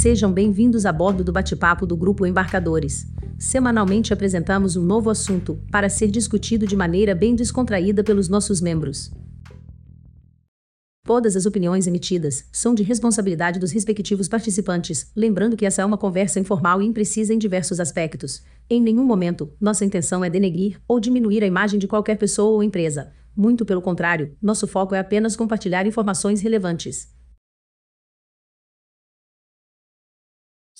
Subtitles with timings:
[0.00, 3.04] Sejam bem-vindos a bordo do bate-papo do Grupo Embarcadores.
[3.36, 9.10] Semanalmente apresentamos um novo assunto, para ser discutido de maneira bem descontraída pelos nossos membros.
[11.04, 15.98] Todas as opiniões emitidas são de responsabilidade dos respectivos participantes, lembrando que essa é uma
[15.98, 18.44] conversa informal e imprecisa em diversos aspectos.
[18.70, 22.62] Em nenhum momento, nossa intenção é denegrir ou diminuir a imagem de qualquer pessoa ou
[22.62, 23.10] empresa.
[23.36, 27.17] Muito pelo contrário, nosso foco é apenas compartilhar informações relevantes.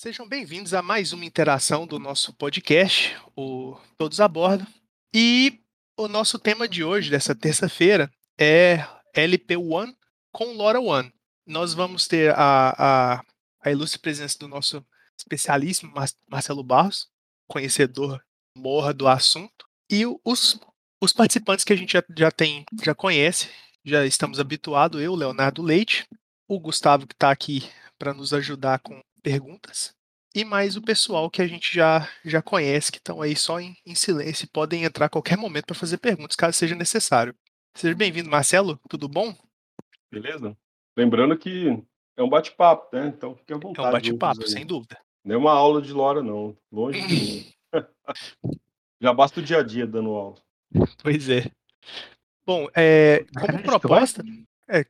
[0.00, 4.64] Sejam bem-vindos a mais uma interação do nosso podcast, o Todos a Bordo.
[5.12, 5.60] E
[5.96, 9.92] o nosso tema de hoje, dessa terça-feira, é LP1
[10.30, 11.12] com Lora One.
[11.44, 13.24] Nós vamos ter a, a,
[13.60, 14.86] a ilustre presença do nosso
[15.18, 15.92] especialíssimo
[16.30, 17.08] Marcelo Barros,
[17.48, 18.22] conhecedor
[18.56, 20.60] morra do assunto, e os,
[21.02, 23.50] os participantes que a gente já, já tem, já conhece,
[23.84, 26.06] já estamos habituados, eu, Leonardo Leite,
[26.46, 27.68] o Gustavo que está aqui
[27.98, 29.94] para nos ajudar com perguntas,
[30.34, 33.74] e mais o pessoal que a gente já, já conhece, que estão aí só em,
[33.84, 37.34] em silêncio e podem entrar a qualquer momento para fazer perguntas, caso seja necessário.
[37.74, 39.34] Seja bem-vindo, Marcelo, tudo bom?
[40.10, 40.56] Beleza?
[40.96, 41.82] Lembrando que
[42.16, 43.08] é um bate-papo, né?
[43.08, 43.86] Então fique à vontade.
[43.86, 44.98] É um bate-papo, sem dúvida.
[45.24, 46.56] Não é uma aula de Lora, não.
[46.70, 47.52] Longe de mim.
[49.00, 50.36] Já basta o dia a dia dando aula.
[51.02, 51.50] Pois é.
[52.44, 54.22] Bom, é, como proposta,
[54.68, 54.84] é,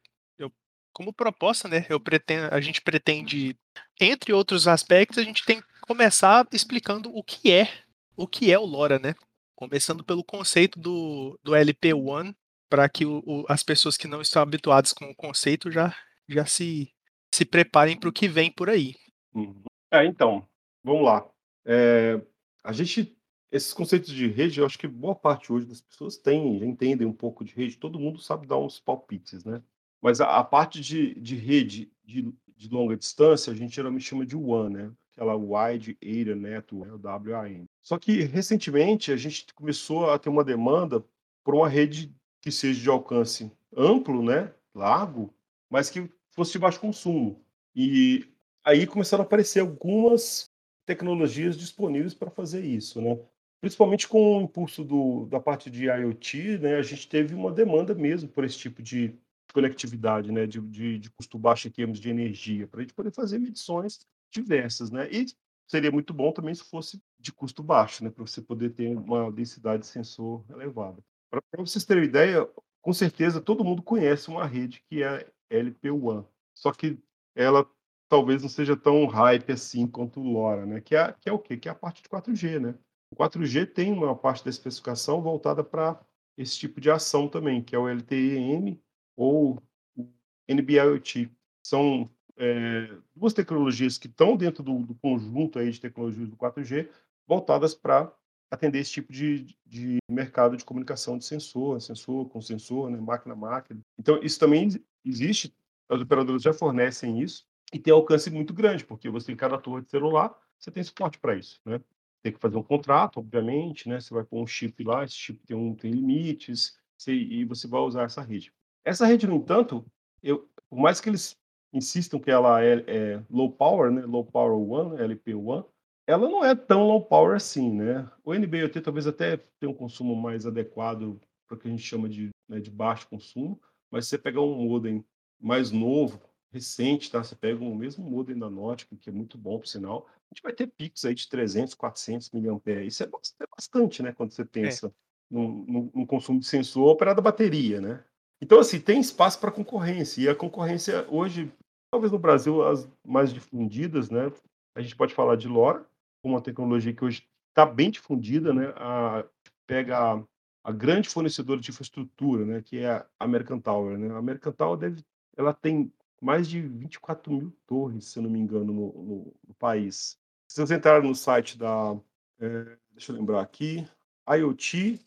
[0.99, 1.87] como proposta, né?
[1.89, 3.57] Eu pretendo, a gente pretende,
[4.01, 7.69] entre outros aspectos, a gente tem que começar explicando o que é,
[8.17, 9.15] o que é o LoRa, né?
[9.55, 12.35] Começando pelo conceito do, do LP1
[12.69, 15.95] para que o, o, as pessoas que não estão habituadas com o conceito já,
[16.29, 16.93] já se,
[17.33, 18.97] se preparem para o que vem por aí.
[19.33, 19.63] Uhum.
[19.93, 20.45] É, então,
[20.83, 21.25] vamos lá.
[21.65, 22.21] É,
[22.65, 23.17] a gente,
[23.53, 27.07] esses conceitos de rede, eu acho que boa parte hoje das pessoas tem, já entendem
[27.07, 29.63] um pouco de rede, todo mundo sabe dar uns palpites, né?
[30.01, 34.25] Mas a, a parte de, de rede de, de, longa distância, a gente geralmente chama
[34.25, 34.93] de WAN, né?
[35.15, 37.65] Aquela Wide Area Network, WAN.
[37.83, 41.05] Só que, recentemente, a gente começou a ter uma demanda
[41.45, 45.35] por uma rede que seja de alcance amplo, né, largo,
[45.69, 47.45] mas que fosse de baixo consumo.
[47.75, 48.27] E
[48.65, 50.51] aí começaram a aparecer algumas
[50.87, 53.19] tecnologias disponíveis para fazer isso, né?
[53.61, 57.95] Principalmente com o impulso do, da parte de IoT, né, a gente teve uma demanda
[57.95, 59.15] mesmo por esse tipo de
[59.53, 63.11] conectividade, né, de, de, de custo baixo em termos de energia, para a gente poder
[63.11, 64.01] fazer medições
[64.31, 65.09] diversas, né?
[65.11, 65.27] E
[65.67, 69.31] seria muito bom também se fosse de custo baixo, né, para você poder ter uma
[69.31, 71.03] densidade de sensor elevada.
[71.31, 72.49] Para vocês terem uma ideia,
[72.83, 76.99] com certeza todo mundo conhece uma rede que é a LP1, só que
[77.35, 77.69] ela
[78.09, 80.81] talvez não seja tão hype assim quanto o LoRa, né?
[80.81, 81.57] Que é, que é o quê?
[81.57, 82.75] Que é a parte de 4G, né?
[83.11, 86.01] O 4G tem uma parte da especificação voltada para
[86.37, 88.81] esse tipo de ação também, que é o LTE-M
[89.19, 89.61] ou
[89.97, 90.09] o
[90.47, 91.29] NB-IoT.
[91.61, 96.89] São é, duas tecnologias que estão dentro do, do, conjunto aí de tecnologias do 4G
[97.27, 98.11] voltadas para
[98.49, 103.35] atender esse tipo de, de mercado de comunicação de sensor, sensor com sensor, né, máquina
[103.35, 103.81] a máquina.
[103.99, 104.69] Então, isso também
[105.05, 105.53] existe,
[105.89, 109.83] as operadoras já fornecem isso, e tem alcance muito grande, porque você em cada torre
[109.83, 111.79] de celular, você tem suporte para isso, né?
[112.23, 114.01] Tem que fazer um contrato, obviamente, né?
[114.01, 117.69] Você vai pôr um chip lá, esse chip tem, um, tem limites, você, e você
[117.69, 118.51] vai usar essa rede.
[118.89, 119.85] Essa rede, no entanto,
[120.23, 121.37] eu, por mais que eles
[121.73, 124.07] insistam que ela é, é low power, né?
[124.07, 125.65] Low power one, LP1,
[126.07, 128.11] ela não é tão low power assim, né?
[128.25, 132.09] O NB-IoT talvez até tenha um consumo mais adequado para o que a gente chama
[132.09, 133.61] de, né, de baixo consumo,
[133.91, 135.05] mas se você pegar um modem
[135.39, 136.19] mais novo,
[136.51, 137.23] recente, tá?
[137.23, 140.43] Você pega o mesmo modem da Nordic, que é muito bom, por sinal, a gente
[140.43, 142.83] vai ter picos aí de 300, 400 mAh.
[142.85, 144.13] Isso é, é bastante, né?
[144.13, 144.47] Quando você é.
[144.47, 144.91] pensa é.
[145.31, 148.03] no, no, no, consumo de sensor operado a bateria, né?
[148.41, 150.21] Então, assim, tem espaço para concorrência.
[150.21, 151.53] E a concorrência hoje,
[151.91, 154.33] talvez no Brasil, as mais difundidas, né?
[154.77, 155.87] A gente pode falar de LoRa,
[156.23, 158.73] uma tecnologia que hoje está bem difundida, né?
[158.77, 159.25] A,
[159.67, 160.23] pega a,
[160.65, 162.63] a, grande fornecedora de infraestrutura, né?
[162.63, 164.15] Que é a American Tower, né?
[164.15, 165.05] A American Tower deve,
[165.37, 169.55] ela tem mais de 24 mil torres, se eu não me engano, no, no, no
[169.55, 170.19] país.
[170.49, 171.97] Se vocês entrarem no site da,
[172.41, 173.87] é, deixa eu lembrar aqui,
[174.29, 174.99] IoT-labs.io,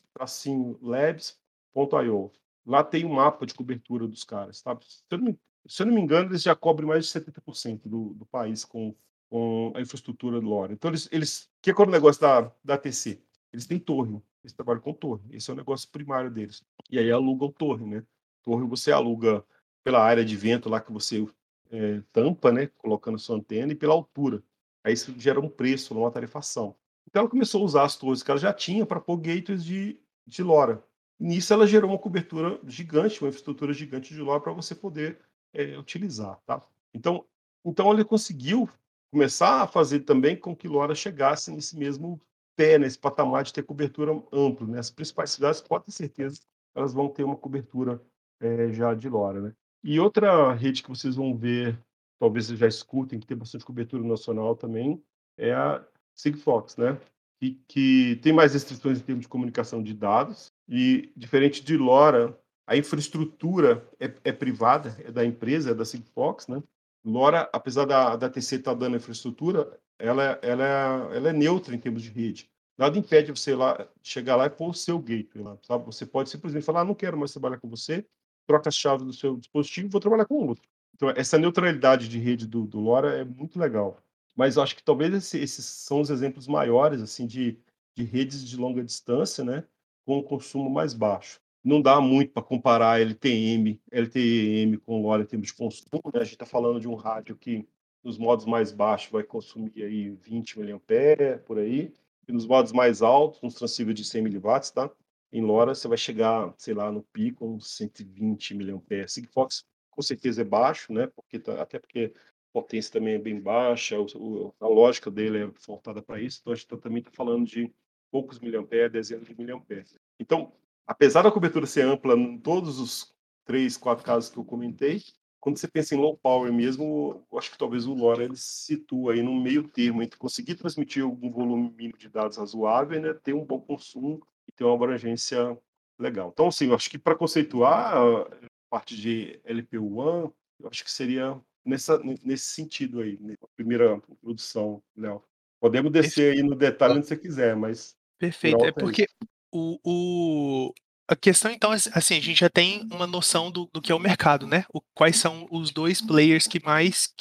[2.66, 4.78] lá tem um mapa de cobertura dos caras, tá?
[4.81, 5.40] Se eu não me,
[5.80, 8.96] eu não me engano, eles já cobrem mais de 70% do, do país com
[9.31, 10.74] com a infraestrutura do LoRa.
[10.74, 13.24] Então, eles, eles que é o negócio da, da ATC?
[13.54, 15.24] Eles têm torre, eles trabalham com torre.
[15.31, 16.62] Esse é o negócio primário deles.
[16.90, 18.04] E aí alugam torre, né?
[18.44, 19.44] Torre você aluga
[19.86, 21.25] pela área de vento lá que você
[21.69, 22.68] é, tampa, né?
[22.78, 24.44] Colocando sua antena e pela altura.
[24.84, 26.75] Aí isso gera um preço, uma tarifação.
[27.08, 29.98] Então ela começou a usar as torres que ela já tinha para pôr gateways de,
[30.28, 30.84] de LoRa.
[31.21, 35.19] Nisso ela gerou uma cobertura gigante, uma infraestrutura gigante de LoRa para você poder
[35.53, 36.65] é, utilizar, tá?
[36.94, 37.25] Então,
[37.63, 38.68] então ele conseguiu
[39.12, 42.19] começar a fazer também com que LoRa chegasse nesse mesmo
[42.56, 44.68] pé, nesse patamar de ter cobertura ampla.
[44.68, 44.79] Né?
[44.79, 46.41] As principais cidades, pode ter certeza,
[46.73, 48.01] elas vão ter uma cobertura
[48.39, 49.41] é, já de LoRa.
[49.41, 49.53] Né?
[49.83, 51.77] E outra rede que vocês vão ver,
[52.19, 55.01] talvez vocês já escutem, que tem bastante cobertura nacional também,
[55.38, 55.85] é a
[56.15, 57.00] Sigfox, né?
[57.41, 60.53] E que tem mais restrições em termos de comunicação de dados.
[60.73, 66.47] E, diferente de LoRa, a infraestrutura é, é privada, é da empresa, é da Sigfox,
[66.47, 66.63] né?
[67.03, 71.75] LoRa, apesar da, da TC estar tá dando infraestrutura, ela, ela, é, ela é neutra
[71.75, 72.50] em termos de rede.
[72.77, 75.85] Nada impede você lá, chegar lá e pôr o seu gateway lá, sabe?
[75.85, 78.06] Você pode simplesmente falar, ah, não quero mais trabalhar com você,
[78.47, 80.63] troca as chaves do seu dispositivo, vou trabalhar com outro.
[80.95, 84.01] Então, essa neutralidade de rede do, do LoRa é muito legal.
[84.38, 87.59] Mas eu acho que talvez esse, esses são os exemplos maiores, assim, de,
[87.94, 89.65] de redes de longa distância, né?
[90.06, 91.39] Com consumo mais baixo.
[91.63, 96.21] Não dá muito para comparar LTM, LTE-M com LoRa em termos de consumo, né?
[96.21, 97.68] A gente está falando de um rádio que
[98.03, 101.94] nos modos mais baixos vai consumir aí 20 mAh, por aí,
[102.27, 104.89] e nos modos mais altos, uns transceivers de 100 mW, tá?
[105.31, 109.07] Em LoRa você vai chegar, sei lá, no pico, uns 120 mAh.
[109.07, 111.07] Sigfox com certeza é baixo, né?
[111.07, 112.13] Porque tá, até porque
[112.51, 116.53] potência também é bem baixa, o, o, a lógica dele é voltada para isso, então
[116.53, 117.71] a gente tá, também está falando de
[118.12, 119.96] poucos miliamperes, dezenas de miliamperes.
[120.19, 120.52] Então,
[120.86, 123.16] apesar da cobertura ser ampla em todos os
[123.46, 125.02] três, quatro casos que eu comentei,
[125.40, 128.75] quando você pensa em low power mesmo, eu acho que talvez o LoRa ele se
[128.75, 133.13] situa aí no meio termo entre conseguir transmitir algum volume mínimo de dados razoável, né,
[133.16, 135.58] ter um bom consumo e ter uma abrangência
[135.98, 136.30] legal.
[136.31, 138.28] Então, assim, eu acho que para conceituar a
[138.69, 145.24] parte de LPU1, eu acho que seria nessa, nesse sentido aí, na primeira produção, Léo.
[145.60, 148.00] Podemos descer aí no detalhe onde você quiser, mas...
[148.21, 149.07] Perfeito, é porque
[149.51, 150.73] o, o,
[151.07, 154.00] a questão, então, assim, a gente já tem uma noção do, do que é o
[154.00, 154.63] mercado, né?
[154.71, 157.12] O, quais são os dois players que mais,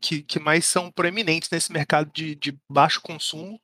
[0.00, 3.60] que, que mais são proeminentes nesse mercado de, de baixo consumo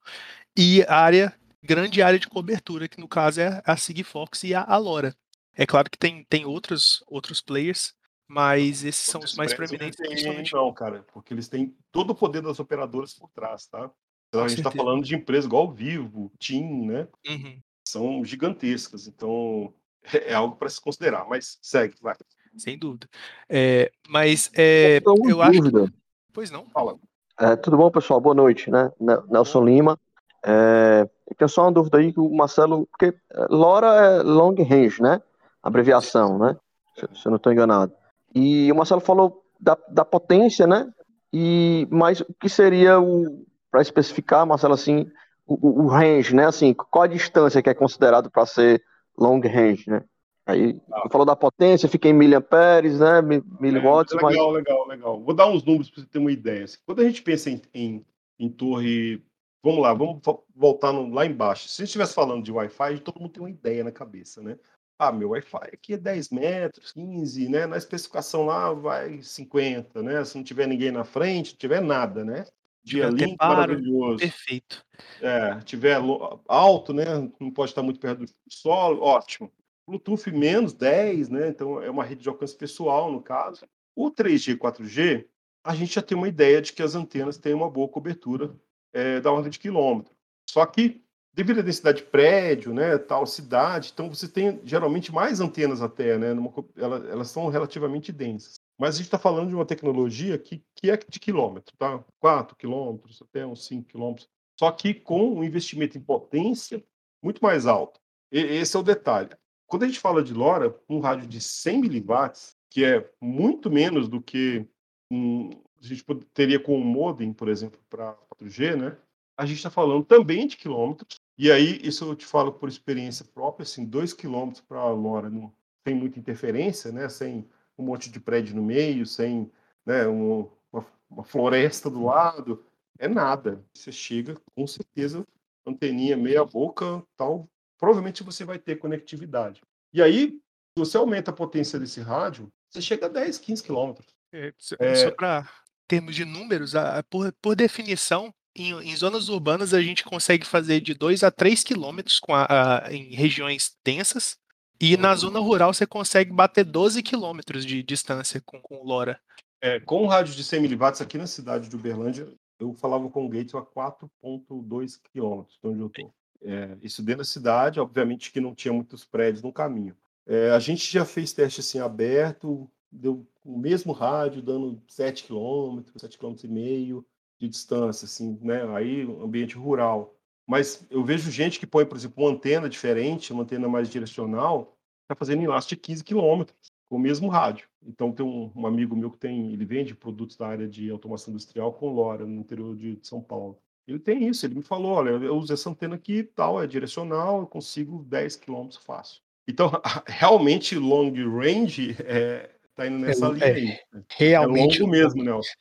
[0.56, 5.12] e área, grande área de cobertura, que no caso é a Sigfox e a Alora.
[5.52, 7.92] É claro que tem, tem outros, outros players,
[8.28, 9.96] mas esses são os mais proeminentes.
[9.96, 10.52] Principalmente...
[10.52, 13.90] Não, cara, porque eles têm todo o poder das operadoras por trás, tá?
[14.34, 17.08] Então, a gente está falando de empresas igual Vivo, TIM, né?
[17.26, 17.60] Uhum
[17.94, 19.72] são gigantescas, então
[20.12, 22.14] é, é algo para se considerar, mas segue, vai.
[22.56, 23.08] Sem dúvida.
[23.48, 25.92] É, mas é, eu acho que...
[26.32, 26.66] Pois não.
[26.66, 26.96] Fala.
[27.38, 28.20] É, tudo bom, pessoal?
[28.20, 28.90] Boa noite, né?
[29.28, 29.98] Nelson Lima.
[30.44, 34.54] É, eu tenho só uma dúvida aí que o Marcelo, porque é, LoRa é Long
[34.54, 35.20] Range, né?
[35.62, 36.56] Abreviação, né?
[36.94, 37.92] Se, se eu não estou enganado.
[38.34, 40.92] E o Marcelo falou da, da potência, né?
[41.32, 45.10] E mas o que seria o para especificar, Marcelo, assim,
[45.44, 46.46] o, o, range, né?
[46.46, 48.80] Assim, qual a distância que é considerado para ser
[49.18, 50.04] long range, né?
[50.46, 51.08] Aí ah.
[51.10, 53.20] falou da potência, fica em miliamperes, né?
[53.20, 54.14] Miliwatts.
[54.14, 54.54] É, legal, mas...
[54.54, 55.20] legal, legal.
[55.20, 56.62] Vou dar uns números para você ter uma ideia.
[56.62, 58.06] Assim, quando a gente pensa em, em,
[58.38, 59.20] em torre,
[59.60, 60.20] vamos lá, vamos
[60.54, 61.68] voltar no, lá embaixo.
[61.68, 64.56] Se a gente estivesse falando de Wi-Fi, todo mundo tem uma ideia na cabeça, né?
[64.96, 67.66] Ah, meu Wi-Fi aqui é 10 metros, 15, né?
[67.66, 70.24] Na especificação lá vai 50, né?
[70.24, 72.44] Se não tiver ninguém na frente, não tiver nada, né?
[72.84, 74.18] Dia limpo, maravilhoso.
[74.18, 74.84] Perfeito.
[75.20, 75.98] É, tiver
[76.46, 77.04] alto, né?
[77.40, 79.50] Não pode estar muito perto do solo, ótimo.
[79.86, 81.48] Bluetooth menos 10, né?
[81.48, 83.66] Então é uma rede de alcance pessoal, no caso.
[83.96, 85.26] O 3G e 4G,
[85.64, 88.54] a gente já tem uma ideia de que as antenas têm uma boa cobertura
[88.92, 90.14] é, da ordem de quilômetro.
[90.48, 95.40] Só que, devido à densidade de prédio, né, tal cidade, então você tem geralmente mais
[95.40, 96.34] antenas até, né?
[96.34, 98.60] Numa, elas, elas são relativamente densas.
[98.78, 102.04] Mas a gente está falando de uma tecnologia que, que é de quilômetro, tá?
[102.18, 104.28] 4 quilômetros, até uns 5 quilômetros.
[104.58, 106.84] Só que com um investimento em potência
[107.22, 108.00] muito mais alto.
[108.30, 109.30] E, esse é o detalhe.
[109.66, 114.08] Quando a gente fala de LoRa, um rádio de 100 miliwatts, que é muito menos
[114.08, 114.66] do que
[115.10, 115.50] um,
[115.80, 118.96] a gente teria com um modem, por exemplo, para 4G, né?
[119.36, 121.18] A gente está falando também de quilômetros.
[121.36, 125.30] E aí, isso eu te falo por experiência própria, assim, 2 quilômetros para a LoRa
[125.30, 125.52] não
[125.82, 127.08] tem muita interferência, né?
[127.08, 129.50] Sem um monte de prédio no meio, sem
[129.84, 132.64] né, um, uma, uma, floresta do lado.
[132.98, 133.64] É nada.
[133.74, 135.26] Você chega, com certeza,
[135.66, 137.48] anteninha meia boca, tal.
[137.78, 139.60] Provavelmente você vai ter conectividade.
[139.92, 144.06] E aí, se você aumenta a potência desse rádio, você chega a 10, 15 quilômetros.
[144.32, 144.94] É, é...
[144.96, 145.48] Só para
[145.86, 150.80] termos de números, a, por, por definição, em, em, zonas urbanas a gente consegue fazer
[150.80, 152.46] de 2 a 3 quilômetros com a,
[152.86, 154.38] a, em regiões densas
[154.80, 159.18] e na zona rural você consegue bater 12 quilômetros de distância com, com LoRa.
[159.60, 162.28] É, com um rádio de 100 miliwatts aqui na cidade de Uberlândia,
[162.58, 166.14] eu falava com o Gates a 4,2 quilômetros de onde eu estou.
[166.42, 169.96] É, isso dentro da cidade, obviamente que não tinha muitos prédios no caminho.
[170.26, 176.00] É, a gente já fez teste assim aberto, deu o mesmo rádio dando 7 quilômetros,
[176.00, 177.06] 7 km e meio.
[177.38, 178.62] de distância, assim, né?
[178.74, 180.14] Aí, ambiente rural.
[180.46, 184.76] Mas eu vejo gente que põe, por exemplo, uma antena diferente, uma antena mais direcional,
[185.02, 186.56] está fazendo enlace de 15 quilômetros
[186.88, 187.68] com o mesmo rádio.
[187.86, 191.32] Então, tem um, um, amigo meu que tem, ele vende produtos da área de automação
[191.32, 193.58] industrial com LoRa, no interior de São Paulo.
[193.86, 197.40] Ele tem isso, ele me falou, olha, eu uso essa antena aqui, tal, é direcional,
[197.40, 199.20] eu consigo 10 quilômetros fácil.
[199.46, 199.70] Então,
[200.06, 203.68] realmente, long range é, tá indo nessa é, linha aí.
[203.68, 203.80] É,
[204.16, 204.78] realmente.
[204.78, 205.52] É longo mesmo, Nelson.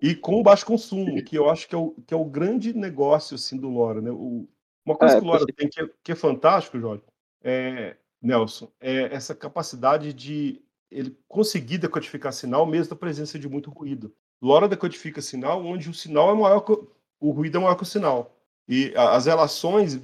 [0.00, 3.34] E com baixo consumo, que eu acho que é o, que é o grande negócio
[3.34, 4.00] assim, do LoRa.
[4.00, 4.10] Né?
[4.10, 4.48] O,
[4.84, 7.02] uma coisa é, que o LoRa tem que é, que é fantástico, Jorge,
[7.42, 13.70] é, Nelson, é essa capacidade de ele conseguir decodificar sinal mesmo da presença de muito
[13.70, 14.14] ruído.
[14.40, 16.72] LoRa decodifica sinal onde o sinal é maior que,
[17.20, 18.34] o ruído é maior que o sinal.
[18.68, 20.00] E as relações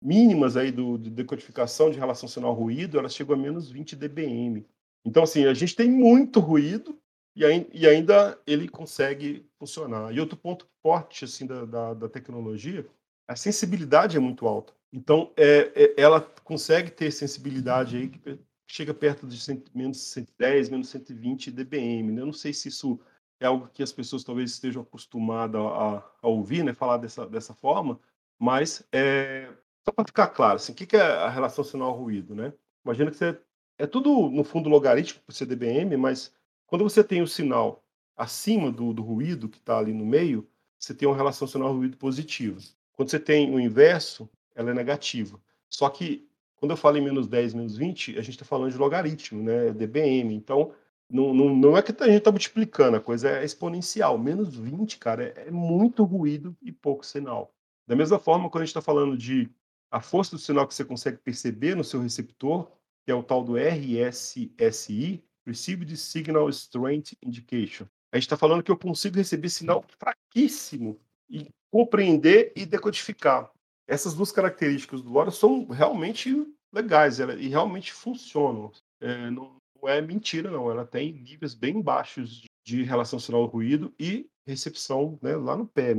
[0.00, 4.64] mínimas aí do, de decodificação de relação sinal-ruído, elas chegam a menos 20 dBm.
[5.04, 6.98] Então, assim, a gente tem muito ruído
[7.36, 10.12] e, e ainda ele consegue funcionar.
[10.12, 12.86] E outro ponto forte, assim, da, da, da tecnologia,
[13.28, 14.72] a sensibilidade é muito alta.
[14.92, 19.38] Então, é, é, ela consegue ter sensibilidade aí que chega perto de
[19.74, 22.12] menos 110, menos 120 dBm.
[22.12, 22.22] Né?
[22.22, 22.98] Eu não sei se isso
[23.38, 27.52] é algo que as pessoas talvez estejam acostumadas a, a ouvir, né, falar dessa, dessa
[27.52, 28.00] forma,
[28.38, 29.52] mas é,
[29.84, 32.52] só para ficar claro, assim, o que, que é a relação sinal-ruído, né?
[32.84, 33.38] Imagina que você,
[33.78, 36.32] é tudo, no fundo, logarítmico por CDBM, mas
[36.66, 37.84] quando você tem o sinal
[38.16, 42.60] acima do, do ruído que está ali no meio, você tem uma relação sinal-ruído positiva.
[42.92, 45.40] Quando você tem o inverso, ela é negativa.
[45.68, 48.78] Só que, quando eu falo em menos 10, menos 20, a gente está falando de
[48.78, 49.70] logaritmo, né?
[49.72, 50.32] dBm.
[50.32, 50.72] Então,
[51.08, 54.18] não, não, não é que a gente está multiplicando, a coisa é exponencial.
[54.18, 57.54] Menos 20, cara, é, é muito ruído e pouco sinal.
[57.86, 59.48] Da mesma forma, quando a gente está falando de
[59.90, 62.70] a força do sinal que você consegue perceber no seu receptor,
[63.04, 67.86] que é o tal do RSSI, Received Signal Strength Indication.
[68.12, 70.98] A gente está falando que eu consigo receber sinal fraquíssimo
[71.28, 73.50] e compreender e decodificar.
[73.88, 76.34] Essas duas características do LoRa são realmente
[76.72, 78.72] legais e realmente funcionam.
[79.00, 80.70] É, não, não é mentira, não.
[80.70, 85.94] Ela tem níveis bem baixos de, de relação sinal-ruído e recepção né, lá no pé,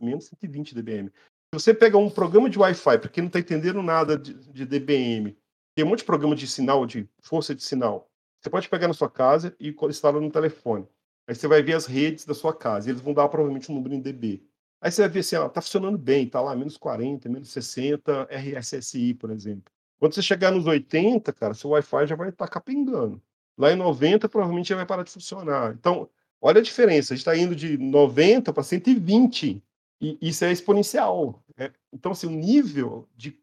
[0.00, 1.08] menos 120 dBm.
[1.08, 4.64] Se você pega um programa de Wi-Fi, para quem não está entendendo nada de, de,
[4.64, 5.36] dBm,
[5.74, 8.08] tem um monte de programa de sinal, de força de sinal.
[8.46, 10.86] Você pode pegar na sua casa e instalar no telefone.
[11.26, 12.86] Aí você vai ver as redes da sua casa.
[12.86, 14.40] E eles vão dar provavelmente um número em dB.
[14.80, 18.28] Aí você vai ver assim, ó, tá funcionando bem, tá lá menos 40, menos 60
[18.30, 19.64] RSSI, por exemplo.
[19.98, 23.20] Quando você chegar nos 80, cara, seu Wi-Fi já vai estar tá capengando.
[23.58, 25.74] Lá em 90, provavelmente já vai parar de funcionar.
[25.74, 26.08] Então,
[26.40, 27.14] olha a diferença.
[27.14, 29.60] A gente está indo de 90 para 120.
[30.00, 31.42] E isso é exponencial.
[31.56, 31.72] Né?
[31.92, 33.36] Então, assim, o nível de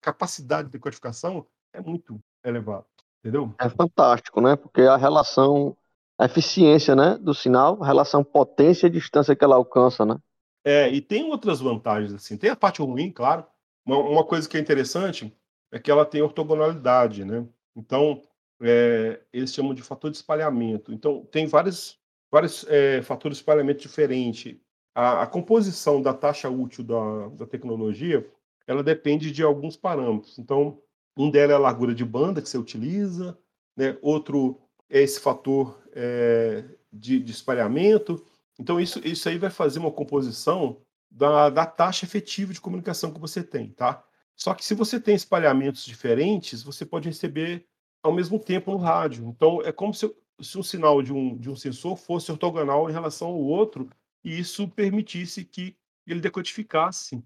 [0.00, 2.86] capacidade de codificação é muito elevado.
[3.26, 3.52] Entendeu?
[3.60, 4.54] É fantástico, né?
[4.54, 5.76] Porque a relação,
[6.16, 10.16] a eficiência né, do sinal, a relação potência e distância que ela alcança, né?
[10.64, 12.36] É, e tem outras vantagens, assim.
[12.36, 13.44] Tem a parte ruim, claro.
[13.84, 15.36] Uma, uma coisa que é interessante
[15.72, 17.44] é que ela tem ortogonalidade, né?
[17.74, 18.22] Então,
[18.62, 20.92] é, eles chamam de fator de espalhamento.
[20.92, 21.98] Então, tem vários,
[22.30, 24.56] vários é, fatores de espalhamento diferentes.
[24.94, 28.24] A, a, composição da taxa útil da, da tecnologia,
[28.68, 30.38] ela depende de alguns parâmetros.
[30.38, 30.80] Então,
[31.16, 33.38] um deles é a largura de banda que você utiliza,
[33.76, 33.96] né?
[34.02, 38.24] outro é esse fator é, de, de, espalhamento.
[38.58, 40.80] Então, isso, isso aí vai fazer uma composição
[41.10, 44.04] da, da taxa efetiva de comunicação que você tem, tá?
[44.34, 47.66] Só que se você tem espalhamentos diferentes, você pode receber
[48.02, 49.26] ao mesmo tempo no rádio.
[49.28, 52.92] Então, é como se, se um sinal de um, de um sensor fosse ortogonal em
[52.92, 53.88] relação ao outro,
[54.22, 57.16] e isso permitisse que ele decodificasse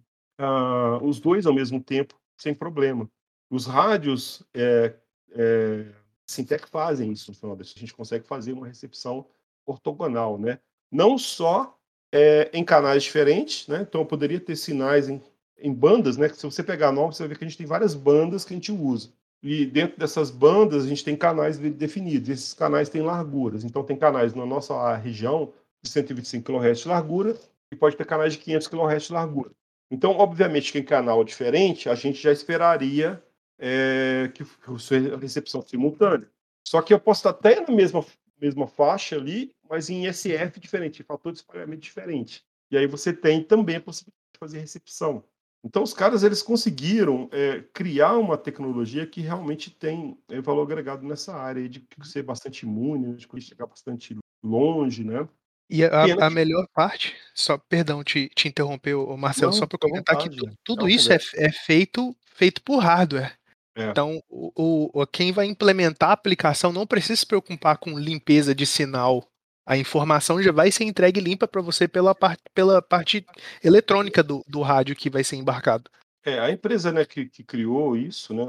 [0.41, 3.11] uh, os dois ao mesmo tempo, sem problema.
[3.51, 4.95] Os rádios é,
[5.33, 5.87] é,
[6.27, 9.27] Sintec fazem isso, no final A gente consegue fazer uma recepção
[9.67, 10.61] ortogonal, né?
[10.91, 11.77] Não só
[12.13, 13.83] é, em canais diferentes, né?
[13.83, 15.21] Então, eu poderia ter sinais em
[15.61, 16.29] em bandas, né?
[16.31, 18.55] Se você pegar a nova, você vai ver que a gente tem várias bandas que
[18.55, 19.11] a gente usa.
[19.43, 22.29] E dentro dessas bandas, a gente tem canais definidos.
[22.29, 23.65] Esses canais têm larguras.
[23.65, 25.53] Então, tem canais na nossa região
[25.83, 27.37] de 125 kHz de largura
[27.73, 29.51] e pode ter canais de 500 kHz de largura.
[29.91, 33.23] Então, obviamente, que em canal diferente, a gente já esperaria
[33.61, 36.29] é, que fosse recepção simultânea.
[36.67, 38.05] Só que eu posso estar até na mesma,
[38.41, 42.43] mesma faixa ali, mas em SF diferente, em fator de espalhamento diferente.
[42.71, 45.23] E aí você tem também a possibilidade de fazer recepção.
[45.63, 51.07] Então, os caras eles conseguiram é, criar uma tecnologia que realmente tem é, valor agregado
[51.07, 55.29] nessa área, de ser bastante imune, de chegar bastante longe, né?
[55.69, 60.19] E a, a, melhor parte, só perdão te, te interromper, Marcelo, Não, só para comentar
[60.19, 60.29] que
[60.65, 63.39] tudo, isso é, é, feito, feito por hardware.
[63.81, 63.91] É.
[63.91, 68.67] Então, o, o, quem vai implementar a aplicação não precisa se preocupar com limpeza de
[68.67, 69.25] sinal
[69.67, 73.25] A informação já vai ser entregue limpa para você pela, parte pela parte
[73.65, 75.91] eletrônica do, do rádio que vai ser embarcado.
[76.25, 78.45] É, a empresa né, que, que criou isso, né,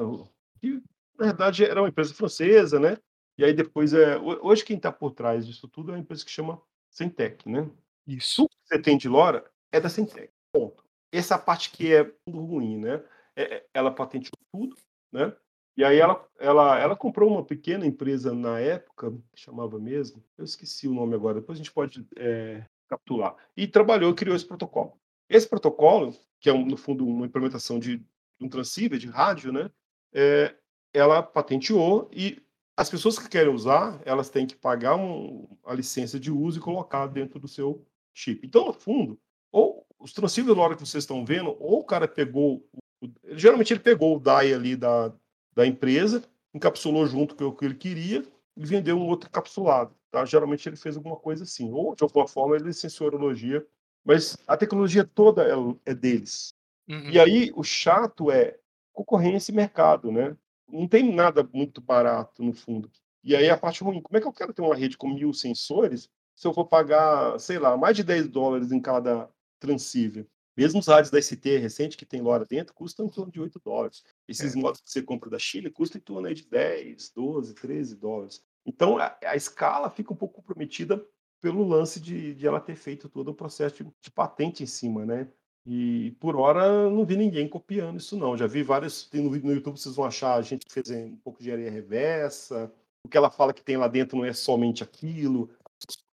[0.59, 0.81] que
[1.17, 2.97] na verdade era uma empresa francesa, né?
[3.37, 6.31] E aí depois, é, hoje quem está por trás disso tudo é uma empresa que
[6.31, 7.69] chama Centec, né?
[8.05, 8.43] Isso.
[8.43, 10.83] Tudo que você tem de LoRa é da Centec, ponto.
[11.11, 13.03] Essa parte que é ruim, né?
[13.35, 14.75] É, é, ela patenteou tudo,
[15.11, 15.35] né?
[15.77, 20.87] E aí ela, ela, ela comprou uma pequena empresa na época, chamava mesmo, eu esqueci
[20.87, 23.35] o nome agora, depois a gente pode é, capturar.
[23.55, 24.99] E trabalhou, criou esse protocolo.
[25.29, 28.05] Esse protocolo, que é no fundo uma implementação de
[28.39, 29.71] um transceiver de rádio, né?
[30.13, 30.55] É,
[30.93, 32.41] ela patenteou e
[32.75, 36.61] as pessoas que querem usar, elas têm que pagar um, a licença de uso e
[36.61, 38.45] colocar dentro do seu chip.
[38.45, 39.19] Então, no fundo,
[39.51, 42.67] ou os transceivers na hora que vocês estão vendo, ou o cara pegou,
[43.31, 45.11] geralmente ele pegou o DAI ali da,
[45.53, 48.23] da empresa, encapsulou junto com o que ele queria
[48.55, 49.95] e vendeu um outro encapsulado.
[50.11, 50.25] Tá?
[50.25, 53.65] Geralmente ele fez alguma coisa assim, ou de alguma forma ele licenciou a tecnologia,
[54.03, 56.53] mas a tecnologia toda é, é deles.
[56.89, 57.09] Uhum.
[57.09, 58.57] E aí o chato é
[58.91, 60.35] concorrência e mercado, né?
[60.67, 62.91] Não tem nada muito barato no fundo.
[63.23, 65.33] E aí a parte ruim, como é que eu quero ter uma rede com mil
[65.33, 69.29] sensores se eu for pagar, sei lá, mais de 10 dólares em cada
[69.59, 70.25] transceiver?
[70.55, 73.59] Mesmo os rádios da ST recente que tem LoRa dentro custam em torno de 8
[73.63, 74.03] dólares.
[74.27, 74.59] Esses é.
[74.59, 78.43] modos que você compra da Chile custam em torno de 10, 12, 13 dólares.
[78.65, 81.03] Então a, a escala fica um pouco comprometida
[81.41, 85.05] pelo lance de, de ela ter feito todo o processo de, de, patente em cima,
[85.05, 85.27] né?
[85.65, 88.37] E por hora não vi ninguém copiando isso não.
[88.37, 91.17] Já vi vários tem no, no YouTube vocês vão achar a gente que fez um
[91.17, 92.71] pouco de areia reversa.
[93.03, 95.49] O que ela fala que tem lá dentro não é somente aquilo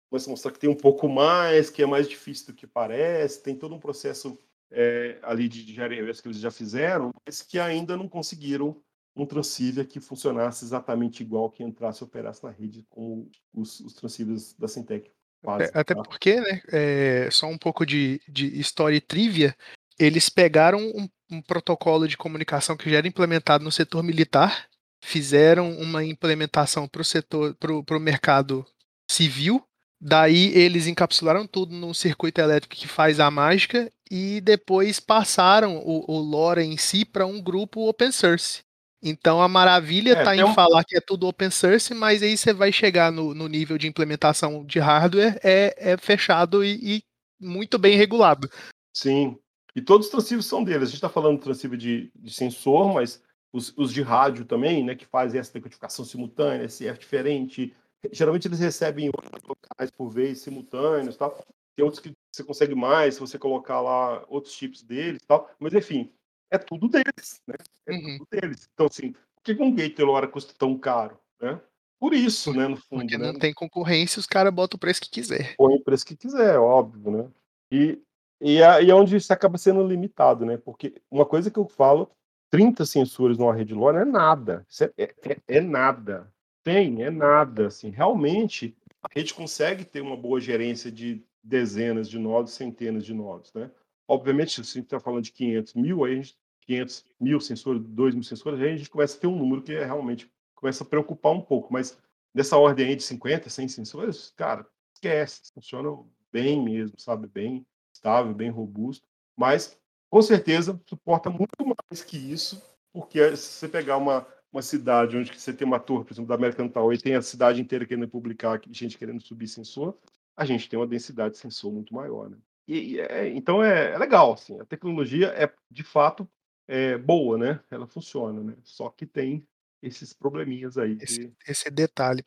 [0.09, 3.43] começa a mostrar que tem um pouco mais, que é mais difícil do que parece,
[3.43, 4.37] tem todo um processo
[4.71, 8.81] é, ali de, de que eles já fizeram, mas que ainda não conseguiram
[9.15, 13.93] um transceiver que funcionasse exatamente igual que entrasse e operasse na rede com os, os
[13.93, 15.09] transceivers da Syntec.
[15.43, 16.03] Quase, até tá?
[16.03, 19.55] porque, né, é, só um pouco de, de história e trivia,
[20.00, 24.67] eles pegaram um, um protocolo de comunicação que já era implementado no setor militar,
[25.03, 28.65] fizeram uma implementação para o setor, para o mercado
[29.09, 29.63] civil,
[30.00, 36.12] Daí eles encapsularam tudo num circuito elétrico que faz a mágica e depois passaram o,
[36.12, 38.62] o lore em si para um grupo open source.
[39.01, 40.53] Então a maravilha está é, em um...
[40.53, 43.88] falar que é tudo open source, mas aí você vai chegar no, no nível de
[43.88, 47.03] implementação de hardware é, é fechado e, e,
[47.40, 48.50] muito bem regulado.
[48.94, 49.38] Sim.
[49.75, 50.83] E todos os transceivers são deles.
[50.83, 53.22] A gente está falando de transceiver de, de sensor, mas
[53.53, 57.75] os, os, de rádio também, né, que fazem essa decodificação simultânea, esse F diferente,
[58.12, 59.12] geralmente eles recebem
[59.48, 61.38] locais por vez, simultâneos tal.
[61.75, 65.50] Tem outros que você consegue mais se você colocar lá outros chips deles tal.
[65.60, 66.12] Mas, enfim,
[66.50, 67.55] é tudo deles, né?
[67.86, 68.18] É uhum.
[68.18, 68.70] tudo deles.
[68.74, 71.60] Então, assim, por que um gate LoRa custa tão caro, né?
[72.00, 73.01] Por isso, né, no fundo.
[73.01, 73.31] Porque né?
[73.31, 75.55] não tem concorrência, os caras botam o preço que quiser.
[75.55, 77.29] Põe o preço que quiser, óbvio, né?
[77.72, 78.00] E,
[78.40, 80.57] e, é, e é onde isso acaba sendo limitado, né?
[80.57, 82.12] Porque uma coisa que eu falo,
[82.51, 84.66] 30 sensores numa rede LoRa é nada.
[84.96, 86.31] É, é, é, nada
[86.68, 87.68] tem é nada.
[87.68, 93.14] Assim, realmente, a rede consegue ter uma boa gerência de dezenas de nodos, centenas de
[93.14, 93.53] nodos.
[93.53, 93.72] Né?
[94.06, 98.16] Obviamente, se a gente está falando de 500 mil, aí gente, 500 mil sensores, 2
[98.16, 100.88] mil sensores, aí a gente começa a ter um número que é realmente começa a
[100.88, 101.72] preocupar um pouco.
[101.72, 101.98] Mas
[102.34, 105.44] nessa ordem aí de 50, 100 sensores, cara, esquece.
[105.53, 105.98] Funciona
[106.34, 107.27] bem mesmo, sabe?
[107.27, 109.08] Bem estável, bem robusto.
[109.38, 115.18] Mas, com certeza, suporta muito mais que isso, porque se você pegar uma uma cidade
[115.18, 117.86] onde você tem uma torre, por exemplo, da American Tower, e tem a cidade inteira
[117.86, 119.98] querendo publicar, gente querendo subir sensor,
[120.36, 122.38] a gente tem uma densidade de sensor muito maior, né?
[122.68, 126.29] E, e é, então é, é, legal, assim, a tecnologia é de fato
[126.68, 127.60] é, boa, né?
[127.72, 128.55] Ela funciona, né?
[128.64, 129.48] Só que tem
[129.81, 130.98] esses probleminhas aí.
[131.01, 132.24] Esse, esse detalhe.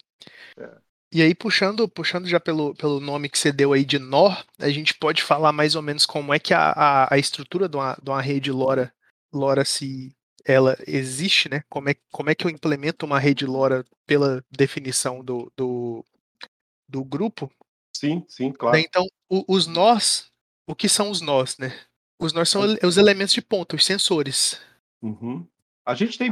[0.59, 0.79] É.
[1.13, 4.71] E aí, puxando, puxando já pelo, pelo nome que você deu aí de nó, a
[4.71, 7.99] gente pode falar mais ou menos como é que a, a, a estrutura de uma,
[8.01, 8.93] de uma rede LoRa,
[9.33, 11.63] LoRa se, ela existe, né?
[11.69, 16.05] Como é, como é que eu implemento uma rede LoRa pela definição do, do,
[16.89, 17.51] do grupo?
[17.93, 18.77] Sim, sim, claro.
[18.77, 20.31] Então, o, os nós,
[20.67, 21.79] o que são os nós, né?
[22.19, 24.61] Os nós são os elementos de ponta, os sensores.
[25.01, 25.47] Uhum.
[25.85, 26.31] A gente tem.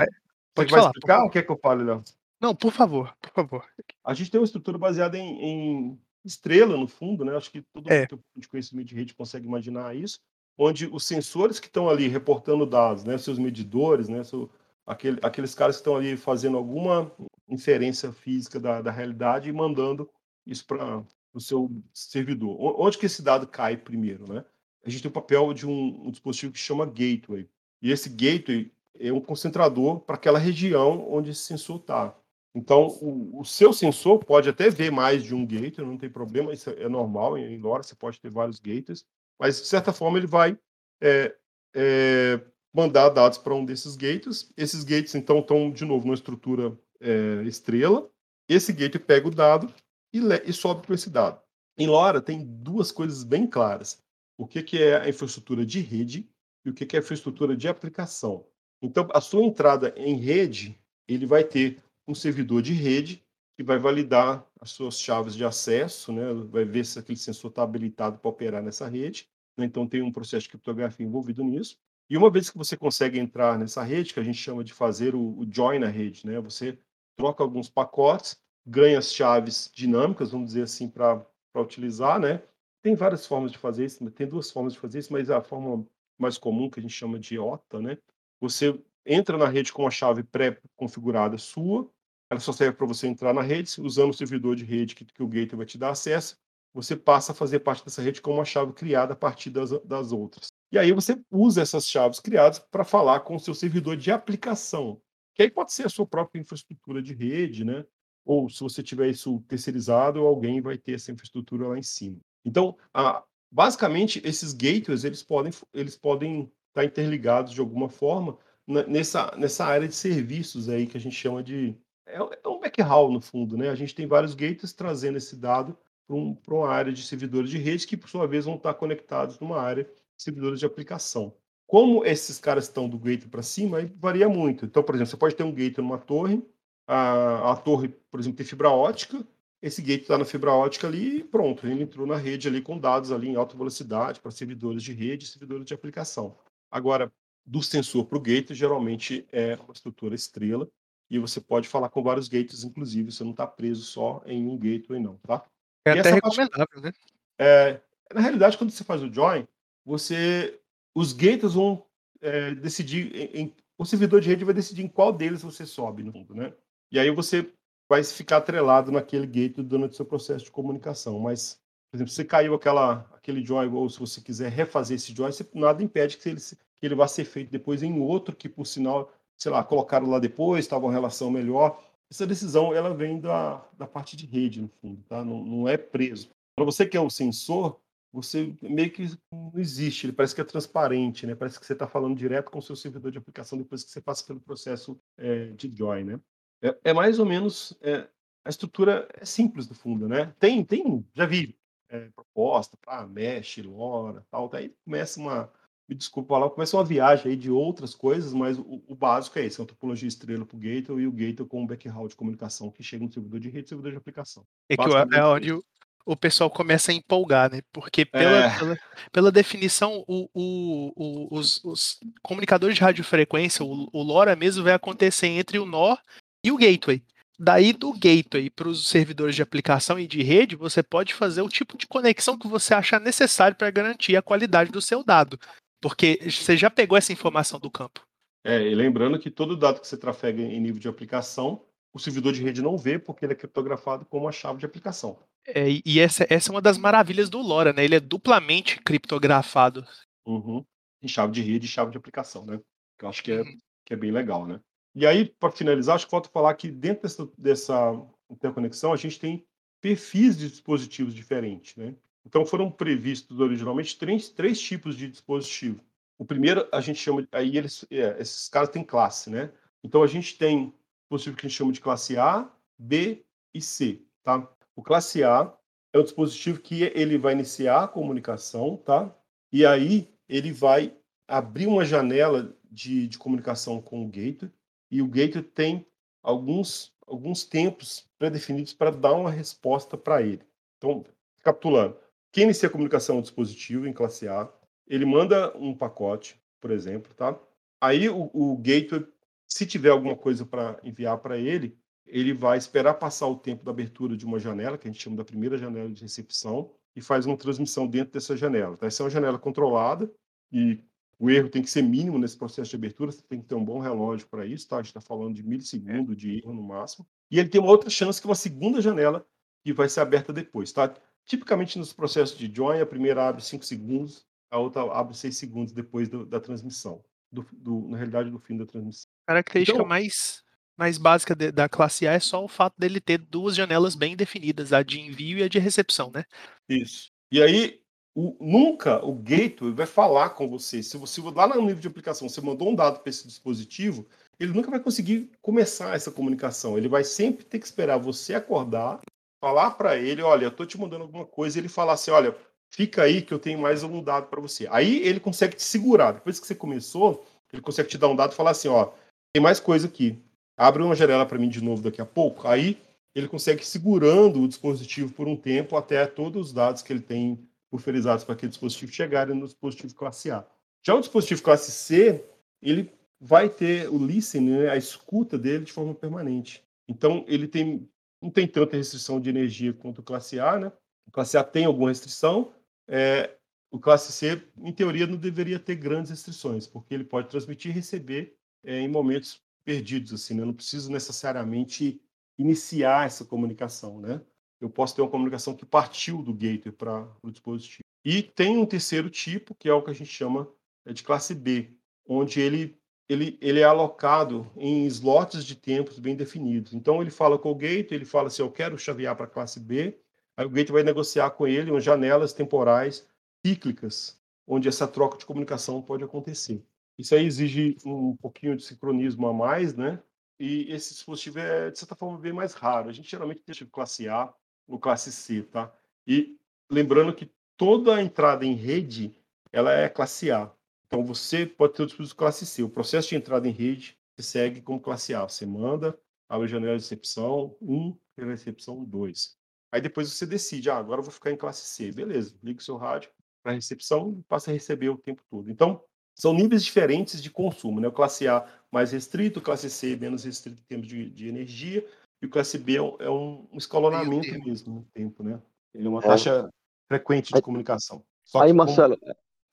[0.55, 2.05] Pode falar, explicar o que é que eu falo, Léo?
[2.41, 3.65] Não, por favor, por favor.
[4.05, 7.37] A gente tem uma estrutura baseada em, em estrela, no fundo, né?
[7.37, 8.07] Acho que todo é.
[8.11, 10.21] mundo de conhecimento de rede consegue imaginar isso
[10.59, 14.51] onde os sensores que estão ali reportando dados, né, seus medidores, né, seu,
[14.85, 17.13] aquele, aqueles caras que estão ali fazendo alguma
[17.49, 20.11] inferência física da, da realidade e mandando
[20.45, 22.57] isso para o seu servidor.
[22.81, 24.45] Onde que esse dado cai primeiro, né?
[24.85, 27.49] A gente tem o papel de um, um dispositivo que chama gateway.
[27.81, 32.17] E esse gateway é um concentrador para aquela região onde esse sensor está.
[32.55, 36.53] Então, o, o, seu sensor pode até ver mais de um gateway, não tem problema,
[36.53, 39.05] isso é normal em LoRa, você pode ter vários gateways,
[39.39, 40.59] mas de certa forma ele vai
[41.01, 41.35] é,
[41.75, 42.41] é,
[42.75, 44.53] mandar dados para um desses gateways.
[44.57, 48.11] Esses gateways, então, estão de novo numa estrutura é, estrela.
[48.49, 49.73] Esse gateway pega o dado
[50.13, 51.41] e, e sobe com esse dado.
[51.79, 54.03] Em LoRa tem duas coisas bem claras.
[54.37, 56.29] O que, que é a infraestrutura de rede
[56.65, 58.45] e o que, que é a infraestrutura de aplicação.
[58.83, 63.25] Então, a sua entrada em rede, ele vai ter um servidor de rede
[63.59, 66.33] que vai validar as suas chaves de acesso, né?
[66.49, 69.29] vai ver se aquele sensor está habilitado para operar nessa rede.
[69.57, 69.65] Né?
[69.65, 71.77] Então, tem um processo de criptografia envolvido nisso.
[72.09, 75.13] E uma vez que você consegue entrar nessa rede, que a gente chama de fazer
[75.13, 76.39] o, o join na rede, né?
[76.39, 76.79] você
[77.17, 82.21] troca alguns pacotes, ganha as chaves dinâmicas, vamos dizer assim, para utilizar.
[82.21, 82.41] Né?
[82.81, 85.85] Tem várias formas de fazer isso, tem duas formas de fazer isso, mas a forma
[86.17, 87.99] mais comum, que a gente chama de OTA, né?
[88.41, 91.91] você entra na rede com uma chave pré-configurada sua,
[92.31, 95.23] ela só serve para você entrar na rede, usando o servidor de rede que, que
[95.23, 96.37] o gateway vai te dar acesso,
[96.75, 100.13] você passa a fazer parte dessa rede com uma chave criada a partir das, das
[100.13, 100.49] outras.
[100.71, 105.01] E aí você usa essas chaves criadas para falar com o seu servidor de aplicação,
[105.35, 107.85] que aí pode ser a sua própria infraestrutura de rede, né?
[108.25, 112.19] Ou se você tiver isso terceirizado, alguém vai ter essa infraestrutura lá em cima.
[112.45, 118.37] Então, a, basicamente, esses gateways eles podem eles podem estar tá interligados de alguma forma
[118.67, 121.75] nessa, nessa área de serviços aí que a gente chama de
[122.09, 123.69] é, é um backhaul no fundo, né?
[123.69, 127.59] A gente tem vários gateways trazendo esse dado para um, uma área de servidores de
[127.59, 131.35] rede que, por sua vez, vão estar conectados numa área de servidores de aplicação.
[131.67, 134.65] Como esses caras estão do gateway para cima, aí varia muito.
[134.65, 136.43] Então, por exemplo, você pode ter um gateway numa torre,
[136.87, 139.23] a, a torre, por exemplo, tem fibra ótica,
[139.61, 142.79] esse gateway está na fibra ótica ali e pronto, ele entrou na rede ali com
[142.79, 146.39] dados ali em alta velocidade para servidores de rede e servidores de aplicação.
[146.71, 147.13] Agora,
[147.45, 150.67] do sensor para o gateway, geralmente é uma estrutura estrela,
[151.11, 154.57] e você pode falar com vários gateways, inclusive, você não está preso só em um
[154.59, 155.45] gateway, não, tá?
[155.85, 156.93] É e até recomendável, parte, né?
[157.39, 157.81] É,
[158.13, 159.47] na realidade, quando você faz o join,
[159.85, 160.61] você,
[160.95, 161.85] os gateways vão
[162.21, 166.03] é, decidir, em, em, o servidor de rede vai decidir em qual deles você sobe,
[166.03, 166.53] no fundo, né?
[166.91, 167.51] E aí você
[167.89, 171.19] vai ficar atrelado naquele gateway durante o seu processo de comunicação.
[171.19, 171.59] Mas,
[171.91, 175.47] por exemplo, se caiu aquela, aquele join, ou se você quiser refazer esse join, você,
[175.55, 179.11] nada impede que ele, que ele vá ser feito depois em outro, que por sinal
[179.39, 181.83] sei lá, colocaram lá depois, estava uma relação melhor.
[182.11, 185.25] Essa decisão ela vem da, da parte de rede, no fundo, tá?
[185.25, 186.31] não, não é preso.
[186.57, 187.79] Para você que é um sensor,
[188.13, 191.35] você meio que não existe, ele parece que é transparente, né?
[191.35, 194.01] Parece que você está falando direto com o seu servidor de aplicação depois que você
[194.01, 196.21] passa pelo processo é, de join, né?
[196.63, 198.09] É, é mais ou menos é,
[198.45, 200.35] a estrutura é simples no fundo, né?
[200.41, 201.57] Tem, tem, já vi
[201.91, 205.53] é, proposta para mesh, LoRa, tal, daí começa uma
[205.89, 209.47] me desculpa falar, começa uma viagem aí de outras coisas, mas o, o básico é
[209.47, 212.71] esse, uma topologia estrela para o gateway e o gateway com um backhaul de comunicação
[212.71, 214.45] que chega no servidor de rede e servidor de aplicação.
[214.69, 215.65] É, que é onde o,
[216.05, 217.63] o pessoal começa a empolgar, né?
[217.73, 218.59] Porque pela, é.
[218.59, 218.79] pela,
[219.11, 225.29] pela, definição, o, o, os, os, comunicadores de radiofrequência, o, o LoRa mesmo vai acontecer
[225.29, 225.99] entre o NOR
[226.45, 227.03] e o gateway.
[227.39, 231.49] Daí do gateway para os servidores de aplicação e de rede, você pode fazer o
[231.49, 235.39] tipo de conexão que você achar necessário para garantir a qualidade do seu dado.
[235.81, 238.07] Porque você já pegou essa informação do campo.
[238.45, 242.33] É, e lembrando que todo dado que você trafega em nível de aplicação, o servidor
[242.33, 245.19] de rede não vê porque ele é criptografado como uma chave de aplicação.
[245.47, 247.85] É, e essa, essa é uma das maravilhas do LoRa, né?
[247.85, 249.87] Ele é duplamente criptografado.
[250.27, 250.65] Uhum.
[251.03, 252.61] Em chave de rede e chave de aplicação, né?
[252.99, 253.59] Que eu acho que é, uhum.
[253.85, 254.61] que é bem legal, né?
[254.95, 259.19] E aí, para finalizar, acho que falta falar que dentro dessa, dessa interconexão a gente
[259.19, 259.47] tem
[259.81, 261.95] perfis de dispositivos diferentes, né?
[262.29, 265.81] Então foram previstos originalmente três, três tipos de dispositivo.
[266.19, 269.51] O primeiro a gente chama, aí eles, é, esses caras têm classe, né?
[269.83, 272.47] Então a gente tem dispositivo que a gente chama de classe A,
[272.79, 274.47] B e C, tá?
[274.77, 275.51] O classe A
[275.91, 279.11] é o dispositivo que ele vai iniciar a comunicação, tá?
[279.51, 280.95] E aí ele vai
[281.27, 284.53] abrir uma janela de, de comunicação com o gateway
[284.91, 285.87] e o gateway tem
[286.23, 290.43] alguns alguns tempos pré-definidos para dar uma resposta para ele.
[290.77, 291.07] Então,
[291.43, 291.97] capitulando,
[292.33, 294.51] quem inicia a comunicação é o dispositivo em classe A,
[294.87, 297.39] ele manda um pacote, por exemplo, tá?
[297.81, 299.07] Aí o, o gateway,
[299.47, 303.71] se tiver alguma coisa para enviar para ele, ele vai esperar passar o tempo da
[303.71, 307.27] abertura de uma janela, que a gente chama da primeira janela de recepção, e faz
[307.27, 308.77] uma transmissão dentro dessa janela.
[308.77, 308.87] Tá?
[308.87, 310.11] Essa é uma janela controlada
[310.51, 310.83] e
[311.19, 313.65] o erro tem que ser mínimo nesse processo de abertura, você tem que ter um
[313.65, 314.77] bom relógio para isso, tá?
[314.77, 317.07] A gente está falando de milissegundo de erro no máximo.
[317.31, 319.27] E ele tem uma outra chance, que é uma segunda janela,
[319.65, 320.95] que vai ser aberta depois, tá?
[321.29, 325.73] Tipicamente nos processos de join, a primeira abre 5 segundos, a outra abre 6 segundos
[325.75, 329.07] depois do, da transmissão, do, do, na realidade do fim da transmissão.
[329.27, 330.43] Característica então, mais,
[330.75, 334.17] mais básica de, da classe A é só o fato dele ter duas janelas bem
[334.17, 336.25] definidas, a de envio e a de recepção, né?
[336.67, 337.11] Isso.
[337.31, 337.79] E aí,
[338.15, 340.83] o, nunca o gateway vai falar com você.
[340.83, 344.09] Se você lá no nível de aplicação você mandou um dado para esse dispositivo,
[344.41, 346.79] ele nunca vai conseguir começar essa comunicação.
[346.79, 349.01] Ele vai sempre ter que esperar você acordar,
[349.41, 352.37] falar para ele, olha, eu estou te mandando alguma coisa, e ele falar assim, olha,
[352.71, 354.67] fica aí que eu tenho mais um dado para você.
[354.71, 356.13] Aí ele consegue te segurar.
[356.13, 358.91] Depois que você começou, ele consegue te dar um dado e falar assim, ó,
[359.33, 360.21] tem mais coisa aqui
[360.59, 362.77] abre uma janela para mim de novo daqui a pouco, aí
[363.15, 367.39] ele consegue segurando o dispositivo por um tempo até todos os dados que ele tem
[367.71, 370.45] pulverizados para aquele dispositivo chegarem no dispositivo classe A.
[370.85, 372.25] Já o dispositivo classe C,
[372.61, 376.63] ele vai ter o listening, né, a escuta dele de forma permanente.
[376.89, 377.89] Então, ele tem,
[378.21, 380.73] não tem tanta restrição de energia quanto o classe A, né?
[381.07, 382.53] O classe A tem alguma restrição,
[382.87, 383.37] é,
[383.71, 387.75] o classe C, em teoria, não deveria ter grandes restrições, porque ele pode transmitir e
[387.75, 390.43] receber é, em momentos perdidos, assim, né?
[390.43, 392.01] Eu não preciso necessariamente
[392.39, 394.21] iniciar essa comunicação, né?
[394.61, 397.85] Eu posso ter uma comunicação que partiu do gateway para o dispositivo.
[398.05, 400.49] E tem um terceiro tipo, que é o que a gente chama
[400.87, 401.77] é, de classe B,
[402.07, 402.78] onde ele,
[403.09, 406.75] ele, ele é alocado em slots de tempos bem definidos.
[406.75, 409.59] Então, ele fala com o gateway, ele fala assim, eu quero chavear para a classe
[409.59, 409.99] B,
[410.37, 413.07] aí o gateway vai negociar com ele umas janelas temporais
[413.45, 416.63] cíclicas, onde essa troca de comunicação pode acontecer.
[416.99, 420.03] Isso aí exige um pouquinho de sincronismo a mais, né?
[420.39, 422.89] E esse dispositivo é, de certa forma, bem mais raro.
[422.89, 424.33] A gente geralmente tem tipo classe A
[424.67, 425.73] ou classe C, tá?
[426.07, 426.37] E
[426.71, 429.15] lembrando que toda a entrada em rede,
[429.53, 430.53] ela é classe A.
[430.89, 432.63] Então, você pode ter o dispositivo classe C.
[432.63, 435.29] O processo de entrada em rede segue como classe A.
[435.29, 435.99] Você manda,
[436.29, 439.37] abre a janela de recepção 1, recepção 2.
[439.71, 441.93] Aí depois você decide, ah, agora eu vou ficar em classe C.
[441.93, 443.11] Beleza, liga o seu rádio
[443.43, 445.51] para recepção e passa a receber o tempo todo.
[445.51, 445.83] Então,
[446.17, 447.89] são níveis diferentes de consumo, né?
[447.89, 451.87] O classe A mais restrito, o classe C menos restrito em termos de, de energia,
[452.21, 455.41] e o classe B é um, é um escalonamento mesmo no tempo, né?
[455.73, 456.07] Ele é uma é.
[456.07, 456.49] taxa
[456.89, 458.05] frequente de aí, comunicação.
[458.25, 458.99] Só aí, Marcelo.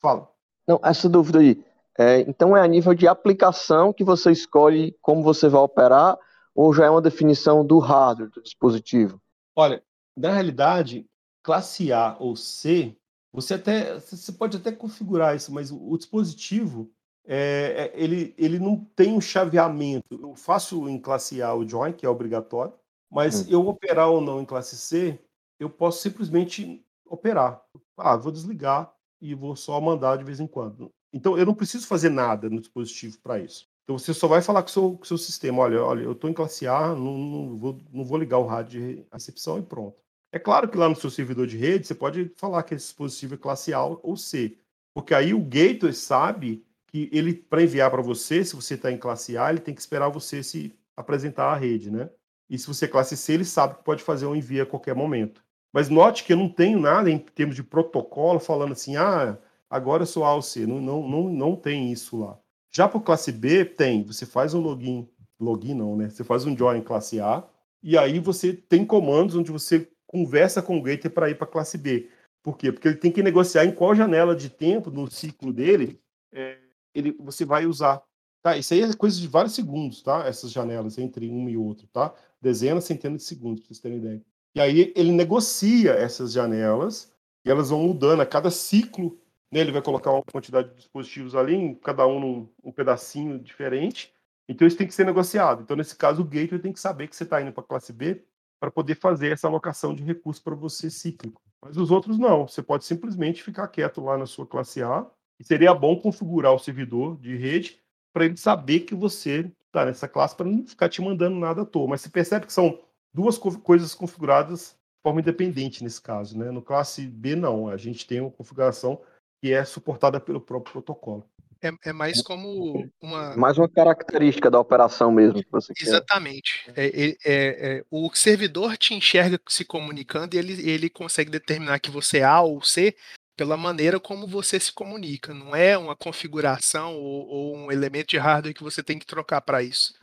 [0.02, 0.35] Fala.
[0.68, 1.64] Não, essa dúvida aí.
[1.98, 6.18] É, então é a nível de aplicação que você escolhe como você vai operar,
[6.54, 9.22] ou já é uma definição do hardware do dispositivo?
[9.56, 9.82] Olha,
[10.16, 11.06] na realidade,
[11.44, 12.96] classe A ou C
[13.36, 16.90] você até você pode até configurar isso, mas o, o dispositivo
[17.28, 20.06] é, é, ele, ele não tem um chaveamento.
[20.10, 22.74] Eu faço em classe A o join, que é obrigatório,
[23.12, 23.48] mas hum.
[23.50, 25.20] eu operar ou não em classe C,
[25.60, 27.62] eu posso simplesmente operar.
[27.98, 28.95] Ah, vou desligar
[29.30, 30.92] e vou só mandar de vez em quando.
[31.14, 33.68] Então eu não preciso fazer nada no dispositivo para isso.
[33.84, 36.30] Então você só vai falar com o seu, com seu sistema, olha, olha, eu estou
[36.30, 39.96] em classe A, não, não, vou, não vou ligar o rádio de recepção e pronto.
[40.32, 43.36] É claro que lá no seu servidor de rede você pode falar que esse dispositivo
[43.36, 44.58] é classe A ou C,
[44.94, 48.98] porque aí o gateway sabe que ele para enviar para você, se você está em
[48.98, 52.10] classe A, ele tem que esperar você se apresentar à rede, né?
[52.50, 54.96] E se você é classe C, ele sabe que pode fazer um envio a qualquer
[54.96, 55.45] momento.
[55.76, 59.38] Mas note que eu não tenho nada em termos de protocolo falando assim, ah,
[59.70, 60.66] agora eu sou A ou C.
[60.66, 62.40] Não, não, não, não tem isso lá.
[62.72, 64.02] Já para classe B, tem.
[64.06, 65.06] Você faz um login,
[65.38, 66.10] login não, né?
[66.10, 67.44] Você faz um join classe A,
[67.84, 71.78] e aí você tem comandos onde você conversa com o gateway para ir para classe
[71.78, 72.10] B.
[72.42, 72.72] Por quê?
[72.72, 76.00] Porque ele tem que negociar em qual janela de tempo no ciclo dele
[76.32, 76.58] é,
[76.94, 78.02] ele, você vai usar.
[78.42, 78.56] Tá?
[78.56, 80.26] Isso aí é coisa de vários segundos, tá?
[80.26, 82.16] Essas janelas entre um e outro, tá?
[82.42, 84.24] Dezenas, centenas de segundos, para vocês terem ideia.
[84.56, 87.12] E aí ele negocia essas janelas
[87.44, 89.20] e elas vão mudando a cada ciclo.
[89.52, 89.60] Né?
[89.60, 94.14] Ele vai colocar uma quantidade de dispositivos ali, cada um num um pedacinho diferente.
[94.48, 95.62] Então isso tem que ser negociado.
[95.62, 97.92] Então, nesse caso, o gateway tem que saber que você está indo para a classe
[97.92, 98.24] B
[98.60, 101.42] para poder fazer essa alocação de recursos para você cíclico.
[101.62, 105.06] Mas os outros não, você pode simplesmente ficar quieto lá na sua classe A
[105.40, 107.80] e seria bom configurar o servidor de rede
[108.14, 111.66] para ele saber que você está nessa classe para não ficar te mandando nada à
[111.66, 111.88] toa.
[111.88, 112.80] Mas você percebe que são
[113.16, 116.52] duas co coisas configuradas de forma independente nesse caso, né?
[116.52, 119.02] No classe B não, a gente tem uma configuração
[119.42, 121.26] que é suportada pelo próprio protocolo.
[121.62, 123.36] É, é mais como uma.
[123.38, 125.88] Mais uma característica da operação mesmo que você quer.
[125.88, 126.70] Exatamente.
[126.76, 131.90] É, é, é, o servidor te enxerga se comunicando e ele, ele consegue determinar que
[131.90, 132.96] você é A ou C
[133.38, 135.34] pela maneira como você se comunica.
[135.34, 139.42] Não é uma configuração ou, ou um elemento de hardware que você tem que trocar
[139.42, 139.94] para isso.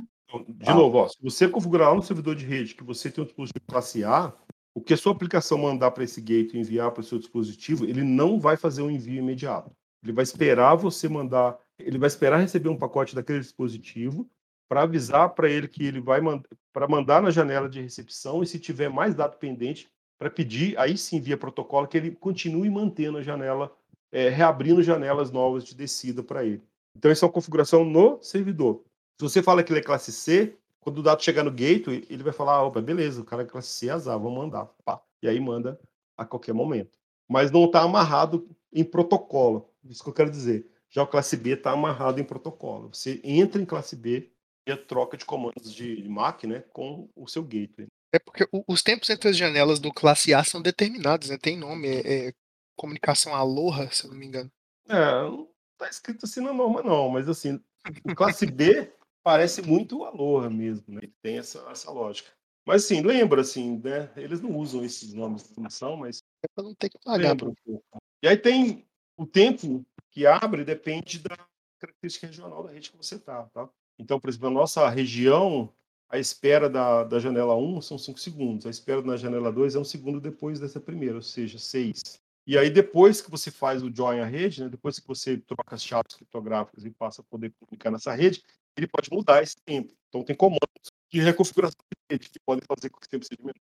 [0.40, 0.74] Então, de ah.
[0.74, 3.64] novo, ó, se você configurar lá no servidor de rede que você tem um dispositivo
[3.66, 4.32] classe A,
[4.74, 7.84] o que a sua aplicação mandar para esse gate e enviar para o seu dispositivo,
[7.84, 9.70] ele não vai fazer um envio imediato.
[10.02, 14.28] Ele vai esperar você mandar, ele vai esperar receber um pacote daquele dispositivo
[14.68, 18.46] para avisar para ele que ele vai mandar para mandar na janela de recepção e
[18.46, 23.18] se tiver mais dado pendente para pedir, aí sim via protocolo que ele continue mantendo
[23.18, 23.70] a janela,
[24.10, 26.62] é, reabrindo janelas novas de descida para ele.
[26.96, 28.82] Então isso é uma configuração no servidor.
[29.22, 32.24] Se você fala que ele é classe C, quando o dado chegar no gateway, ele
[32.24, 34.64] vai falar, opa, beleza, o cara é classe C, azar, vamos mandar.
[34.84, 35.00] Pá.
[35.22, 35.78] E aí manda
[36.18, 36.98] a qualquer momento.
[37.28, 39.70] Mas não está amarrado em protocolo.
[39.84, 40.66] Isso que eu quero dizer.
[40.90, 42.90] Já o classe B está amarrado em protocolo.
[42.92, 44.32] Você entra em classe B
[44.66, 47.86] e a troca de comandos de MAC né, com o seu gateway.
[48.12, 51.38] É porque os tempos entre as janelas do classe A são determinados, né?
[51.38, 52.32] Tem nome, é, é
[52.74, 54.50] comunicação Aloha, se eu não me engano.
[54.88, 57.60] É, não tá escrito assim na norma, não, mas assim,
[58.04, 61.00] o classe B parece muito o Aloha mesmo, né?
[61.22, 62.30] Tem essa, essa lógica.
[62.66, 64.10] Mas assim, lembra assim, né?
[64.16, 66.22] Eles não usam esses nomes de função, mas.
[66.44, 67.34] É para não ter que pagar.
[67.34, 67.82] Um pouco.
[68.22, 71.36] E aí tem o tempo que abre depende da
[71.80, 73.68] característica regional da rede que você está, tá?
[73.98, 75.72] Então, por exemplo, a nossa região,
[76.08, 79.78] a espera da, da janela 1 são 5 segundos, a espera na janela 2 é
[79.78, 82.20] um segundo depois dessa primeira, ou seja, 6.
[82.46, 85.74] E aí, depois que você faz o join à rede, né, depois que você troca
[85.74, 88.42] as chaves criptográficas e passa a poder comunicar nessa rede,
[88.76, 89.94] ele pode mudar esse tempo.
[90.08, 93.40] Então, tem comandos de reconfiguração de rede que podem fazer com que esse tempo seja
[93.42, 93.54] menor.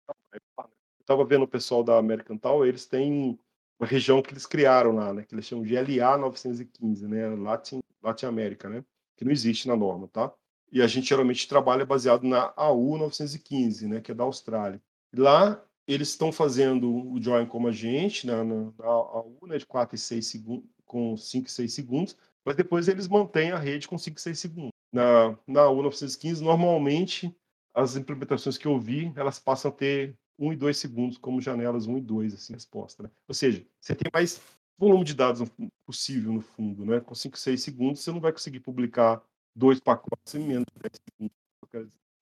[0.59, 3.39] Eu estava vendo o pessoal da American Tower, eles têm
[3.79, 7.79] uma região que eles criaram lá, né, que eles chamam de LA 915, né, Latin,
[8.03, 8.83] Latin América, né,
[9.15, 10.31] que não existe na norma, tá?
[10.71, 14.81] E a gente geralmente trabalha baseado na AU 915, né, que é da Austrália.
[15.15, 19.65] Lá eles estão fazendo o join como a gente, na, na, na AU, né, de
[19.65, 23.87] 4 e 6 segundos, com 5 e 6 segundos, mas depois eles mantêm a rede
[23.87, 24.71] com 5 e 6 segundos.
[24.91, 27.35] Na, na AU 915, normalmente,
[27.73, 31.85] as implementações que eu vi, elas passam a ter 1 e 2 segundos como janelas
[31.85, 33.03] 1 e 2, assim, resposta.
[33.03, 33.11] Né?
[33.27, 34.41] Ou seja, você tem mais
[34.79, 35.47] volume de dados
[35.85, 37.01] possível no fundo, né?
[37.01, 39.21] Com 5, 6 segundos, você não vai conseguir publicar
[39.55, 41.37] dois pacotes em menos de 10 segundos,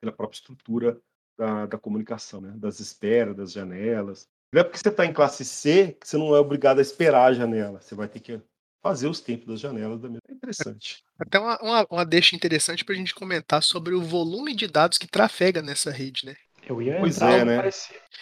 [0.02, 1.00] pela própria estrutura
[1.38, 2.52] da, da comunicação, né?
[2.58, 4.28] das esperas, das janelas.
[4.52, 7.28] Não é porque você está em classe C que você não é obrigado a esperar
[7.28, 7.82] a janela.
[7.82, 8.42] Você vai ter que
[8.82, 10.22] fazer os tempos das janelas da mesma.
[10.28, 11.04] É interessante.
[11.20, 14.98] Até uma, uma, uma deixa interessante para a gente comentar sobre o volume de dados
[14.98, 16.36] que trafega nessa rede, né?
[16.68, 17.70] Eu ia pois é, né?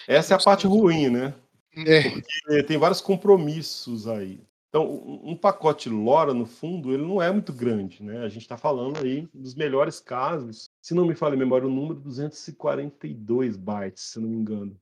[0.08, 1.34] Essa é a parte ruim, né?
[1.76, 2.10] É.
[2.10, 4.40] Porque tem vários compromissos aí.
[4.76, 8.20] Então, um pacote LoRa, no fundo, ele não é muito grande, né?
[8.20, 10.70] A gente está falando aí dos melhores casos.
[10.82, 14.78] Se não me falha a memória, o número 242 bytes, se não me engano.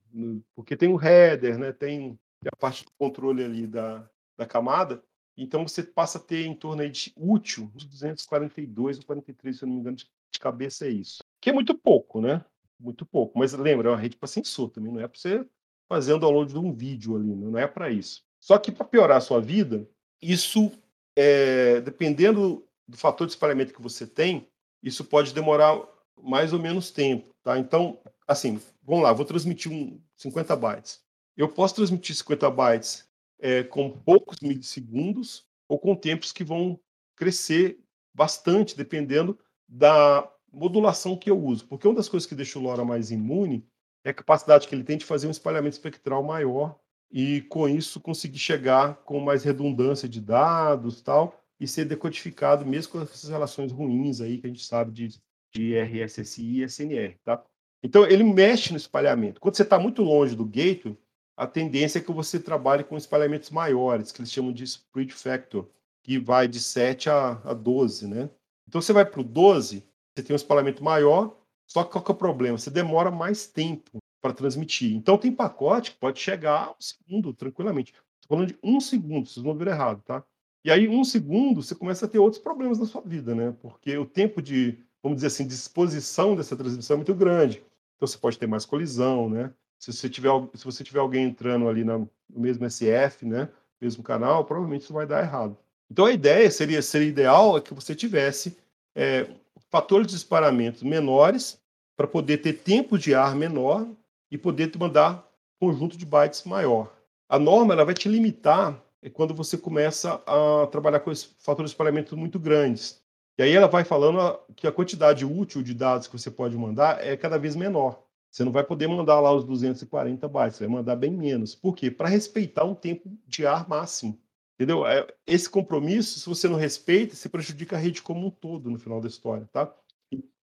[0.55, 1.71] Porque tem o header, né?
[1.71, 2.17] Tem
[2.51, 4.03] a parte do controle ali da,
[4.35, 4.99] da camada.
[5.37, 9.63] Então, você passa a ter em torno aí de útil, uns 242 ou 43, se
[9.63, 11.23] eu não me engano, de cabeça é isso.
[11.41, 12.43] Que é muito pouco, né?
[12.79, 13.37] Muito pouco.
[13.37, 15.47] Mas lembra, é uma rede para sensor também, não é para você
[15.87, 18.23] fazer o download de um vídeo ali, não é para isso.
[18.39, 19.87] Só que para piorar a sua vida,
[20.21, 20.71] isso,
[21.15, 24.47] é, dependendo do fator de espalhamento que você tem,
[24.81, 25.81] isso pode demorar
[26.21, 27.57] mais ou menos tempo, tá?
[27.57, 31.01] Então, assim, vamos lá, vou transmitir um 50 bytes.
[31.35, 33.07] Eu posso transmitir 50 bytes
[33.43, 36.79] é, com poucos milissegundos ou com tempos que vão
[37.13, 37.77] crescer
[38.13, 41.67] bastante, dependendo da modulação que eu uso.
[41.67, 43.67] Porque uma das coisas que deixa o LoRa mais imune
[44.05, 46.79] é a capacidade que ele tem de fazer um espalhamento espectral maior
[47.11, 52.93] e com isso conseguir chegar com mais redundância de dados tal e ser decodificado mesmo
[52.93, 55.19] com essas relações ruins aí que a gente sabe de,
[55.53, 57.43] de RSSI e SNR, tá?
[57.83, 59.41] Então ele mexe no espalhamento.
[59.41, 60.97] Quando você está muito longe do gateway,
[61.43, 65.67] a tendência é que você trabalhe com espalhamentos maiores, que eles chamam de spread factor,
[66.01, 68.29] que vai de 7 a, a 12, né?
[68.67, 69.83] Então você vai para o 12,
[70.15, 71.35] você tem um espalhamento maior,
[71.67, 72.57] só que qual que é o problema?
[72.57, 74.95] Você demora mais tempo para transmitir.
[74.95, 77.93] Então tem pacote que pode chegar a um segundo tranquilamente.
[78.21, 80.23] Estou falando de um segundo, vocês não viram errado, tá?
[80.63, 83.53] E aí, um segundo, você começa a ter outros problemas na sua vida, né?
[83.61, 87.61] Porque o tempo de, vamos dizer assim, disposição dessa transmissão é muito grande.
[87.97, 89.53] Então você pode ter mais colisão, né?
[89.83, 93.49] Se você tiver, se você tiver alguém entrando ali no mesmo SF, né?
[93.81, 95.57] Mesmo canal, provavelmente isso vai dar errado.
[95.91, 98.57] Então a ideia seria, seria ideal é que você tivesse
[98.95, 99.27] é,
[99.69, 101.59] fatores de disparamento menores
[101.97, 103.85] para poder ter tempo de ar menor
[104.31, 106.95] e poder te mandar conjunto de bytes maior.
[107.27, 111.75] A norma ela vai te limitar é quando você começa a trabalhar com fatores de
[111.75, 113.01] espalhamento muito grandes.
[113.37, 117.05] E aí ela vai falando que a quantidade útil de dados que você pode mandar
[117.05, 118.02] é cada vez menor.
[118.33, 121.53] Você não vai poder mandar lá os 240 bytes, vai mandar bem menos.
[121.53, 121.91] Por quê?
[121.91, 124.19] Para respeitar um tempo de ar máximo.
[124.55, 124.87] Entendeu?
[124.87, 128.79] É, esse compromisso, se você não respeita, você prejudica a rede como um todo no
[128.79, 129.71] final da história, tá?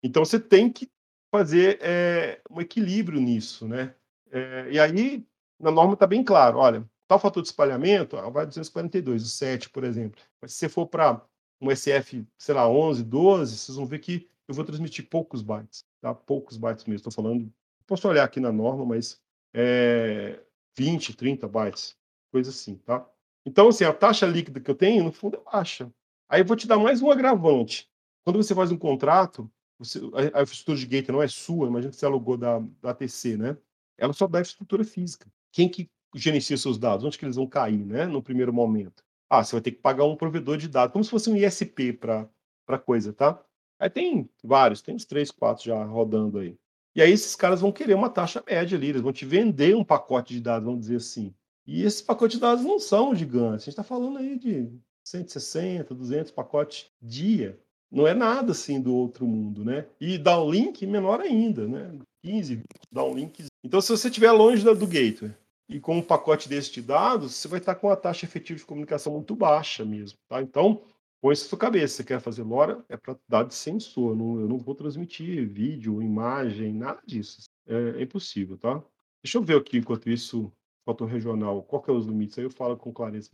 [0.04, 0.88] Então você tem que
[1.32, 3.96] fazer é, um equilíbrio nisso, né?
[4.32, 5.26] É, e aí,
[5.60, 9.84] na norma está bem claro, olha, tal fator de espalhamento vai 242, o 7, por
[9.84, 10.22] exemplo.
[10.40, 11.26] Mas se você for para
[11.60, 15.84] um SF, sei lá, 11, 12, vocês vão ver que eu vou transmitir poucos bytes,
[16.00, 16.14] tá?
[16.14, 16.98] Poucos bytes mesmo.
[16.98, 17.52] Estou falando,
[17.94, 19.22] posso olhar aqui na norma, mas
[19.54, 20.40] é
[20.76, 21.96] 20, 30 bytes,
[22.32, 23.08] coisa assim, tá?
[23.46, 25.94] Então, assim, a taxa líquida que eu tenho, no fundo, é baixa.
[26.28, 27.88] Aí eu vou te dar mais um agravante.
[28.24, 31.92] Quando você faz um contrato, você, a, a infraestrutura de gateway não é sua, imagina
[31.92, 33.56] que você alugou da, da ATC, né?
[33.96, 35.32] Ela só dá infraestrutura física.
[35.52, 37.06] Quem que gerencia seus dados?
[37.06, 38.08] Onde que eles vão cair, né?
[38.08, 39.04] No primeiro momento.
[39.30, 41.94] Ah, você vai ter que pagar um provedor de dados, como se fosse um ISP
[41.94, 43.40] para coisa, tá?
[43.78, 46.58] Aí tem vários, tem uns três, quatro já rodando aí.
[46.96, 49.84] E aí esses caras vão querer uma taxa média ali, eles vão te vender um
[49.84, 51.34] pacote de dados, vamos dizer assim.
[51.66, 53.64] E esses pacotes de dados não são gigantes.
[53.64, 54.70] A gente está falando aí de
[55.06, 57.60] 160, 200 pacotes dia.
[57.92, 59.86] Não é nada assim do outro mundo, né?
[60.00, 61.98] E downlink menor ainda, né?
[62.24, 63.48] 15 downlinks.
[63.64, 65.32] Então, se você estiver longe do gateway
[65.70, 68.66] e com um pacote desse de dados, você vai estar com uma taxa efetiva de
[68.66, 70.42] comunicação muito baixa mesmo, tá?
[70.42, 70.82] Então,
[71.24, 71.96] põe isso na sua cabeça.
[71.96, 72.84] Você quer fazer LoRa?
[72.90, 74.14] É para dados de sensor.
[74.14, 77.44] Não, eu não vou transmitir vídeo, imagem, nada disso.
[77.66, 78.84] É, é impossível, tá?
[79.24, 80.52] Deixa eu ver aqui, enquanto isso,
[80.86, 82.38] fator regional, qual que é os limites?
[82.38, 83.30] Aí eu falo com clareza.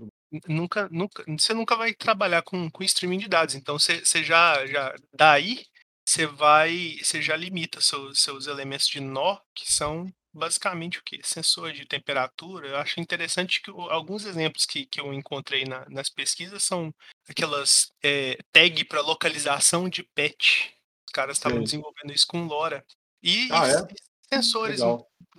[0.48, 3.56] Nunca, nunca, você nunca vai trabalhar com, com streaming de dados.
[3.56, 5.66] Então, você, você já, já, daí,
[6.08, 11.20] você vai, você já limita seus, seus elementos de nó, que são basicamente o que?
[11.24, 12.68] Sensor de temperatura.
[12.68, 16.94] Eu acho interessante que alguns exemplos que, que eu encontrei na, nas pesquisas são
[17.28, 20.76] aquelas é, tag para localização de pet.
[21.08, 22.86] Os caras estavam desenvolvendo isso com LoRa.
[23.22, 24.36] E, ah, é?
[24.36, 24.80] sensores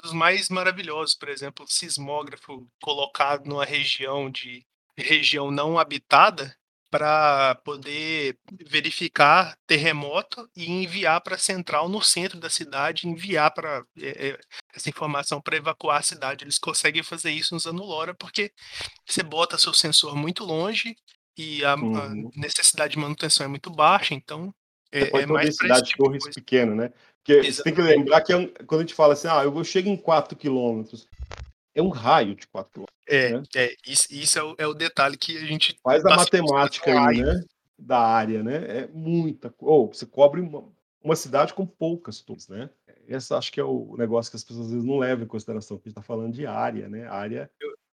[0.02, 4.66] dos mais maravilhosos, por exemplo, sismógrafo colocado numa região de
[4.96, 6.54] região não habitada
[6.90, 8.36] para poder
[8.66, 14.38] verificar terremoto e enviar para a central no centro da cidade, enviar para é,
[14.74, 16.44] essa informação para evacuar a cidade.
[16.44, 18.52] Eles conseguem fazer isso usando LoRa porque
[19.06, 20.96] você bota seu sensor muito longe
[21.38, 21.96] e a, uhum.
[21.96, 24.52] a necessidade de manutenção é muito baixa, então
[24.92, 26.92] é, é mais cidade tipo torres pequena, né?
[27.22, 29.52] Porque você tem que lembrar que é um, quando a gente fala assim, ah, eu
[29.52, 31.06] vou chegar em 4 quilômetros,
[31.74, 33.00] é um raio de 4 quilômetros.
[33.06, 33.42] É, né?
[33.56, 35.76] é isso, isso é, o, é, o, detalhe que a gente.
[35.82, 37.42] Faz a matemática aí, né?
[37.78, 38.82] Da área, né?
[38.82, 39.52] É muita.
[39.58, 40.64] Ou você cobre uma,
[41.02, 42.70] uma cidade com poucas torres, né?
[43.08, 45.76] Esse acho que é o negócio que as pessoas às vezes não levam em consideração,
[45.76, 47.08] porque a gente está falando de área, né?
[47.08, 47.50] área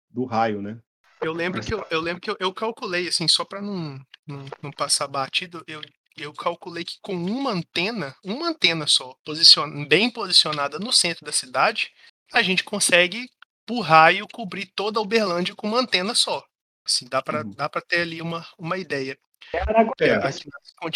[0.10, 0.80] do raio, né?
[1.22, 4.46] Eu lembro que eu, eu lembro que eu, eu calculei, assim, só para não, não,
[4.62, 5.82] não, passar batido, eu,
[6.18, 11.32] eu calculei que com uma antena, uma antena só, posicion, bem posicionada no centro da
[11.32, 11.92] cidade,
[12.34, 13.30] a gente consegue
[13.72, 16.44] por raio cobrir toda a Uberlândia com uma antena só.
[16.86, 17.52] Assim, dá para uhum.
[17.52, 20.50] dá para ter ali uma, uma uma É, é, aqui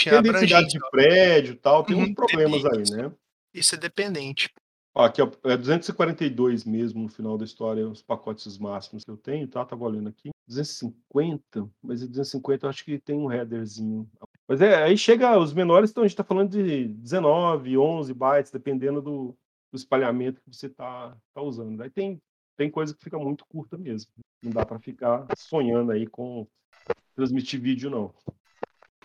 [0.09, 3.13] tem densidade de prédio tal, tem uhum, uns problemas aí, né?
[3.53, 4.51] Isso é dependente.
[4.93, 9.47] Ó, aqui é 242 mesmo no final da história, os pacotes máximos que eu tenho,
[9.47, 9.63] tá?
[9.63, 10.31] Tava olhando aqui.
[10.45, 14.05] 250, mas 250 eu acho que tem um headerzinho.
[14.45, 18.51] Mas é, aí chega os menores, então a gente tá falando de 19, 11 bytes,
[18.51, 19.37] dependendo do,
[19.71, 21.81] do espalhamento que você tá, tá usando.
[21.81, 22.21] Aí tem
[22.57, 24.11] tem coisa que fica muito curta mesmo.
[24.41, 26.47] Não dá para ficar sonhando aí com
[27.15, 28.13] transmitir vídeo, não.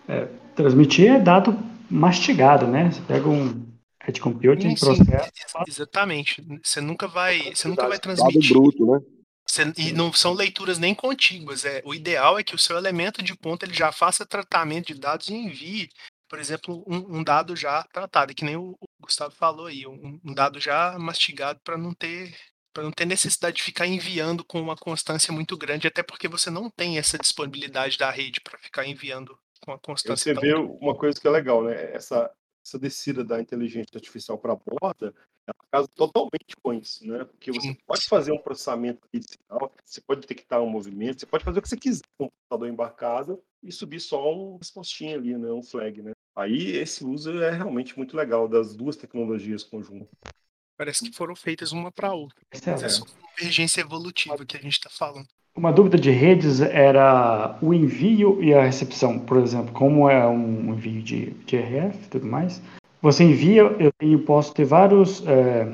[0.08, 1.56] É, transmitir é dado
[1.90, 2.90] mastigado, né?
[2.90, 3.66] Você pega um
[4.02, 5.30] head computing, sim, processa.
[5.66, 6.44] Exatamente.
[6.62, 8.40] Você nunca vai, você nunca vai transmitir.
[8.40, 9.00] Dado bruto, né?
[9.46, 11.64] Você, e não são leituras nem contíguas.
[11.64, 15.00] É, o ideal é que o seu elemento de ponta ele já faça tratamento de
[15.00, 15.88] dados e envie,
[16.28, 20.20] por exemplo, um, um dado já tratado, que nem o, o Gustavo falou aí, um,
[20.24, 22.32] um dado já mastigado para não ter
[22.72, 26.50] para não ter necessidade de ficar enviando com uma constância muito grande, até porque você
[26.50, 30.34] não tem essa disponibilidade da rede para ficar enviando com uma constância.
[30.34, 30.78] Você vê grande.
[30.80, 31.92] uma coisa que é legal, né?
[31.92, 32.30] Essa,
[32.64, 35.14] essa descida da inteligência artificial para a borda,
[35.46, 37.24] ela casa totalmente com isso, né?
[37.24, 37.76] Porque você Sim.
[37.86, 41.68] pode fazer um processamento inicial, você pode detectar um movimento, você pode fazer o que
[41.68, 45.50] você quiser com o computador embarcado e subir só um respostinha ali, né?
[45.50, 46.12] Um flag, né?
[46.36, 50.08] Aí esse uso é realmente muito legal das duas tecnologias conjuntas
[50.80, 52.38] parece que foram feitas uma para outra.
[52.50, 52.70] É.
[52.70, 55.26] Essa convergência evolutiva que a gente está falando.
[55.54, 60.72] Uma dúvida de redes era o envio e a recepção, por exemplo, como é um
[60.72, 62.62] envio de, de RF e tudo mais.
[63.02, 65.70] Você envia, eu tenho, posso ter vários é,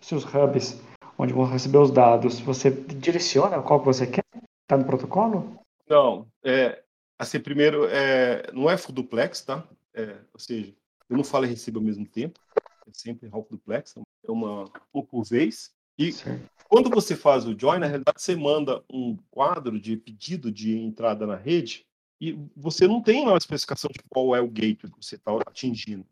[0.00, 0.82] seus hubs
[1.16, 2.40] onde vão receber os dados.
[2.40, 4.24] Você direciona qual que você quer?
[4.62, 5.60] Está no protocolo?
[5.88, 6.82] Não, é,
[7.16, 9.62] assim, primeiro, é, não é full duplex, tá?
[9.94, 10.74] É, ou seja,
[11.08, 12.40] eu não falo e recebo ao mesmo tempo
[12.88, 15.72] é sempre half duplex, é uma um por vez.
[15.98, 16.40] E Sim.
[16.68, 21.26] quando você faz o join, na realidade você manda um quadro de pedido de entrada
[21.26, 21.86] na rede
[22.20, 26.06] e você não tem uma especificação de qual é o gate que você está atingindo.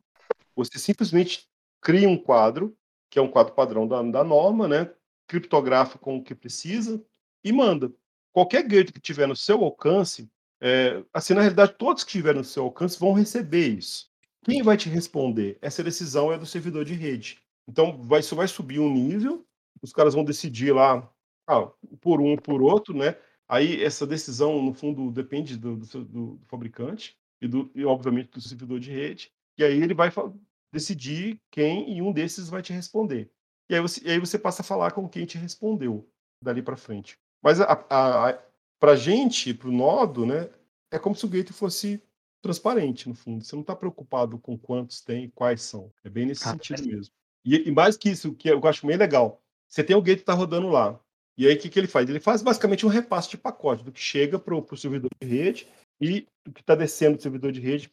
[0.55, 1.49] Você simplesmente
[1.81, 2.77] cria um quadro,
[3.11, 4.91] que é um quadro padrão da, da norma, né?
[5.27, 7.03] criptografa com o que precisa
[7.45, 7.93] e manda.
[8.33, 12.45] Qualquer gate que tiver no seu alcance, é, assim, na realidade, todos que tiverem no
[12.45, 14.11] seu alcance vão receber isso.
[14.47, 15.59] Quem vai te responder?
[15.61, 17.43] Essa decisão é do servidor de rede.
[17.69, 19.45] Então, vai, isso vai subir um nível,
[19.83, 21.13] os caras vão decidir lá
[21.49, 21.69] ah,
[22.01, 23.17] por um por outro, né?
[23.49, 28.41] Aí essa decisão, no fundo, depende do, do, do fabricante e, do, e, obviamente, do
[28.41, 29.33] servidor de rede.
[29.59, 30.13] E aí ele vai
[30.73, 33.29] decidir quem e um desses vai te responder.
[33.69, 36.09] E aí você, e aí você passa a falar com quem te respondeu
[36.41, 37.19] dali para frente.
[37.43, 38.39] Mas a, a, a,
[38.79, 40.49] para gente, para o nodo, né,
[40.93, 42.01] é como se o gate fosse
[42.47, 43.45] transparente, no fundo.
[43.45, 45.93] Você não está preocupado com quantos tem e quais são.
[46.05, 46.87] É bem nesse ah, sentido é.
[46.87, 47.13] mesmo.
[47.45, 50.23] E, e, mais que isso, que eu acho bem legal, você tem o gate que
[50.23, 50.99] está rodando lá.
[51.37, 52.09] E aí o que, que ele faz?
[52.09, 55.69] Ele faz basicamente um repasse de pacote do que chega para o servidor de rede
[56.01, 57.93] e do que está descendo do servidor de rede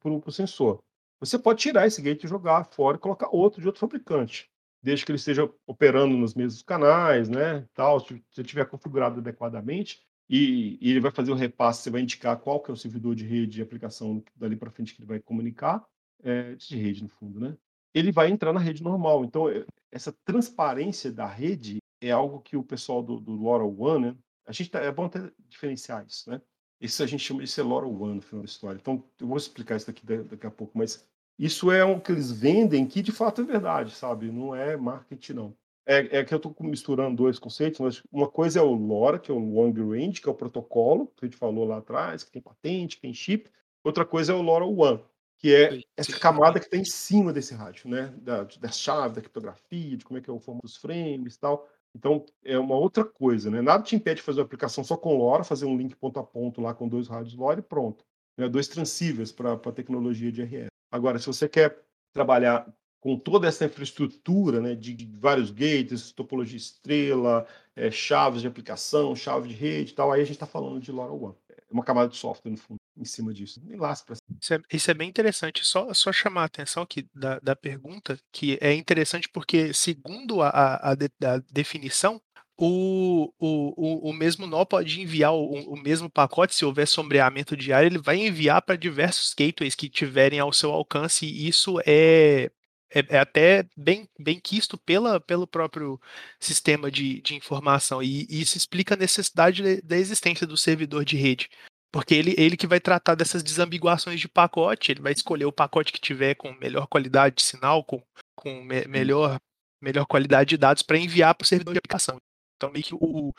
[0.00, 0.82] para o sensor.
[1.20, 4.50] Você pode tirar esse gate e jogar fora e colocar outro de outro fabricante,
[4.82, 7.66] desde que ele esteja operando nos mesmos canais, né?
[7.74, 12.00] Tal, se você tiver configurado adequadamente, e, e, ele vai fazer o repasse, você vai
[12.00, 15.08] indicar qual que é o servidor de rede de aplicação dali para frente que ele
[15.08, 15.84] vai comunicar,
[16.22, 17.56] é, de rede no fundo, né?
[17.92, 19.24] Ele vai entrar na rede normal.
[19.24, 24.16] Então, é, essa transparência da rede é algo que o pessoal do, do né?
[24.46, 26.40] A gente tá, é bom até diferenciar isso, né?
[26.80, 28.78] Isso a gente chama de LoRaWAN no final da história.
[28.78, 31.06] Então, eu vou explicar isso daqui daqui a pouco, mas
[31.38, 34.30] isso é o que eles vendem que de fato é verdade, sabe?
[34.30, 35.56] Não é marketing, não.
[35.86, 39.30] É, é que eu estou misturando dois conceitos, mas uma coisa é o LoRa, que
[39.30, 42.32] é o Long Range, que é o protocolo, que a gente falou lá atrás, que
[42.32, 43.50] tem patente, que tem chip.
[43.82, 45.02] Outra coisa é o LoRaWAN,
[45.36, 48.14] que é essa camada que está em cima desse rádio, né?
[48.16, 51.38] Da, da chave, da criptografia, de como é que é o formato dos frames e
[51.38, 51.68] tal.
[51.94, 53.60] Então, é uma outra coisa, né?
[53.60, 56.24] Nada te impede de fazer uma aplicação só com LoRa, fazer um link ponto a
[56.24, 58.04] ponto lá com dois rádios LoRa e pronto.
[58.36, 58.48] Né?
[58.48, 60.68] Dois transceivers para a tecnologia de RF.
[60.90, 62.66] Agora, se você quer trabalhar
[63.04, 67.46] com toda essa infraestrutura né, de, de vários gates, topologia estrela,
[67.76, 70.90] é, chaves de aplicação, chave de rede e tal, aí a gente está falando de
[70.90, 71.34] LoRaWAN.
[71.50, 73.60] É uma camada de software, no fundo, em cima disso.
[73.62, 75.62] Nem lá isso, é, isso é bem interessante.
[75.66, 80.48] Só, só chamar a atenção aqui da, da pergunta, que é interessante porque, segundo a,
[80.48, 82.18] a, a, de, a definição,
[82.56, 87.88] o, o, o, mesmo nó pode enviar o, o, mesmo pacote, se houver sombreamento diário,
[87.88, 92.50] ele vai enviar para diversos gateways que tiverem ao seu alcance, e isso é
[92.94, 96.00] é, é, até bem, bem quisto pela, pelo próprio
[96.38, 98.00] sistema de, de informação.
[98.00, 101.50] E, e isso explica a necessidade da existência do servidor de rede.
[101.92, 105.92] Porque ele, ele que vai tratar dessas desambiguações de pacote, ele vai escolher o pacote
[105.92, 108.02] que tiver com melhor qualidade de sinal, com,
[108.36, 109.40] com me, melhor,
[109.80, 112.16] melhor qualidade de dados para enviar para o servidor de aplicação.
[112.56, 113.34] Então, meio que o, o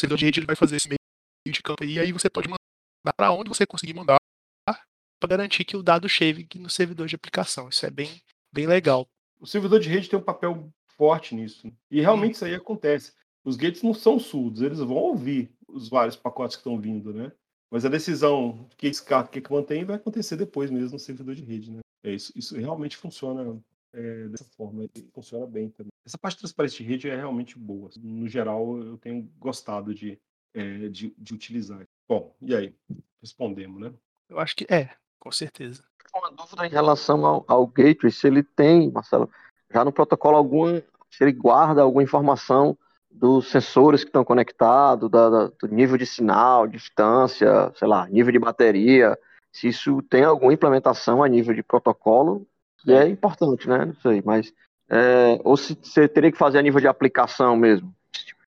[0.00, 0.98] servidor de rede ele vai fazer esse meio
[1.46, 4.16] de campo e aí você pode mandar para onde você conseguir mandar
[5.18, 7.68] para garantir que o dado chegue no servidor de aplicação.
[7.68, 8.20] Isso é bem,
[8.56, 9.06] bem legal.
[9.38, 11.70] O servidor de rede tem um papel forte nisso.
[11.90, 13.12] E realmente isso aí acontece.
[13.44, 17.30] Os gates não são surdos, eles vão ouvir os vários pacotes que estão vindo, né?
[17.70, 21.44] Mas a decisão que descarta, que, que mantém, vai acontecer depois mesmo no servidor de
[21.44, 21.80] rede, né?
[22.02, 23.60] É isso, isso realmente funciona
[23.92, 25.92] é, dessa forma, funciona bem também.
[26.04, 27.90] Essa parte de transparência de rede é realmente boa.
[27.98, 30.18] No geral, eu tenho gostado de,
[30.54, 31.86] é, de, de utilizar.
[32.08, 32.74] Bom, e aí?
[33.20, 33.92] Respondemos, né?
[34.28, 35.84] Eu acho que é, com certeza
[36.14, 39.30] uma dúvida em relação ao, ao gateway, se ele tem, Marcelo,
[39.72, 40.80] já no protocolo algum,
[41.10, 42.76] se ele guarda alguma informação
[43.10, 48.32] dos sensores que estão conectados, da, da, do nível de sinal, distância, sei lá, nível
[48.32, 49.18] de bateria,
[49.52, 52.46] se isso tem alguma implementação a nível de protocolo,
[52.78, 53.86] que é importante, né?
[53.86, 54.52] Não sei, mas.
[54.88, 57.92] É, ou se você teria que fazer a nível de aplicação mesmo?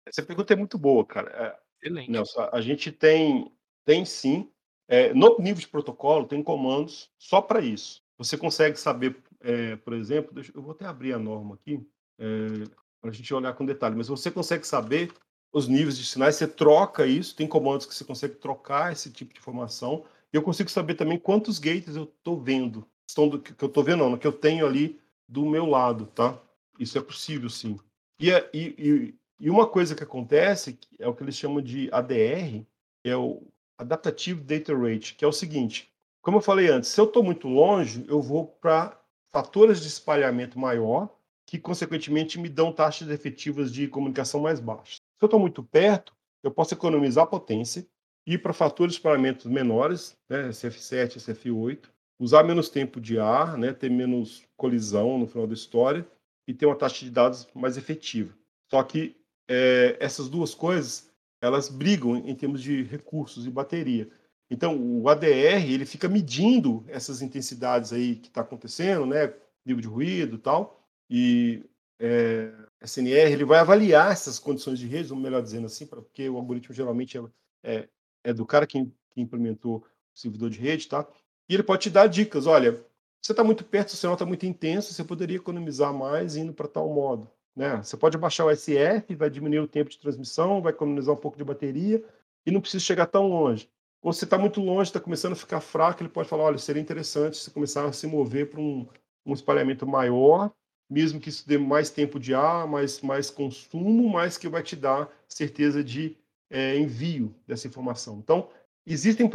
[0.06, 1.58] Essa pergunta é muito boa, cara.
[1.82, 3.50] É, Nelson, a gente tem,
[3.84, 4.48] tem sim
[4.90, 8.02] é, no nível de protocolo, tem comandos só para isso.
[8.18, 11.80] Você consegue saber, é, por exemplo, deixa, eu vou até abrir a norma aqui,
[12.18, 12.64] é,
[13.00, 15.12] para a gente olhar com detalhe, mas você consegue saber
[15.52, 19.32] os níveis de sinais, você troca isso, tem comandos que você consegue trocar esse tipo
[19.32, 23.52] de informação, e eu consigo saber também quantos gates eu estou vendo, estão do, que
[23.62, 26.36] eu estou vendo, não, que eu tenho ali do meu lado, tá?
[26.80, 27.78] Isso é possível, sim.
[28.18, 32.66] E, e, e, e uma coisa que acontece é o que eles chamam de ADR,
[33.04, 33.40] é o
[33.80, 35.90] Adaptative Data Rate, que é o seguinte:
[36.22, 39.00] como eu falei antes, se eu estou muito longe, eu vou para
[39.32, 41.08] fatores de espalhamento maior,
[41.46, 44.96] que consequentemente me dão taxas efetivas de comunicação mais baixas.
[44.96, 47.86] Se eu estou muito perto, eu posso economizar potência,
[48.26, 53.72] ir para fatores de espalhamento menores, né, SF7, SF8, usar menos tempo de ar, né,
[53.72, 56.06] ter menos colisão no final da história
[56.46, 58.34] e ter uma taxa de dados mais efetiva.
[58.70, 59.16] Só que
[59.48, 61.09] é, essas duas coisas
[61.40, 64.10] elas brigam em termos de recursos e bateria.
[64.50, 69.32] Então, o ADR ele fica medindo essas intensidades aí que está acontecendo, né,
[69.64, 71.64] nível de ruído e tal, e
[72.00, 76.36] é, SNR ele vai avaliar essas condições de rede, vamos melhor dizendo assim, porque o
[76.36, 77.22] algoritmo geralmente é,
[77.62, 77.88] é,
[78.24, 81.06] é do cara que, que, implementou o servidor de rede, tá?
[81.48, 82.84] E ele pode te dar dicas, olha,
[83.20, 86.66] você está muito perto, o sinal está muito intenso, você poderia economizar mais indo para
[86.66, 87.30] tal modo.
[87.54, 87.76] Né?
[87.82, 91.36] Você pode baixar o SF, vai diminuir o tempo de transmissão, vai economizar um pouco
[91.36, 92.02] de bateria
[92.46, 93.68] e não precisa chegar tão longe.
[94.02, 96.80] Ou se está muito longe, está começando a ficar fraco, ele pode falar, olha, seria
[96.80, 98.86] interessante se começar a se mover para um,
[99.26, 100.50] um espalhamento maior,
[100.88, 104.74] mesmo que isso dê mais tempo de ar, mais, mais consumo, mas que vai te
[104.74, 106.16] dar certeza de
[106.48, 108.18] é, envio dessa informação.
[108.18, 108.48] Então,
[108.86, 109.30] existem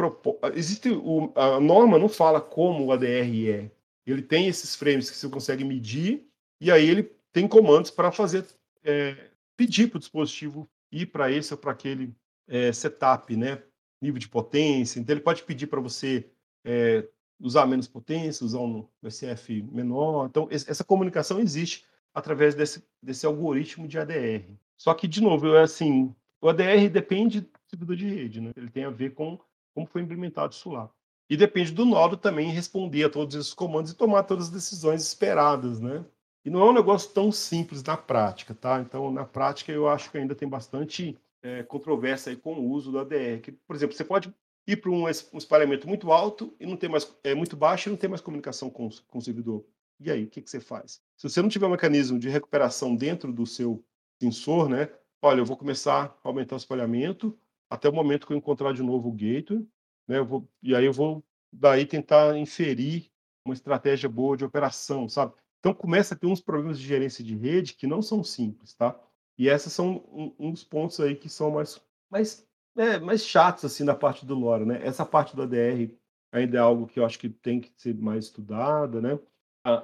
[0.54, 3.72] existe o, a norma não fala como o ADR é.
[4.06, 6.28] Ele tem esses frames que você consegue medir
[6.60, 8.46] e aí ele tem comandos para fazer
[8.82, 12.16] é, pedir para o dispositivo ir para esse ou para aquele
[12.48, 13.62] é, setup, né?
[14.02, 15.02] Nível de potência.
[15.02, 16.32] Então ele pode pedir para você
[16.64, 17.06] é,
[17.38, 20.28] usar menos potência, usar um SF menor.
[20.28, 24.56] Então essa comunicação existe através desse, desse algoritmo de ADR.
[24.78, 28.52] Só que de novo, é assim, o ADR depende do servidor de rede, né?
[28.56, 29.38] Ele tem a ver com
[29.74, 30.90] como foi implementado isso lá.
[31.30, 35.06] E depende do nodo também responder a todos esses comandos e tomar todas as decisões
[35.06, 36.06] esperadas, né?
[36.46, 38.80] E não é um negócio tão simples na prática, tá?
[38.80, 42.92] Então, na prática, eu acho que ainda tem bastante é, controvérsia aí com o uso
[42.92, 43.42] do ADR.
[43.42, 44.32] Que, por exemplo, você pode
[44.68, 47.92] ir para um, um, espalhamento muito alto e não ter mais é muito baixo e
[47.92, 49.66] não ter mais comunicação com, com o servidor.
[50.00, 51.02] E aí, o que, que você faz?
[51.18, 53.84] Se você não tiver um mecanismo de recuperação dentro do seu
[54.22, 54.90] sensor, né?
[55.24, 57.36] Olha, eu vou começar a aumentar o espalhamento
[57.72, 59.66] até o momento que eu encontrar de novo o gateway,
[60.08, 60.20] né?
[60.20, 63.10] Eu vou, e aí eu vou daí tentar inferir
[63.44, 65.34] uma estratégia boa de operação, sabe?
[65.66, 68.96] Então começa a ter uns problemas de gerência de rede que não são simples, tá?
[69.36, 70.06] E esses são
[70.38, 72.48] um, dos pontos aí que são mais, mais,
[72.78, 74.80] é, mais chatos assim na parte do LoRa, né?
[74.86, 75.92] Essa parte do ADR
[76.32, 79.18] ainda é algo que eu acho que tem que ser mais estudada, né?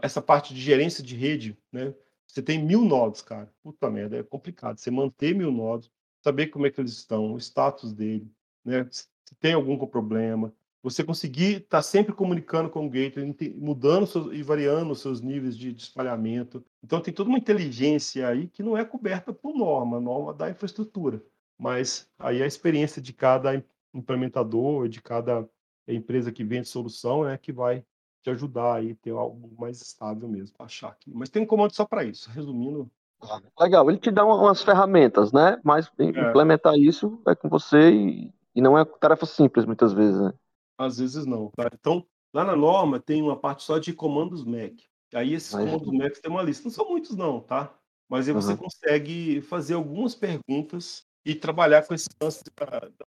[0.04, 1.96] Essa parte de gerência de rede, né?
[2.28, 3.52] Você tem mil nodos, cara.
[3.64, 4.78] Puta merda, é complicado.
[4.78, 5.92] Você manter mil nodos,
[6.24, 8.32] saber como é que eles estão, o status dele,
[8.64, 8.88] né?
[8.92, 9.08] Se
[9.40, 10.54] tem algum problema,
[10.84, 15.22] você conseguir estar tá sempre comunicando com o gateway, mudando seus, e variando os seus
[15.22, 16.64] níveis de, de, espalhamento.
[16.84, 21.22] Então tem toda uma inteligência aí que não é coberta por norma, norma da infraestrutura.
[21.58, 23.64] Mas aí a experiência de cada
[23.94, 25.48] implementador, de cada
[25.88, 27.86] empresa que vende solução, é que vai
[28.24, 31.12] te ajudar aí ter algo mais estável mesmo, achar aqui.
[31.14, 32.30] Mas tem um comando só para isso.
[32.32, 32.90] Resumindo.
[33.60, 35.60] Legal, ele te dá umas ferramentas, né?
[35.64, 36.06] Mas é.
[36.06, 40.34] implementar isso é com você e, e não é tarefa simples muitas vezes, né?
[40.86, 41.50] Às vezes não.
[41.52, 41.70] Tá?
[41.74, 44.74] Então, lá na norma tem uma parte só de comandos Mac.
[45.14, 45.66] Aí esses Mas...
[45.66, 46.64] comandos Mac tem uma lista.
[46.64, 47.74] Não são muitos não, tá?
[48.10, 48.58] Mas aí você uhum.
[48.58, 52.44] consegue fazer algumas perguntas e trabalhar com esse lance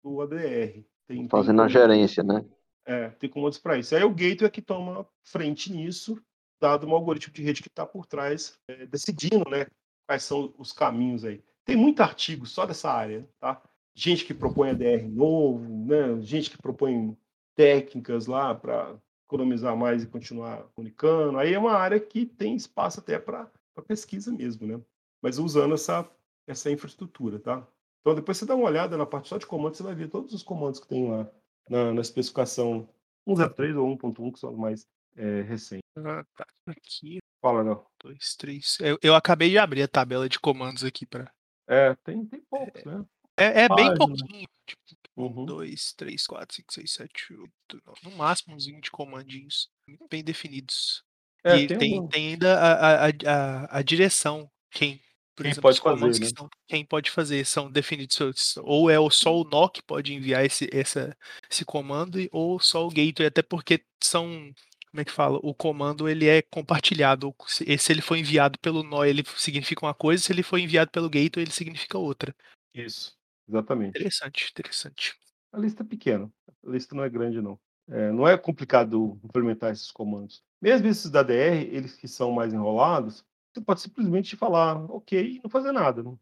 [0.02, 0.84] do ADR.
[1.06, 1.64] Tem, Fazendo tem...
[1.64, 2.44] a gerência, né?
[2.84, 3.94] É, tem comandos para isso.
[3.94, 6.20] Aí o gateway é que toma frente nisso,
[6.60, 9.66] dado um algoritmo de rede que está por trás, é, decidindo, né,
[10.06, 11.42] quais são os caminhos aí.
[11.64, 13.62] Tem muito artigo só dessa área, tá?
[13.94, 16.20] Gente que propõe ADR novo, né?
[16.20, 17.16] Gente que propõe
[17.60, 18.96] técnicas lá para
[19.26, 21.38] economizar mais e continuar comunicando.
[21.38, 23.50] Aí é uma área que tem espaço até para
[23.86, 24.80] pesquisa mesmo, né?
[25.20, 26.10] Mas usando essa,
[26.46, 27.66] essa infraestrutura, tá?
[28.00, 30.32] Então depois você dá uma olhada na parte só de comandos, você vai ver todos
[30.32, 31.30] os comandos que tem lá
[31.68, 32.88] na, na especificação
[33.28, 34.86] 1.03 ou 1.1, que são os mais
[35.16, 35.84] é, recentes.
[35.98, 37.18] Ah, tá aqui.
[37.42, 37.86] Fala, não.
[38.02, 38.78] Dois, três.
[38.80, 41.30] Eu, eu acabei de abrir a tabela de comandos aqui para.
[41.66, 43.04] É, tem, tem poucos, né?
[43.36, 44.48] É, é bem pouquinho.
[44.66, 44.82] Tipo,
[45.16, 45.44] uhum.
[45.44, 48.00] dois, três, quatro, cinco, seis, sete, oito, nove.
[48.04, 49.68] No máximo uns 20 comandinhos
[50.10, 51.02] bem definidos.
[51.44, 54.50] É, e tem, tem, tem, ainda a, a, a, a direção.
[54.70, 55.00] Quem
[55.40, 56.30] por quem exemplo, pode fazer, né?
[56.36, 60.68] São, quem pode fazer são definidos ou é só o NOC que pode enviar esse,
[60.70, 61.16] essa,
[61.50, 64.52] esse comando ou só o gateway, até porque são
[64.90, 65.38] como é que fala?
[65.42, 67.34] O comando ele é compartilhado.
[67.46, 71.08] Se, ele for enviado pelo nó, ele significa uma coisa, se ele for enviado pelo
[71.08, 72.34] gateway, ele significa outra.
[72.74, 73.16] Isso,
[73.50, 73.98] exatamente.
[73.98, 75.14] Interessante, interessante.
[75.52, 76.30] A lista é pequena,
[76.64, 77.58] a lista não é grande não.
[77.88, 80.42] É, não é complicado implementar esses comandos.
[80.62, 85.40] Mesmo esses da DR, eles que são mais enrolados, você pode simplesmente falar ok e
[85.42, 86.16] não fazer nada, né?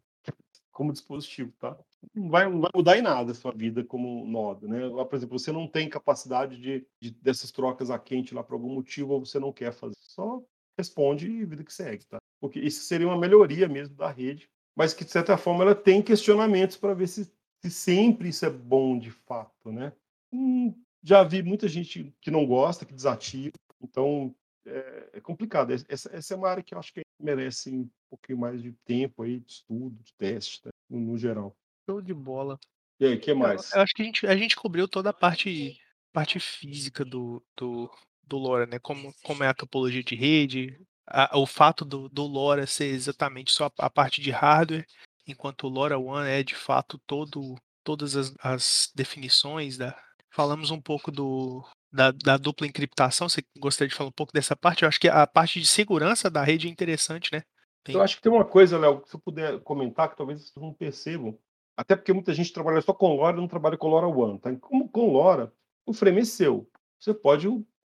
[0.79, 1.77] como dispositivo, tá?
[2.15, 4.79] Não vai, não vai, mudar em nada a sua vida como nodo, né?
[4.89, 8.73] Por exemplo, você não tem capacidade de, de dessas trocas a quente lá por algum
[8.73, 9.97] motivo ou você não quer fazer.
[9.99, 10.41] Só
[10.77, 12.17] responde e vida que segue, tá?
[12.39, 14.49] Porque isso seria uma melhoria mesmo da rede,
[14.79, 17.29] mas que de certa forma ela tem questionamentos para ver se,
[17.61, 19.91] se sempre isso é bom de fato, né?
[20.31, 20.73] Hum,
[21.03, 23.51] já vi muita gente que não gosta, que desativa,
[23.81, 24.33] então
[24.65, 25.73] é, é complicado.
[25.73, 29.23] Essa, essa, é uma área que eu acho que merece um pouquinho mais de tempo
[29.23, 30.69] aí, de estudo, de teste, tá?
[30.89, 31.53] no, no, geral.
[31.85, 32.57] Show de bola.
[33.01, 33.73] E aí, o que mais?
[33.73, 35.77] Eu, eu, acho que a gente, a gente cobriu toda a parte,
[36.13, 37.91] parte física do, do,
[38.23, 38.79] do LoRa, né?
[38.79, 43.51] Como, como é a topologia de rede, a, o fato do, do LoRa ser exatamente
[43.51, 44.85] só a, a, parte de hardware,
[45.27, 49.97] enquanto o LoRa One é de fato todo, todas as, as definições da.
[50.31, 53.27] Falamos um pouco do, da, da, dupla encriptação.
[53.27, 54.83] Você gostaria de falar um pouco dessa parte?
[54.83, 57.43] Eu acho que a parte de segurança da rede é interessante, né?
[57.83, 57.95] Tem...
[57.95, 60.73] Eu acho que tem uma coisa, Léo, se eu puder comentar, que talvez vocês não
[60.73, 61.37] percebam.
[61.75, 64.37] Até porque muita gente trabalha só com LoRa não trabalha com LoRaWAN.
[64.37, 64.55] Tá?
[64.57, 65.51] Como com LoRa,
[65.85, 66.69] o frame é seu.
[66.99, 67.47] Você pode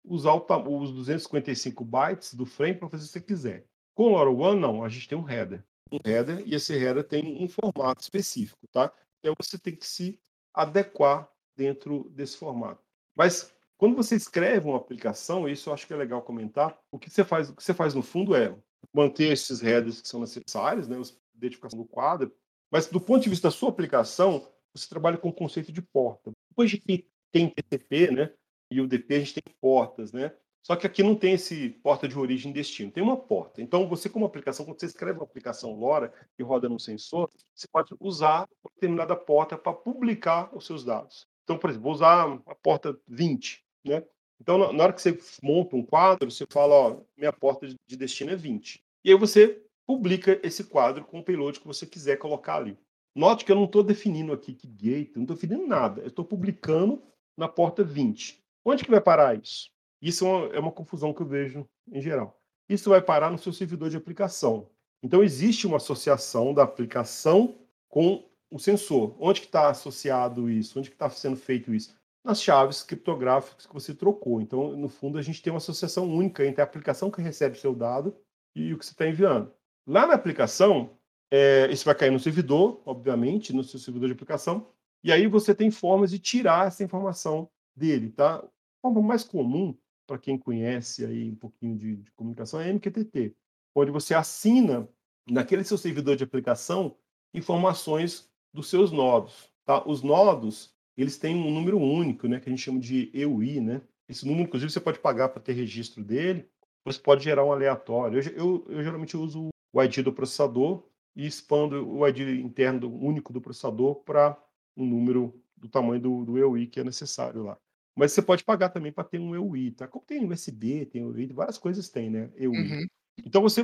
[0.05, 3.66] usar o, os 255 bytes do frame para fazer o que você quiser.
[3.94, 4.84] Com LoRaWAN, não.
[4.84, 5.64] A gente tem um header.
[5.90, 8.92] Um header e esse header tem um formato específico, tá?
[9.20, 10.20] Então você tem que se
[10.52, 12.82] adequar dentro desse formato.
[13.16, 17.11] Mas quando você escreve uma aplicação, isso eu acho que é legal comentar, o que
[17.11, 18.57] você faz, o que você faz no fundo é
[18.92, 22.32] manter esses headers que são necessários, né, a identificação do quadro,
[22.70, 26.32] mas do ponto de vista da sua aplicação, você trabalha com o conceito de porta.
[26.50, 28.32] Depois de que tem TCP, né,
[28.70, 30.32] e o DP a gente tem portas, né?
[30.62, 33.60] Só que aqui não tem esse porta de origem e destino, tem uma porta.
[33.60, 37.68] Então, você, como aplicação, quando você escreve uma aplicação LoRa que roda no sensor, você
[37.70, 41.26] pode usar determinada porta para publicar os seus dados.
[41.42, 44.02] Então, por exemplo, vou usar a porta 20, né?
[44.40, 48.32] Então, na hora que você monta um quadro, você fala, ó, minha porta de destino
[48.32, 48.82] é 20.
[49.04, 52.78] E aí você publica esse quadro com o payload que você quiser colocar ali.
[53.14, 56.00] Note que eu não estou definindo aqui que gate, não estou definindo nada.
[56.00, 57.02] Eu estou publicando
[57.36, 58.43] na porta 20.
[58.64, 59.70] Onde que vai parar isso?
[60.00, 62.40] Isso é uma, é uma confusão que eu vejo em geral.
[62.68, 64.68] Isso vai parar no seu servidor de aplicação.
[65.02, 67.58] Então, existe uma associação da aplicação
[67.88, 69.14] com o sensor.
[69.18, 70.78] Onde que está associado isso?
[70.78, 71.94] Onde que está sendo feito isso?
[72.24, 74.40] Nas chaves criptográficas que você trocou.
[74.40, 77.74] Então, no fundo, a gente tem uma associação única entre a aplicação que recebe seu
[77.74, 78.16] dado
[78.54, 79.52] e o que você está enviando.
[79.86, 80.96] Lá na aplicação,
[81.30, 84.68] é, isso vai cair no servidor, obviamente, no seu servidor de aplicação,
[85.02, 88.42] e aí você tem formas de tirar essa informação dele, tá?
[88.85, 89.74] Forma mais comum,
[90.07, 93.35] para quem conhece aí um pouquinho de, de comunicação, é MQTT,
[93.74, 94.87] onde você assina
[95.26, 96.95] naquele seu servidor de aplicação
[97.32, 99.82] informações dos seus nodos, tá?
[99.89, 103.80] Os nodos, eles têm um número único, né, que a gente chama de EUI, né?
[104.07, 106.47] Esse número, inclusive, você pode pagar para ter registro dele,
[106.85, 108.20] você pode gerar um aleatório.
[108.20, 112.95] Eu, eu, eu geralmente uso o ID do processador e expando o ID interno do,
[112.95, 114.39] único do processador para
[114.76, 117.59] um número do tamanho do, do EUI que é necessário lá.
[117.97, 119.86] Mas você pode pagar também para ter um EUI, tá?
[119.86, 122.30] Como tem USB, tem EUI, várias coisas tem, né?
[122.36, 122.57] EUI.
[122.57, 122.86] Uhum.
[123.24, 123.62] Então você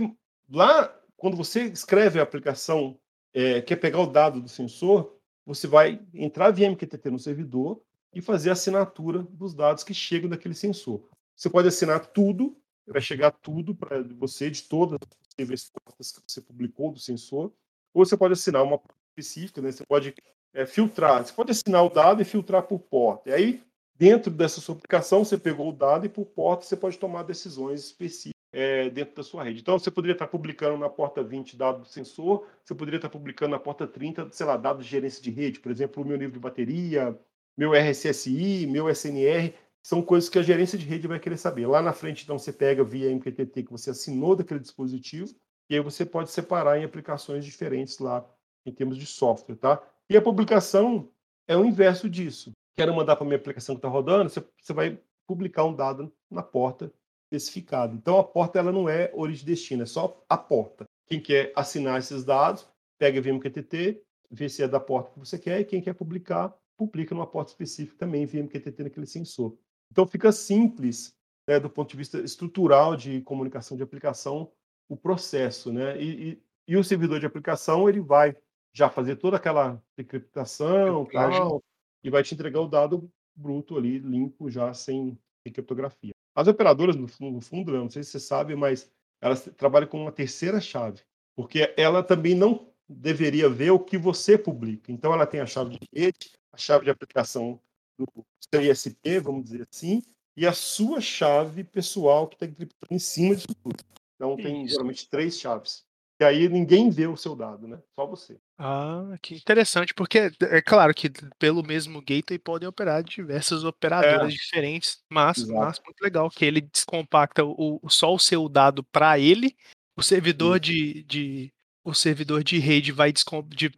[0.49, 2.99] lá quando você escreve a aplicação,
[3.35, 7.83] é, quer pegar o dado do sensor, você vai entrar via MQTT no servidor
[8.15, 11.07] e fazer a assinatura dos dados que chegam daquele sensor.
[11.37, 12.57] Você pode assinar tudo
[12.91, 14.99] vai chegar tudo para você de todas
[15.39, 17.53] as portas que você publicou do sensor,
[17.95, 19.73] ou você pode assinar uma específica, né?
[19.73, 20.15] Você pode
[20.53, 23.31] é, filtrar, você pode assinar o dado e filtrar por porta.
[23.31, 23.63] E aí,
[24.01, 27.85] dentro dessa sua aplicação, você pegou o dado e por porta você pode tomar decisões
[27.85, 29.61] específicas é, dentro da sua rede.
[29.61, 33.51] Então, você poderia estar publicando na porta 20 dados do sensor, você poderia estar publicando
[33.51, 36.33] na porta 30, sei lá, dados de gerência de rede, por exemplo, o meu nível
[36.33, 37.15] de bateria,
[37.59, 41.67] meu RSSI, meu SNR, são coisas que a gerência de rede vai querer saber.
[41.67, 45.29] Lá na frente, então, você pega via MQTT que você assinou daquele dispositivo,
[45.69, 48.27] e aí você pode separar em aplicações diferentes lá,
[48.65, 49.83] em termos de software, tá?
[50.09, 51.11] E a publicação
[51.47, 52.51] é o inverso disso.
[52.81, 56.43] Quero mandar para minha aplicação que está rodando, você, você vai publicar um dado na
[56.43, 56.93] porta
[57.31, 57.95] especificada.
[57.95, 60.85] Então, a porta ela não é origem destino, é só a porta.
[61.07, 62.67] Quem quer assinar esses dados,
[62.99, 66.55] pega via MQTT, vê se é da porta que você quer, e quem quer publicar,
[66.77, 69.57] publica numa porta específica também via MQTT naquele sensor.
[69.93, 71.15] Então fica simples,
[71.47, 74.51] né, do ponto de vista estrutural de comunicação de aplicação,
[74.89, 76.01] o processo, né?
[76.01, 78.35] E, e, e o servidor de aplicação ele vai
[78.73, 81.63] já fazer toda aquela encriptação, tal,
[82.03, 86.13] e vai te entregar o dado bruto ali, limpo, já sem criptografia.
[86.35, 88.91] As operadoras, no fundo, não sei se você sabe, mas
[89.21, 91.01] elas trabalham com uma terceira chave,
[91.37, 94.91] porque ela também não deveria ver o que você publica.
[94.91, 97.61] Então, ela tem a chave de rede, a chave de aplicação
[97.99, 98.07] do
[98.53, 100.03] seu ISP, vamos dizer assim,
[100.37, 103.85] e a sua chave pessoal que está encriptada em cima disso tudo.
[104.15, 104.75] Então tem Isso.
[104.75, 105.85] geralmente três chaves.
[106.21, 107.79] E aí ninguém vê o seu dado, né?
[107.99, 108.39] Só você.
[108.59, 114.37] Ah, que interessante, porque é claro que pelo mesmo gateway podem operar diversas operadoras é.
[114.37, 119.57] diferentes, mas, mas muito legal que ele descompacta o, só o seu dado para ele,
[119.97, 121.51] o servidor de, de
[121.83, 123.15] o servidor de rede vai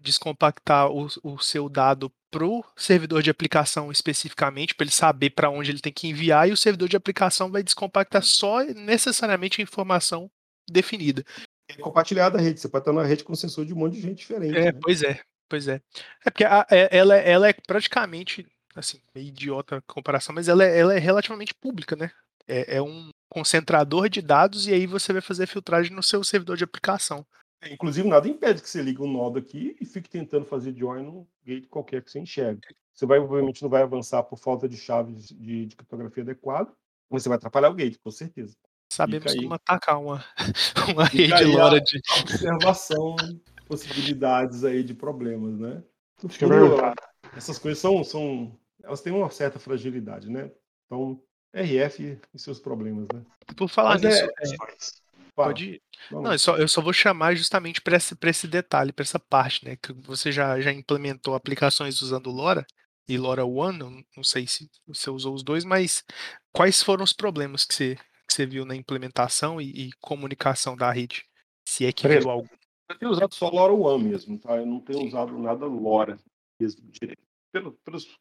[0.00, 5.48] descompactar o, o seu dado para o servidor de aplicação especificamente, para ele saber para
[5.48, 9.62] onde ele tem que enviar, e o servidor de aplicação vai descompactar só necessariamente a
[9.62, 10.28] informação
[10.68, 11.24] definida.
[11.68, 14.02] É compartilhada a rede, você pode estar na rede com sensor de um monte de
[14.02, 14.56] gente diferente.
[14.56, 14.78] É, né?
[14.80, 15.80] pois é, pois é.
[16.24, 20.64] É porque a, é, ela, ela é praticamente, assim, meio idiota a comparação, mas ela
[20.64, 22.10] é, ela é relativamente pública, né?
[22.46, 26.56] É, é um concentrador de dados e aí você vai fazer filtragem no seu servidor
[26.56, 27.24] de aplicação.
[27.62, 31.04] É, inclusive, nada impede que você ligue um nodo aqui e fique tentando fazer join
[31.04, 32.60] num gate qualquer que você enxergue.
[32.92, 36.70] Você vai, obviamente, não vai avançar por falta de chaves de, de criptografia adequada,
[37.08, 38.56] mas você vai atrapalhar o gate, com certeza.
[38.92, 40.22] Sabemos como atacar uma,
[40.92, 42.00] uma rede LoRa de.
[42.20, 43.16] Observação,
[43.66, 45.82] possibilidades aí de problemas, né?
[46.18, 46.76] futuro,
[47.34, 48.54] essas coisas são, são.
[48.84, 50.50] Elas têm uma certa fragilidade, né?
[50.84, 51.22] Então,
[51.54, 53.22] RF e seus problemas, né?
[53.56, 54.24] Por falar Mas nisso.
[54.24, 55.02] É, é...
[55.34, 55.82] Pode.
[56.10, 59.64] Não, eu só, eu só vou chamar justamente para esse, esse detalhe, para essa parte,
[59.64, 59.76] né?
[59.76, 62.66] Que você já, já implementou aplicações usando LoRa
[63.08, 66.04] e LoRa One, não, não sei se você usou os dois, mas
[66.52, 67.98] quais foram os problemas que você,
[68.32, 71.24] que você viu na implementação e, e comunicação da rede?
[71.64, 72.48] Se é que viu algum.
[72.88, 74.56] Eu tenho usado só LoRa One mesmo, tá?
[74.56, 75.08] Eu não tenho Sim.
[75.08, 76.18] usado nada LoRa
[76.60, 77.22] mesmo direito.
[77.52, 78.18] Pelo, pelos,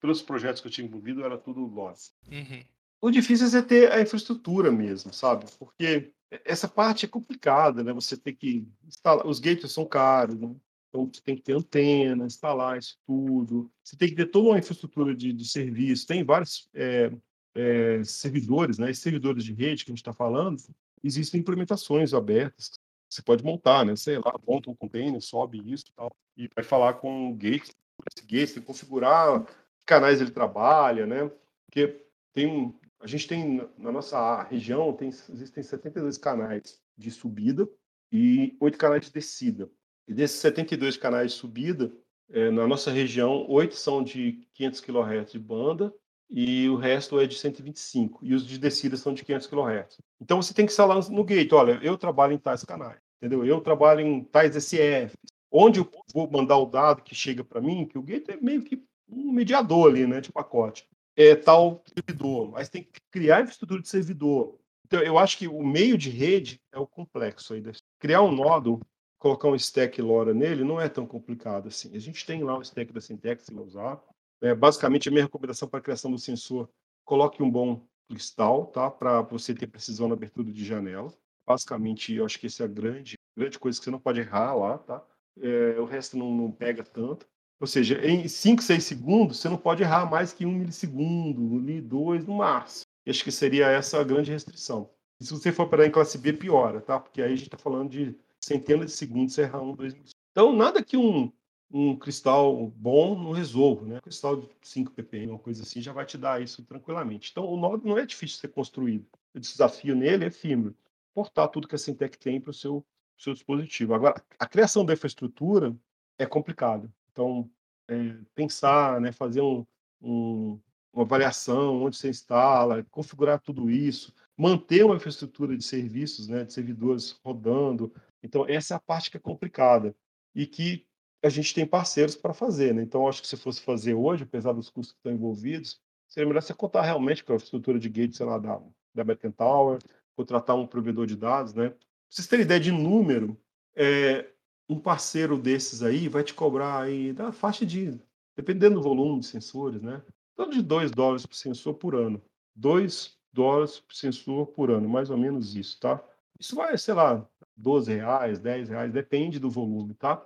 [0.00, 1.94] pelos projetos que eu tinha envolvido, era tudo LoRa.
[2.30, 2.62] Uhum.
[3.00, 5.46] O difícil é ter a infraestrutura mesmo, sabe?
[5.58, 6.12] Porque
[6.44, 7.92] essa parte é complicada, né?
[7.92, 10.54] Você tem que instalar, os gateways são caros, né?
[10.88, 13.70] Então você tem que ter antena, instalar isso tudo.
[13.82, 16.06] Você tem que ter toda uma infraestrutura de, de serviço.
[16.06, 17.10] Tem vários é,
[17.54, 18.92] é, servidores, né?
[18.92, 20.62] Servidores de rede que a gente está falando,
[21.02, 22.72] existem implementações abertas.
[23.08, 23.94] Você pode montar, né?
[23.96, 27.70] Sei lá, monta um container, sobe isso e tal, e vai falar com o gate.
[28.10, 31.30] Esse gate tem que configurar que canais ele trabalha, né?
[31.66, 37.68] Porque tem a gente tem, na nossa região, tem, existem 72 canais de subida
[38.12, 39.68] e 8 canais de descida.
[40.06, 41.92] E desses 72 canais de subida,
[42.30, 45.92] é, na nossa região, 8 são de 500 kHz de banda
[46.32, 48.20] e o resto é de 125.
[48.24, 49.98] E os de descida são de 500 kHz.
[50.20, 53.44] Então você tem que instalar no gate, olha, eu trabalho em tais canais, entendeu?
[53.44, 55.14] Eu trabalho em tais SF.
[55.50, 58.62] Onde eu vou mandar o dado que chega para mim, que o gate é meio
[58.62, 63.82] que um mediador ali, né, de pacote é, tal servidor, mas tem que criar infraestrutura
[63.82, 64.58] de servidor.
[64.86, 67.62] Então, eu acho que o meio de rede é o complexo aí.
[67.98, 68.80] Criar um nódo,
[69.18, 71.94] colocar um stack LoRa nele, não é tão complicado assim.
[71.94, 74.02] A gente tem lá o stack da Syntax para usar.
[74.42, 76.68] É, basicamente, a minha recomendação para a criação do sensor,
[77.04, 77.80] coloque um bom
[78.10, 78.90] cristal, tá?
[78.90, 81.12] Para você ter precisão na abertura de janela.
[81.46, 84.54] Basicamente, eu acho que essa é a grande, grande coisa que você não pode errar
[84.54, 85.04] lá, tá?
[85.40, 87.26] É, o resto não, não pega tanto.
[87.60, 91.80] Ou seja, em 5, 6 segundos, você não pode errar mais que um milissegundo, ali,
[91.80, 92.82] dois no máximo.
[93.06, 94.90] Acho que seria essa a grande restrição.
[95.20, 96.98] E se você for operar em classe B, piora, tá?
[96.98, 100.12] Porque aí a gente está falando de centenas de segundos, você errar um, dois milissegundos.
[100.32, 101.32] Então, nada que um,
[101.72, 103.96] um cristal bom não resolva, né?
[103.96, 107.30] Um cristal de 5 ppm, uma coisa assim, já vai te dar isso tranquilamente.
[107.32, 109.06] Então, o nó não é difícil de ser construído.
[109.34, 110.76] O desafio nele é efímero.
[111.14, 112.84] Portar tudo que a Syntec tem para o seu,
[113.16, 113.94] seu dispositivo.
[113.94, 115.74] Agora, a criação da infraestrutura
[116.18, 116.92] é complicado.
[117.10, 117.50] Então,
[117.88, 119.66] é, pensar, né, fazer um,
[120.00, 120.60] um,
[120.92, 126.52] uma avaliação, onde você instala, configurar tudo isso, manter uma infraestrutura de serviços, né, de
[126.52, 127.90] servidores rodando.
[128.22, 129.96] Então, essa é a parte que é complicada
[130.34, 130.86] e que
[131.22, 132.74] a gente tem parceiros para fazer.
[132.74, 132.82] Né?
[132.82, 136.42] Então, acho que se fosse fazer hoje, apesar dos custos que estão envolvidos, seria melhor
[136.42, 138.60] você contar realmente com a infraestrutura de gate, sei lá, da,
[138.94, 139.78] da American Tower,
[140.16, 141.54] contratar um provedor de dados.
[141.54, 141.70] Né?
[141.70, 141.78] Para
[142.10, 143.36] vocês terem ideia de número,
[143.74, 144.28] é,
[144.68, 148.00] um parceiro desses aí vai te cobrar aí da faixa de,
[148.36, 150.02] dependendo do volume de sensores, né?
[150.32, 152.22] Então, de 2 dólares por sensor por ano.
[152.54, 156.02] 2 dólares por sensor por ano, mais ou menos isso, tá?
[156.38, 160.24] Isso vai, sei lá, 12 reais, 10 reais, depende do volume, tá?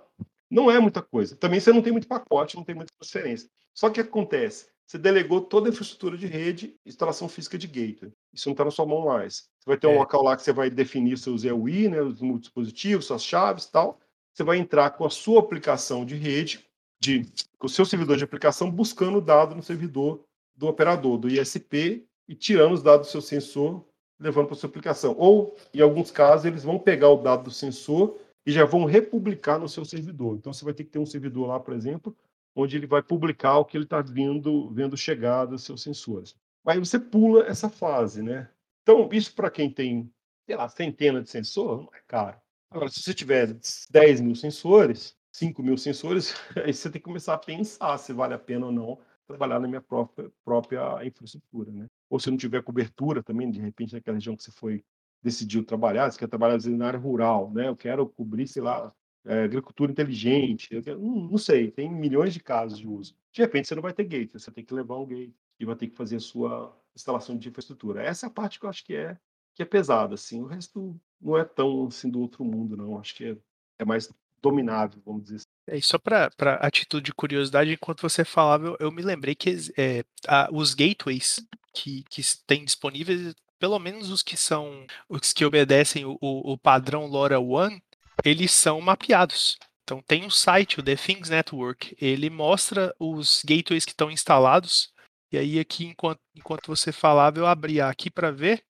[0.49, 1.35] Não é muita coisa.
[1.35, 3.49] Também você não tem muito pacote, não tem muita transferência.
[3.73, 4.67] Só que acontece?
[4.85, 8.11] Você delegou toda a infraestrutura de rede, instalação física de gateway.
[8.33, 9.49] Isso não está na sua mão mais.
[9.59, 9.97] Você vai ter um é.
[9.97, 13.99] local lá que você vai definir seus EUI, né, os dispositivos, suas chaves e tal
[14.37, 16.63] você vai entrar com a sua aplicação de rede,
[16.99, 17.25] de,
[17.57, 20.23] com o seu servidor de aplicação, buscando o dado no servidor
[20.55, 23.83] do operador, do ISP, e tirando os dados do seu sensor,
[24.19, 25.15] levando para a sua aplicação.
[25.17, 29.59] Ou, em alguns casos, eles vão pegar o dado do sensor e já vão republicar
[29.59, 30.37] no seu servidor.
[30.37, 32.15] Então, você vai ter que ter um servidor lá, por exemplo,
[32.55, 36.33] onde ele vai publicar o que ele está vendo, vendo chegar dos seus sensores.
[36.65, 38.49] Aí você pula essa fase, né?
[38.81, 40.09] Então, isso para quem tem,
[40.45, 42.37] sei lá, centena de sensor, não é caro.
[42.71, 43.53] Agora, se você tiver
[43.89, 48.33] 10 mil sensores, 5 mil sensores, aí você tem que começar a pensar se vale
[48.33, 51.87] a pena ou não trabalhar na minha própria, própria infraestrutura, né?
[52.09, 54.85] Ou se não tiver cobertura também, de repente, naquela região que você foi
[55.21, 57.67] decidiu trabalhar, você quer trabalhar na área rural, né?
[57.67, 58.93] Eu quero cobrir, sei lá,
[59.25, 63.15] é, agricultura inteligente, quero, não, não, sei, tem milhões de casos de uso.
[63.31, 65.75] De repente você não vai ter gate, você tem que levar um gate e vai
[65.75, 68.03] ter que fazer a sua instalação de infraestrutura.
[68.03, 69.17] Essa é a parte que eu acho que é
[69.57, 70.39] que é pesada, assim.
[70.39, 72.99] O resto não é tão assim do outro mundo, não.
[72.99, 73.37] Acho que é,
[73.79, 75.45] é mais dominável, vamos dizer assim.
[75.67, 76.29] É, e só para
[76.61, 81.43] atitude de curiosidade, enquanto você falava, eu, eu me lembrei que é, a, os gateways
[81.73, 87.05] que, que têm disponíveis, pelo menos os que são os que obedecem o, o, padrão
[87.05, 87.79] LoRaWAN,
[88.23, 89.57] eles são mapeados.
[89.83, 94.91] Então tem um site, o The Things Network, ele mostra os gateways que estão instalados.
[95.31, 98.63] E aí aqui, enquanto, enquanto você falava, eu abri aqui para ver.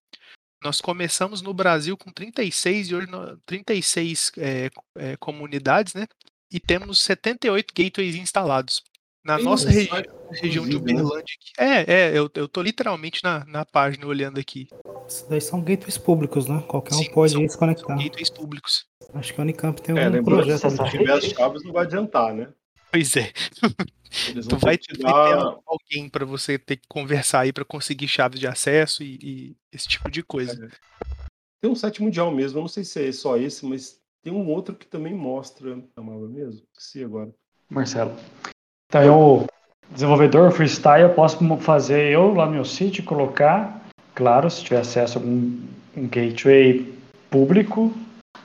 [0.63, 3.07] Nós começamos no Brasil com 36 e hoje
[3.45, 6.07] 36 é, é, comunidades, né?
[6.51, 8.83] e temos 78 gateways instalados.
[9.27, 9.89] Na Tem nossa regi
[10.41, 10.77] região de né?
[10.77, 11.19] Uberlândia.
[11.35, 14.69] aqui- É, é, eu, eu tô literalmente na, na página olhando aqui.
[15.05, 16.63] Isso daí são gateways públicos, né?
[16.65, 17.87] Qualquer um Sim, pode são- se conectar.
[17.87, 18.85] São gateways públicos.
[19.13, 20.69] Acho que a Unicamp tem É, um que projeto.
[20.69, 22.53] se não tiver as chaves, não vai adiantar, né?
[22.89, 23.33] Pois é.
[24.29, 25.57] Eles Tu vai, te dar.
[25.67, 29.89] alguém para você ter que conversar aí para conseguir chaves de acesso e, e esse
[29.89, 30.69] tipo de coisa.
[31.61, 34.47] Tem um site mundial mesmo, eu não sei se é só esse, mas tem um
[34.47, 35.77] outro que também mostra.
[35.93, 36.61] Chamava mesmo?
[36.71, 37.33] Esqueci agora.
[37.69, 38.15] Marcelo.
[38.89, 39.47] Então, eu,
[39.91, 43.85] desenvolvedor freestyle, eu posso fazer eu lá no meu sítio, colocar,
[44.15, 45.59] claro, se tiver acesso a algum
[45.95, 46.93] um gateway
[47.29, 47.91] público,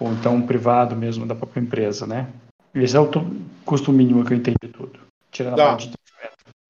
[0.00, 2.28] ou então privado mesmo da própria empresa, né?
[2.74, 3.08] Esse é o
[3.64, 4.98] custo mínimo que eu entendi tudo.
[5.30, 5.66] Tirando a Tá.
[5.66, 5.94] parte de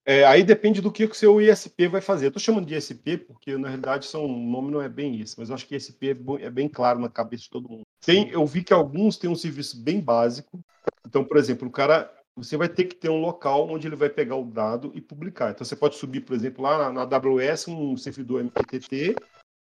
[0.05, 2.27] É, aí depende do que o seu ISP vai fazer.
[2.27, 5.37] Eu tô chamando de ISP porque, na realidade, são, o nome não é bem isso,
[5.39, 7.83] mas eu acho que ISP é, bo- é bem claro na cabeça de todo mundo.
[8.05, 10.59] Tem, eu vi que alguns têm um serviço bem básico.
[11.07, 14.09] Então, por exemplo, o cara, você vai ter que ter um local onde ele vai
[14.09, 15.51] pegar o dado e publicar.
[15.51, 19.15] Então, você pode subir, por exemplo, lá na, AWS, um servidor MQTT,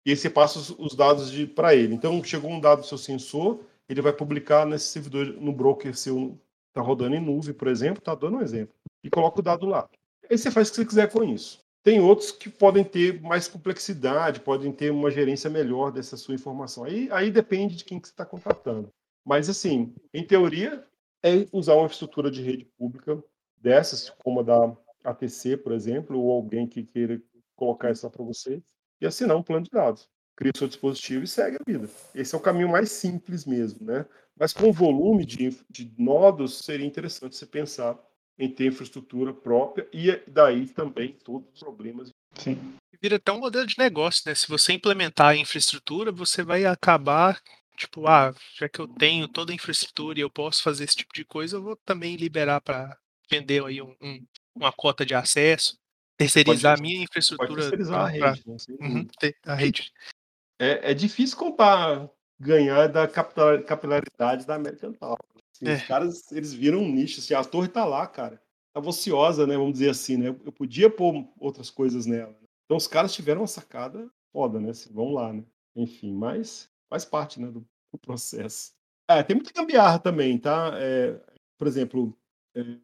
[0.06, 1.94] e aí você passa os, os dados para ele.
[1.94, 3.60] Então, chegou um dado do seu sensor,
[3.90, 6.40] ele vai publicar nesse servidor, no broker seu,
[6.74, 9.90] tá rodando em nuvem, por exemplo, tá dando um exemplo, e coloca o dado lá.
[10.30, 11.60] Aí você faz o que você quiser com isso.
[11.84, 16.84] Tem outros que podem ter mais complexidade, podem ter uma gerência melhor dessa sua informação.
[16.84, 18.90] Aí, aí depende de quem que você está contratando.
[19.26, 20.86] Mas, assim, em teoria,
[21.24, 23.24] é usar uma infraestrutura de rede pública
[23.58, 27.22] dessas, como a da ATC, por exemplo, ou alguém que queira
[27.56, 28.62] colocar isso para você,
[29.00, 30.08] e assinar um plano de dados.
[30.36, 31.90] Cria o seu dispositivo e segue a vida.
[32.16, 34.06] Esse é o caminho mais simples mesmo, né?
[34.38, 38.00] Mas com o volume de, de nodos, seria interessante você pensar
[38.40, 42.10] em ter infraestrutura própria e daí também todos os problemas.
[42.36, 42.58] Sim.
[43.00, 44.34] Vira até um modelo de negócio, né?
[44.34, 47.40] Se você implementar a infraestrutura, você vai acabar,
[47.82, 51.14] tipo, ah, já que eu tenho toda a infraestrutura e eu posso fazer esse tipo
[51.14, 52.98] de coisa, eu vou também liberar para
[53.30, 54.26] vender aí um- um-
[54.56, 55.78] uma cota de acesso,
[56.18, 57.62] terceirizar a minha infraestrutura.
[57.62, 58.44] terceirizar a pra- rede.
[58.48, 58.56] Né?
[58.82, 59.08] Uhum,
[59.46, 59.92] a rede.
[60.60, 62.10] É, é difícil contar,
[62.40, 65.18] ganhar da capilaridade da American Tower.
[65.56, 65.76] Assim, É.
[65.76, 67.20] Os caras, eles viram um nicho.
[67.20, 68.42] Assim, a torre tá lá, cara.
[68.74, 69.58] Tava ociosa, né?
[69.58, 70.28] Vamos dizer assim, né?
[70.30, 72.32] Eu podia pôr outras coisas nela.
[72.32, 72.48] né?
[72.66, 74.70] Então os caras tiveram uma sacada foda, né?
[74.72, 75.44] Assim, vão lá, né?
[75.76, 78.74] Enfim, mas faz parte, né, do, do processo.
[79.08, 80.72] É, tem muita gambiarra também, tá?
[80.76, 81.20] É,
[81.58, 82.18] por exemplo,
[82.56, 82.78] é,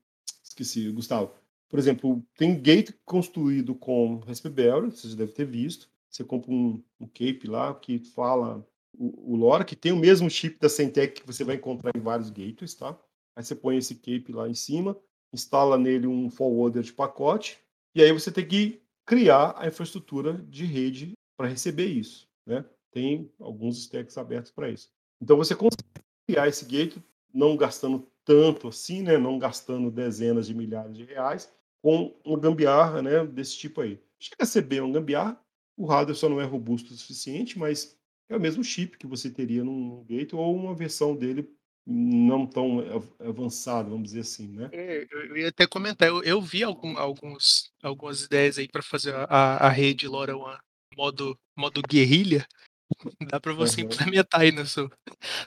[0.44, 1.34] esqueci, Gustavo.
[1.70, 5.90] Por exemplo, tem gate construído com Raspberry, vocês devem ter visto.
[6.10, 10.30] Você compra um, um cape lá que fala o, o LoRa, que tem o mesmo
[10.30, 12.98] chip da Centec que você vai encontrar em vários gateways, tá?
[13.36, 14.98] Aí você põe esse cape lá em cima,
[15.34, 17.60] instala nele um forwarder de pacote,
[17.94, 22.66] e aí você tem que criar a infraestrutura de rede para receber isso, né?
[22.92, 24.90] Tem alguns stacks abertos para isso.
[25.22, 25.84] Então você consegue
[26.28, 26.98] criar esse gate
[27.34, 29.18] não gastando tanto assim, né?
[29.18, 31.52] Não gastando dezenas de milhares de reais
[31.82, 33.26] com uma gambiarra, né?
[33.26, 34.00] Desse tipo aí.
[34.20, 35.40] Chega a ser bem uma gambiarra,
[35.78, 37.96] o hardware só não é robusto o suficiente, mas
[38.30, 41.48] é o mesmo chip que você teria num gate ou uma versão dele
[41.86, 44.70] não tão av- avançada, vamos dizer assim, né?
[44.74, 49.14] É, eu ia até comentar, eu, eu vi algum- alguns, algumas ideias aí para fazer
[49.16, 50.58] a- a rede LoRaWAN
[50.98, 52.46] modo, modo guerrilha.
[53.32, 53.88] Dá para você Uhum.
[53.88, 54.92] implementar aí na sua,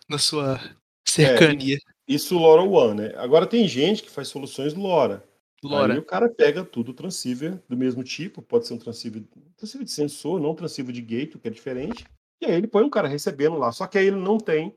[0.08, 0.60] na sua
[1.06, 1.78] cercania.
[2.06, 3.12] Isso LoRaWAN, né?
[3.16, 5.24] Agora tem gente que faz soluções LoRa.
[5.62, 5.92] LoRa.
[5.92, 9.22] Aí o cara pega tudo transceiver do mesmo tipo, pode ser um transceiver,
[9.56, 12.04] transceiver de sensor, não transceiver de gate, que é diferente.
[12.40, 13.70] E aí ele põe um cara recebendo lá.
[13.70, 14.74] Só que aí ele não tem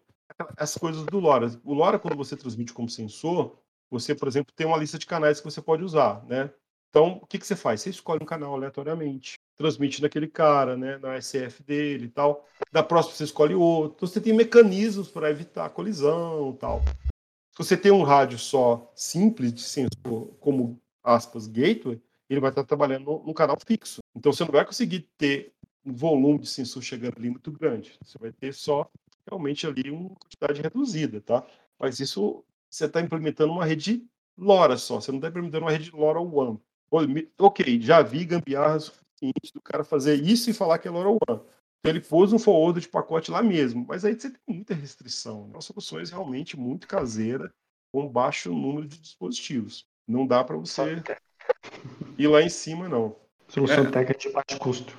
[0.57, 1.59] as coisas do LoRa.
[1.63, 3.57] O LoRa, quando você transmite como sensor,
[3.89, 6.51] você, por exemplo, tem uma lista de canais que você pode usar, né?
[6.89, 7.81] Então, o que, que você faz?
[7.81, 12.45] Você escolhe um canal aleatoriamente, transmite naquele cara, né, na SF dele e tal.
[12.71, 13.95] Da próxima você escolhe outro.
[13.97, 16.81] Então, você tem mecanismos para evitar colisão e tal.
[17.51, 22.63] Se você tem um rádio só simples de sensor, como aspas, gateway, ele vai estar
[22.63, 24.01] trabalhando no, no canal fixo.
[24.15, 25.53] Então você não vai conseguir ter
[25.85, 27.93] um volume de sensor chegando ali muito grande.
[28.03, 28.89] Você vai ter só
[29.27, 31.45] realmente ali uma quantidade reduzida, tá?
[31.79, 34.03] Mas isso você está implementando uma rede
[34.37, 36.59] LoRa só, você não está implementando uma rede LoRa One.
[37.37, 38.91] Ok, já vi gambiarras
[39.53, 41.41] do cara fazer isso e falar que é LoRa One.
[41.79, 45.45] Então ele pôs um forward de pacote lá mesmo, mas aí você tem muita restrição.
[45.47, 45.53] Né?
[45.53, 47.49] São soluções realmente muito caseiras,
[47.93, 49.85] com baixo número de dispositivos.
[50.07, 50.95] Não dá para você
[52.17, 53.15] ir lá em cima, não.
[53.47, 54.97] Solução técnica de baixo custo.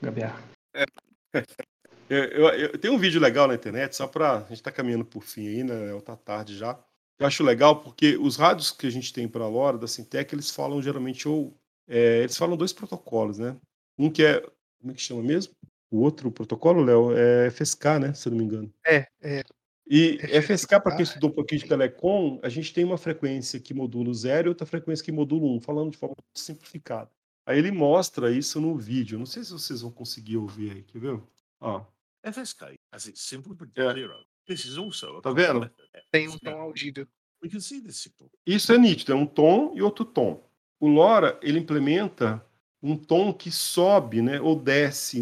[0.00, 0.42] Gambiarra.
[2.08, 4.36] Eu, eu, eu- tem um vídeo legal na internet, só para.
[4.36, 5.98] A gente está caminhando por fim aí, né?
[6.02, 6.78] Tá tarde já.
[7.18, 10.34] Eu acho legal porque os rádios que a gente tem para a LoRa, da Sintec,
[10.34, 11.56] eles falam geralmente ou.
[11.92, 13.54] É, eles falam dois protocolos, né?
[13.98, 14.40] Um que é.
[14.80, 15.54] Como é que chama mesmo?
[15.90, 18.14] O outro protocolo, Léo, é FSK, né?
[18.14, 18.72] Se eu não me engano.
[18.86, 19.42] É, é.
[19.86, 23.74] E FSK, para quem estudou um pouquinho de telecom, a gente tem uma frequência que
[23.74, 27.10] modula zero e outra frequência que modula um, falando de forma simplificada.
[27.44, 29.18] Aí ele mostra isso no vídeo.
[29.18, 31.20] Não sei se vocês vão conseguir ouvir aí, quer ver?
[31.60, 31.84] Ó.
[32.24, 34.00] FSK has its simple but Yeah.
[34.00, 34.14] zero.
[34.46, 35.70] This is also a Tá vendo?
[36.10, 37.06] Tem um tom audível.
[37.42, 38.30] We can see this signal.
[38.46, 40.48] Isso é nítido, é um tom e outro tom.
[40.82, 42.44] O LoRa, ele implementa
[42.82, 45.20] um tom que sobe, né, ou desce.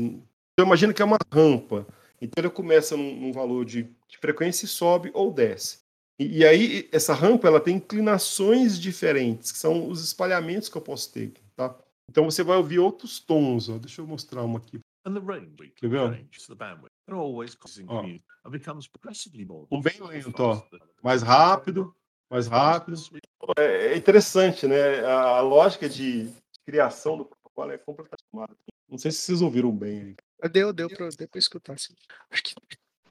[0.55, 1.87] Então imagina que é uma rampa.
[2.19, 5.81] Então ele começa num, num valor de, de frequência e sobe ou desce.
[6.19, 10.81] E, e aí essa rampa ela tem inclinações diferentes, que são os espalhamentos que eu
[10.81, 11.77] posso ter, tá?
[12.09, 13.77] Então você vai ouvir outros tons, ó.
[13.77, 14.81] Deixa eu mostrar uma aqui.
[15.05, 16.09] And the range Quer ver, ó?
[19.71, 20.63] Um bem lento, ó.
[21.03, 21.95] Mais rápido,
[22.31, 22.97] mais rápido.
[23.59, 25.01] É, é interessante, né?
[25.05, 26.29] A, a lógica de
[26.67, 28.55] criação do protocolo é completamente tomada.
[28.89, 30.49] Não sei se vocês ouviram bem aí.
[30.51, 31.95] Deu, deu pra, deu pra escutar, sim.
[32.31, 32.55] Acho que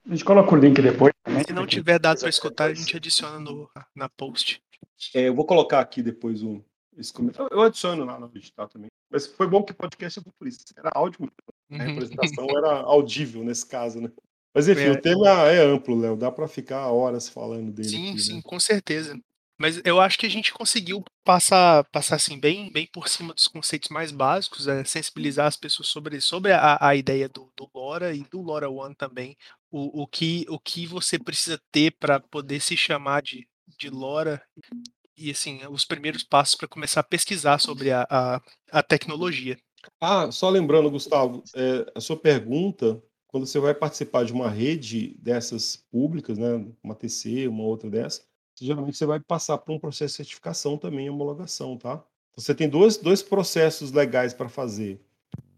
[0.05, 1.43] A gente coloca o link depois também.
[1.45, 4.61] se não tiver dado pra escutar, a gente adiciona no, na post.
[5.13, 6.63] É, eu vou colocar aqui depois o,
[6.97, 7.49] esse comentário.
[7.51, 8.89] Eu adiciono lá no digital também.
[9.11, 10.59] Mas foi bom que podcast é por isso.
[10.77, 11.29] Era áudio, né?
[11.79, 11.91] a Uhum.
[11.93, 14.11] apresentação era audível nesse caso, né?
[14.53, 14.91] Mas enfim, É.
[14.91, 16.15] o tema é amplo, Léo.
[16.17, 17.87] Dá para ficar horas falando dele.
[17.89, 18.41] Sim, aqui, sim, Né?
[18.43, 19.19] com certeza.
[19.59, 23.45] Mas eu acho que a gente conseguiu passar, passar assim, bem, bem por cima dos
[23.45, 28.13] conceitos mais básicos, é, sensibilizar as pessoas sobre, sobre a, a ideia do, do LoRa
[28.15, 29.35] e do LoRa One também.
[29.69, 33.45] O, o, que, o que você precisa ter para poder se chamar de,
[33.77, 34.41] de LoRa
[35.17, 38.41] e assim, os primeiros passos para começar a pesquisar sobre a, a,
[38.71, 39.59] a tecnologia.
[39.99, 45.17] Ah, só lembrando, Gustavo, é, a sua pergunta, quando você vai participar de uma rede
[45.19, 48.23] dessas públicas, né, uma TC, uma outra dessa,
[48.65, 52.03] geralmente você vai passar por um processo de certificação também, homologação, tá?
[52.35, 54.99] Você tem dois, dois processos legais para fazer.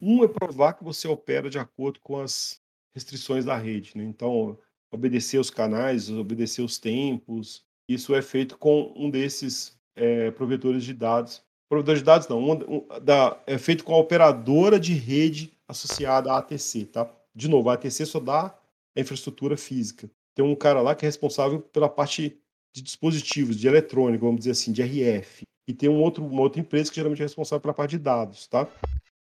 [0.02, 2.60] Um é provar que você opera de acordo com as
[2.94, 4.04] restrições da rede, né?
[4.04, 4.58] Então,
[4.92, 7.64] obedecer os canais, obedecer os tempos.
[7.88, 11.44] Isso é feito com um desses é, provedores de dados.
[11.70, 16.32] Provedor de dados não, um, um, da, é feito com a operadora de rede associada
[16.32, 17.10] à ATC, tá?
[17.34, 18.58] De novo, a ATC só dá
[18.96, 20.10] a infraestrutura física.
[20.36, 22.41] Tem um cara lá que é responsável pela parte
[22.74, 25.44] de dispositivos, de eletrônico, vamos dizer assim, de RF.
[25.68, 28.48] E tem um outro, uma outra empresa que geralmente é responsável pela parte de dados,
[28.48, 28.68] tá?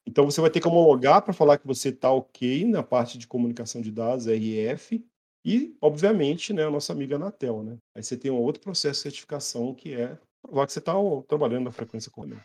[0.05, 3.27] Então você vai ter que homologar para falar que você está ok na parte de
[3.27, 5.03] comunicação de dados, RF,
[5.45, 7.77] e, obviamente, né, a nossa amiga Anatel, né?
[7.95, 10.93] Aí você tem um outro processo de certificação que é provar que você está
[11.27, 12.43] trabalhando na frequência correta.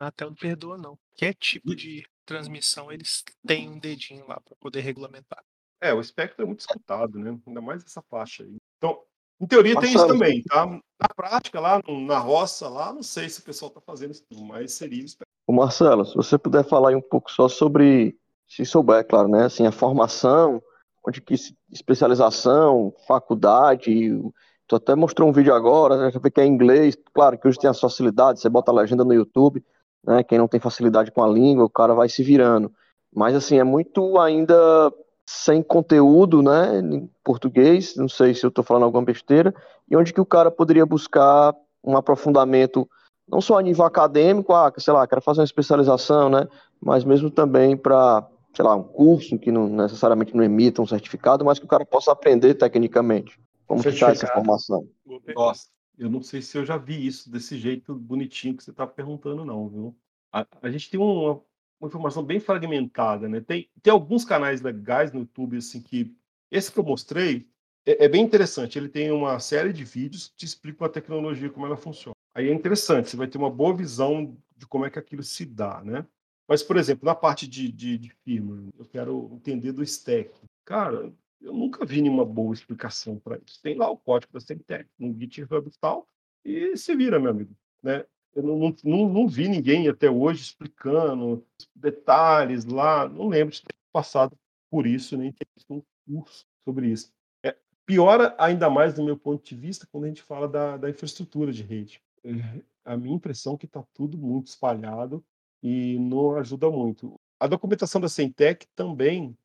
[0.00, 0.96] Até não perdoa, não.
[1.10, 5.44] Qualquer tipo de transmissão, eles têm um dedinho lá para poder regulamentar.
[5.80, 7.38] É, o espectro é muito disputado, né?
[7.46, 8.56] Ainda mais essa faixa aí.
[8.78, 9.00] Então,
[9.40, 10.66] em teoria tem isso também, tá?
[10.66, 14.74] Na prática, lá na roça, lá, não sei se o pessoal está fazendo isso, mas
[14.74, 15.32] seria o espectro.
[15.46, 18.16] Ô Marcelo, se você puder falar aí um pouco só sobre,
[18.46, 19.46] se souber, claro, né?
[19.46, 20.62] Assim, a formação,
[21.06, 21.34] onde que
[21.72, 24.20] especialização, faculdade.
[24.66, 26.96] Tu até mostrou um vídeo agora, já vê que é em inglês.
[27.12, 29.64] Claro que hoje tem as facilidades, você bota a legenda no YouTube,
[30.04, 30.22] né?
[30.22, 32.72] Quem não tem facilidade com a língua, o cara vai se virando.
[33.12, 34.92] Mas assim, é muito ainda
[35.32, 36.80] sem conteúdo, né?
[36.80, 39.54] Em português, não sei se eu estou falando alguma besteira,
[39.88, 41.54] e onde que o cara poderia buscar
[41.84, 42.88] um aprofundamento
[43.28, 46.48] não só a nível acadêmico, ah, sei lá, quero fazer uma especialização, né?
[46.80, 51.44] Mas mesmo também para, sei lá, um curso que não necessariamente não emita um certificado,
[51.44, 53.38] mas que o cara possa aprender tecnicamente.
[53.68, 54.34] Como que tá essa Certificado.
[54.34, 54.88] formação?
[55.32, 58.84] Nossa, eu não sei se eu já vi isso desse jeito bonitinho que você está
[58.84, 59.96] perguntando, não, viu?
[60.32, 61.40] A, a gente tem uma,
[61.80, 63.40] uma informação bem fragmentada, né?
[63.40, 66.14] Tem, tem alguns canais legais no YouTube, assim, que.
[66.50, 67.48] Esse que eu mostrei
[67.86, 68.78] é, é bem interessante.
[68.78, 72.14] Ele tem uma série de vídeos que te explicam a tecnologia, como ela funciona.
[72.34, 75.44] Aí é interessante, você vai ter uma boa visão de como é que aquilo se
[75.44, 76.06] dá, né?
[76.46, 80.30] Mas, por exemplo, na parte de, de, de firmware, eu quero entender do stack.
[80.64, 83.60] Cara, eu nunca vi nenhuma boa explicação para isso.
[83.62, 86.06] Tem lá o código da Semtech, no GitHub e tal,
[86.44, 87.56] e se vira, meu amigo.
[87.82, 88.04] Né?
[88.34, 91.44] Eu não, não, não, vi ninguém até hoje explicando
[91.74, 94.36] detalhes lá, não lembro de ter passado
[94.70, 97.12] por isso, nem ter visto um curso sobre isso.
[97.42, 100.88] É, piora ainda mais, do meu ponto de vista, quando a gente fala da, da
[100.88, 102.00] infraestrutura de rede.
[102.24, 105.24] É, a minha impressão é que está tudo muito espalhado
[105.62, 107.18] e não ajuda muito.
[107.38, 109.36] A documentação da Centec também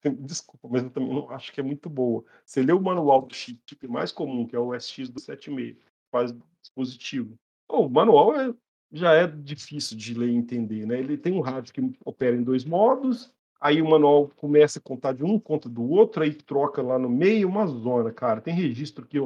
[0.20, 2.24] Desculpa, mas eu também não acho que é muito boa.
[2.44, 5.76] Você lê o manual do chip mais comum, que é o SX do 76,
[6.10, 7.38] faz dispositivo.
[7.68, 8.54] Bom, o manual é,
[8.92, 10.98] já é difícil de ler e entender, né?
[10.98, 15.12] Ele tem um rádio que opera em dois modos, aí o manual começa a contar
[15.12, 18.40] de um, conta do outro, aí troca lá no meio, uma zona, cara.
[18.40, 19.18] Tem registro que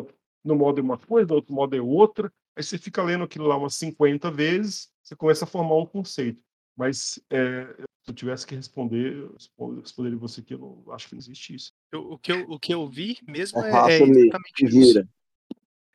[0.44, 3.46] no modo é uma coisa, no outro modo é outra, aí você fica lendo aquilo
[3.46, 6.42] lá umas 50 vezes, você começa a formar um conceito.
[6.76, 7.64] Mas é,
[8.02, 11.20] se eu tivesse que responder, eu respo- responderia você que eu não acho que não
[11.20, 11.72] existe isso.
[11.92, 14.94] Eu- o, que eu, o que eu vi mesmo É é, é exatamente isso.
[14.94, 15.08] vira.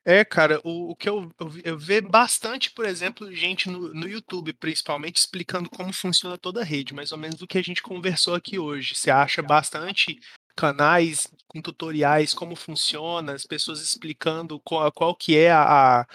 [0.09, 4.07] É, cara, o, o que eu, eu, eu vejo bastante, por exemplo, gente no, no
[4.07, 7.83] YouTube, principalmente, explicando como funciona toda a rede, mais ou menos o que a gente
[7.83, 8.95] conversou aqui hoje.
[8.95, 10.17] Você acha bastante
[10.55, 16.07] canais com tutoriais, como funciona, as pessoas explicando qual, qual que é a, a-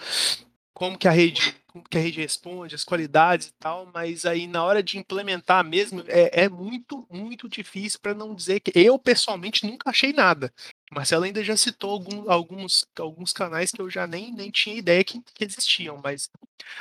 [0.73, 4.47] como que a rede, como que a rede responde, as qualidades e tal, mas aí
[4.47, 8.97] na hora de implementar mesmo é, é muito, muito difícil, para não dizer que eu
[8.97, 10.51] pessoalmente nunca achei nada.
[10.93, 15.03] Marcelo ainda já citou algum- alguns, alguns canais que eu já nem, nem tinha ideia
[15.03, 16.29] que, que existiam, mas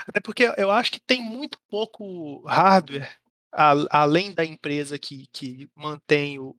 [0.09, 3.11] até porque eu acho que tem muito pouco hardware
[3.53, 6.57] a- além da empresa que, que mantém o,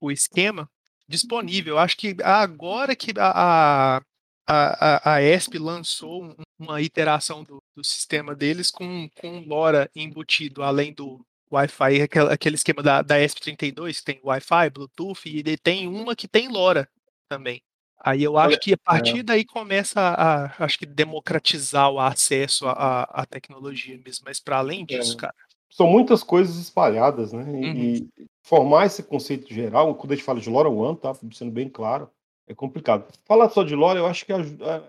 [0.00, 0.68] o esquema
[1.08, 1.74] disponível.
[1.74, 4.02] Eu acho que agora que a, a,
[4.46, 10.62] a, a ESP lançou um- uma iteração do, do sistema deles com, com LoRa embutido,
[10.62, 16.14] além do Wi-Fi, aquele esquema da, da ESP32, que tem Wi-Fi, Bluetooth, e tem uma
[16.14, 16.88] que tem LoRa
[17.28, 17.62] também.
[18.02, 22.66] Aí eu acho que a partir daí começa a, a- acho que democratizar o acesso
[22.66, 24.24] à, tecnologia mesmo.
[24.24, 25.16] Mas para além disso, É.
[25.16, 25.34] cara,
[25.68, 27.42] São muitas coisas espalhadas, né?
[27.48, 28.08] E, Uhum.
[28.18, 31.14] e formar esse conceito geral, quando a gente fala de LoRaWAN, tá?
[31.32, 32.10] Sendo bem claro,
[32.48, 33.06] é complicado.
[33.24, 34.32] Falar só de LoRa, eu acho que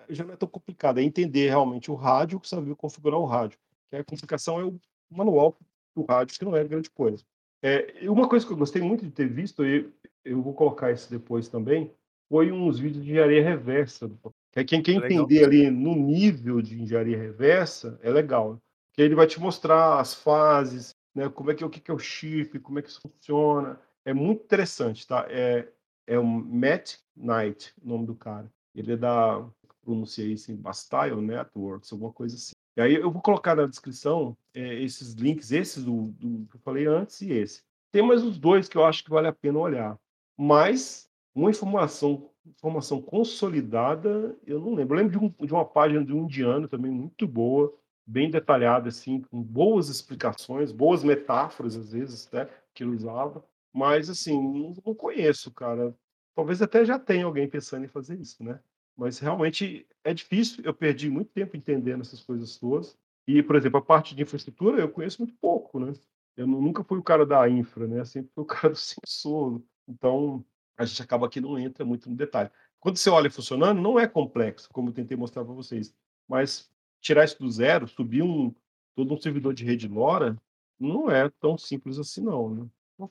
[0.10, 1.00] já não é tão complicado.
[1.00, 3.60] É entender realmente o rádio, saber configurar o rádio.
[3.90, 4.80] Que a complicação é o
[5.12, 5.56] manual
[5.96, 7.24] do rádio, que não é grande coisa.
[7.64, 9.92] É, uma coisa que eu gostei muito de ter visto, e
[10.26, 11.94] eu vou colocar isso depois também,
[12.30, 14.10] foi uns vídeos de engenharia reversa.
[14.52, 15.24] Que é quem quer Legal.
[15.24, 18.62] entender ali no nível de engenharia reversa, é legal.
[18.94, 22.00] Que ele vai te mostrar as fases, né, como é que, o que é o
[22.00, 23.80] chip, como é que isso funciona.
[24.04, 25.26] É muito interessante, tá?
[25.30, 25.68] É,
[26.08, 28.52] é o Matt Knight, o nome do cara.
[28.74, 29.46] Ele é da,
[29.84, 32.54] pronunciei assim, Bastille Networks, alguma coisa assim.
[32.78, 36.62] E aí eu vou colocar na descrição é, esses links, esses do, do que eu
[36.62, 37.64] falei antes e esse.
[37.92, 40.00] Tem mais os dois que eu acho que vale a pena olhar.
[40.38, 44.96] Mas uma informação, informação consolidada, eu não lembro.
[44.98, 47.74] Eu lembro de, um- de uma página de um indiano também muito boa,
[48.06, 53.44] bem detalhada, assim, com boas explicações, boas metáforas, às vezes, né, que ele usava.
[53.74, 55.96] Mas, assim, não, não conheço, cara.
[56.36, 58.60] Talvez até já tenha alguém pensando em fazer isso, né?
[59.02, 60.64] Mas realmente é difícil.
[60.64, 62.96] Eu perdi muito tempo entendendo essas coisas todas.
[63.28, 65.92] E, por exemplo, a parte de infraestrutura eu conheço muito pouco, né?
[66.38, 68.06] Eu nu- nunca fui o cara da infra, né?
[68.06, 69.60] Sempre fui o cara do sensor.
[69.88, 70.46] Então,
[70.78, 72.52] a gente acaba que não entra muito no detalhe.
[72.80, 75.92] Quando você olha funcionando, não é complexo, como eu tentei mostrar para vocês.
[76.28, 76.72] Mas
[77.02, 78.54] tirar isso do zero, subir um
[78.96, 80.38] todo um servidor de rede LoRa,
[80.80, 82.54] não é tão simples assim, não.
[82.54, 82.68] Né?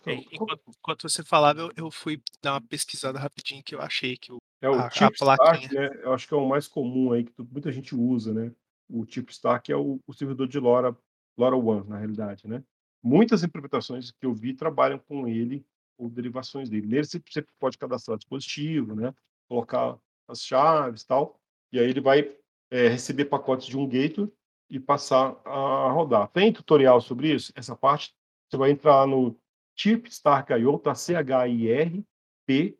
[0.06, 4.16] É enquanto, enquanto você falava, eu, eu fui dar uma pesquisada rapidinho que eu achei
[4.16, 5.10] que o, É o a- a plaquinha.
[5.12, 5.90] Start, né?
[6.02, 8.52] Eu acho que é o mais comum aí que muita gente usa, né?
[8.88, 10.96] O chip Start é o, o servidor de LoRa,
[11.38, 12.62] LoRaWAN, na realidade, né?
[13.02, 15.64] Muitas implementações que eu vi trabalham com ele
[15.96, 16.86] ou derivações dele.
[16.86, 19.14] Nele você, você pode cadastrar dispositivo, né?
[19.48, 19.96] Colocar
[20.28, 21.40] as chaves, e tal,
[21.72, 22.30] e aí ele vai
[22.70, 24.30] é, receber pacotes de um gateway
[24.68, 26.28] e passar a rodar.
[26.28, 27.52] Tem tutorial sobre isso?
[27.56, 28.14] Essa parte
[28.48, 29.36] você vai entrar no
[29.76, 30.94] chip Stark.io, tá?
[30.94, 32.04] C-H-I-R
[32.46, 32.78] P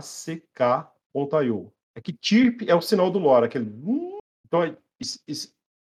[0.00, 1.72] stack.io.
[1.94, 3.70] É que chip é o sinal do LoRa, aquele.
[3.70, 4.76] hum, Então, é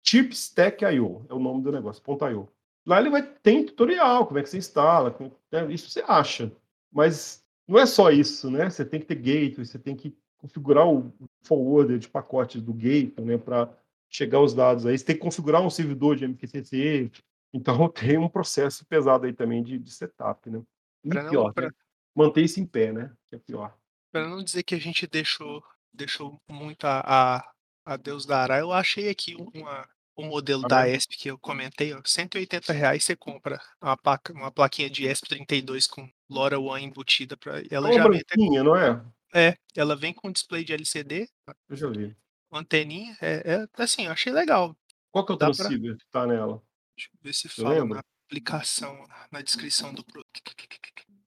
[0.05, 2.49] chip stack.io é o nome do negócio, .io.
[2.87, 6.51] Lá ele vai tem tutorial, como é que você instala, como- né, isso você acha.
[6.91, 8.71] Mas não é só isso, né?
[8.71, 11.13] Você tem que ter gateway, você tem que configurar o
[11.43, 13.69] forwarder de pacotes do gateway, né, para
[14.09, 14.97] chegar os dados aí.
[14.97, 17.11] Você tem que configurar um servidor de MQTT.
[17.53, 20.63] Então tem um processo pesado aí também de, de setup, né?
[21.07, 21.73] Pra não- pior, pra- né?
[22.19, 23.13] Manter isso em pé, né?
[23.31, 23.77] Que é pior.
[24.13, 25.63] Para não dizer que a gente deixou,
[25.93, 27.01] deixou muito a,
[27.37, 27.53] a,
[27.85, 31.31] a Deus dará, eu achei aqui um- uma, o modelo Ah, da mas- ESP que
[31.31, 36.81] eu comentei, ó, 180 reais você compra uma, placa, uma plaquinha de ESP32 com LoRaWAN
[36.81, 37.37] embutida.
[37.37, 39.05] Pra, É ela uma já vem até, não é?
[39.35, 41.29] é, ela vem com display de LCD,
[41.69, 42.17] Eu já vi.
[42.51, 44.77] anteninha, é, é assim, eu achei legal.
[45.13, 46.63] Qual que é o Dá pra- transceiver que tá nela?
[46.97, 47.95] Deixa eu ver se Você fala lembra?
[47.97, 50.29] na aplicação, na descrição do produto.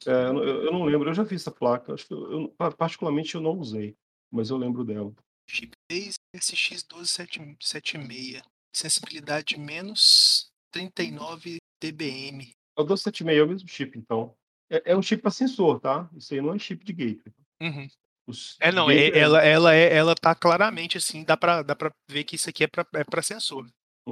[0.07, 1.93] É, eu, não- eu não lembro, eu já vi essa placa.
[1.93, 3.95] Acho que eu, eu- pa- particularmente eu não usei,
[4.31, 5.13] mas eu lembro dela.
[5.49, 8.41] Chip 3 SX1276.
[8.73, 12.53] Sensibilidade menos 39 dBm.
[12.77, 14.33] É o 276 é o mesmo chip, então.
[14.69, 16.09] É, é um chip para sensor, tá?
[16.15, 17.33] Isso aí não é chip de gateway.
[17.61, 17.87] Uhum.
[18.27, 21.91] Os É, não, é- ela, ela, é, ela tá claramente assim, dá pra, dá pra
[22.09, 23.65] ver que isso aqui é pra, é pra sensor.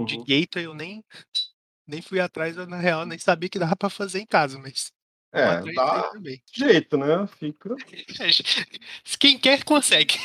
[0.05, 0.23] De Uhum.
[0.25, 1.01] gateway eu nem,
[1.87, 4.91] nem fui atrás, eu, na real, nem sabia que dava pra fazer em casa, mas.
[5.31, 6.11] É, dá
[6.51, 7.27] jeito, né?
[7.27, 7.75] Fica.
[9.19, 10.15] Quem quer, consegue.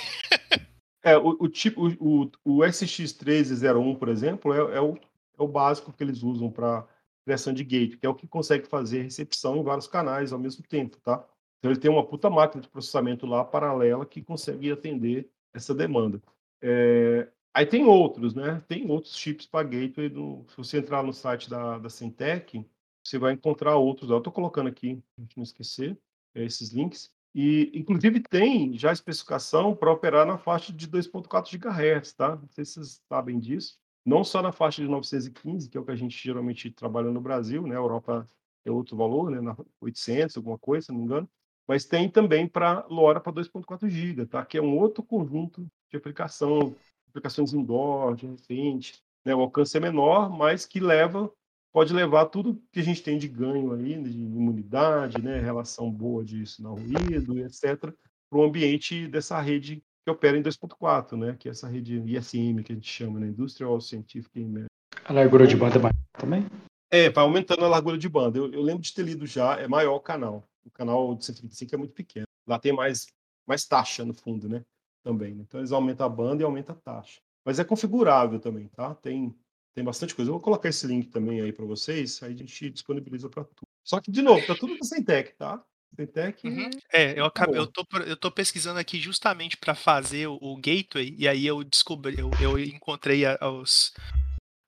[1.03, 5.49] É, o, o tipo, o, o, o SX1301, por exemplo, é, é o, é o
[5.49, 6.87] básico que eles usam para
[7.25, 10.63] criação de gate, que é o que consegue fazer recepção em vários canais ao mesmo
[10.63, 11.25] tempo, tá?
[11.59, 16.23] Então ele tem uma puta máquina de processamento lá paralela que consegue atender essa demanda.
[16.61, 18.63] É, aí tem outros, né?
[18.69, 20.11] Tem outros chips para gateway.
[20.11, 22.65] No, se você entrar no site da, da Centec,
[23.05, 24.11] você vai encontrar outros.
[24.11, 25.99] Eu estou colocando aqui, para gente não esquecer,
[26.35, 27.13] é, esses links.
[27.35, 32.37] E, inclusive, tem já especificação para operar na faixa de 2.4 GHz, tá?
[32.37, 33.79] Não sei se vocês sabem disso.
[34.05, 37.21] Não só na faixa de 915, que é o que a gente geralmente trabalha no
[37.21, 37.75] Brasil, né?
[37.75, 38.29] A Europa
[38.65, 39.41] é outro valor, né?
[39.41, 41.29] Na 800, alguma coisa, se não me engano.
[41.67, 44.45] Mas tem também para LoRa para 2.4 GB, tá?
[44.45, 46.75] Que é um outro conjunto de aplicação,
[47.09, 49.03] aplicações indoor, de repente.
[49.25, 49.35] Né?
[49.35, 51.33] O alcance é menor, mas que leva
[51.75, 56.25] pode levar tudo que a gente tem de ganho aí, de imunidade, né, relação boa
[56.25, 57.93] de sinal ruído, etc.,
[58.31, 62.63] para o ambiente dessa rede que opera em 2.4, né, que é essa rede ISM
[62.63, 64.67] que a gente chama, né, Industrial Scientific Imaging.
[65.05, 66.47] A largura de banda é maior também?
[66.93, 68.39] É, vai aumentando a largura de banda.
[68.39, 70.49] Eu, eu, lembro de ter lido já, é maior o canal.
[70.65, 72.27] O canal de 125 é muito pequeno.
[72.47, 73.07] Lá tem mais,
[73.45, 74.65] mais taxa no fundo, né?
[75.03, 75.35] Também.
[75.35, 75.45] Né?
[75.47, 77.21] Então eles aumentam a banda e aumentam a taxa.
[77.45, 78.95] Mas é configurável também, tá?
[78.95, 79.35] Tem
[79.75, 80.31] tem bastante coisa.
[80.31, 83.69] Eu vou colocar esse link também aí para vocês, aí a gente disponibiliza para tudo.
[83.83, 85.63] Só que, de novo, tá tudo no Centec, tá?
[85.95, 86.47] Centec.
[86.47, 86.71] Uhum.
[86.93, 91.15] É, eu, acabei, eu, tô, eu tô pesquisando aqui justamente para fazer o, o, gateway,
[91.19, 93.93] e aí eu descobri, eu, eu encontrei a, os,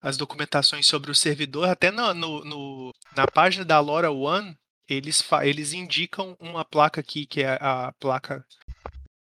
[0.00, 4.56] as documentações sobre o servidor, até no, no, no, na página da LoRa One,
[4.88, 8.44] eles, eles indicam uma placa aqui, que é a placa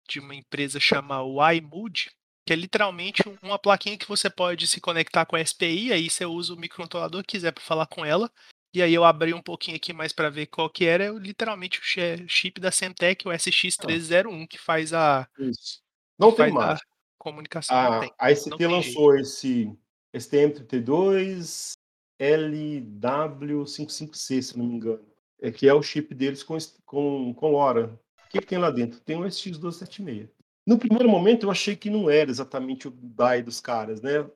[0.08, 1.24] de uma empresa chamada
[1.54, 2.10] YMood,
[2.50, 6.26] que é literalmente uma plaquinha que você pode se conectar com a SPI, aí você
[6.26, 8.28] usa o microcontrolador que quiser para falar com ela.
[8.74, 11.84] E aí eu abri um pouquinho aqui mais para ver qual que era, literalmente o
[12.28, 15.84] chip da Semtec, o SX301, que faz a Isso.
[16.18, 16.80] Não tem mais.
[17.20, 17.78] comunicação.
[17.78, 19.22] A, a ST lançou jeito.
[19.22, 19.72] esse
[20.16, 21.74] STM32
[22.20, 25.08] LW55C, se não me engano.
[25.40, 27.96] É que é o chip deles com, com, com LoRa.
[28.26, 29.00] O que, que tem lá dentro?
[29.02, 30.32] Tem o SX276.
[30.66, 34.30] No primeiro momento, eu achei que não era exatamente o DAI dos caras, né?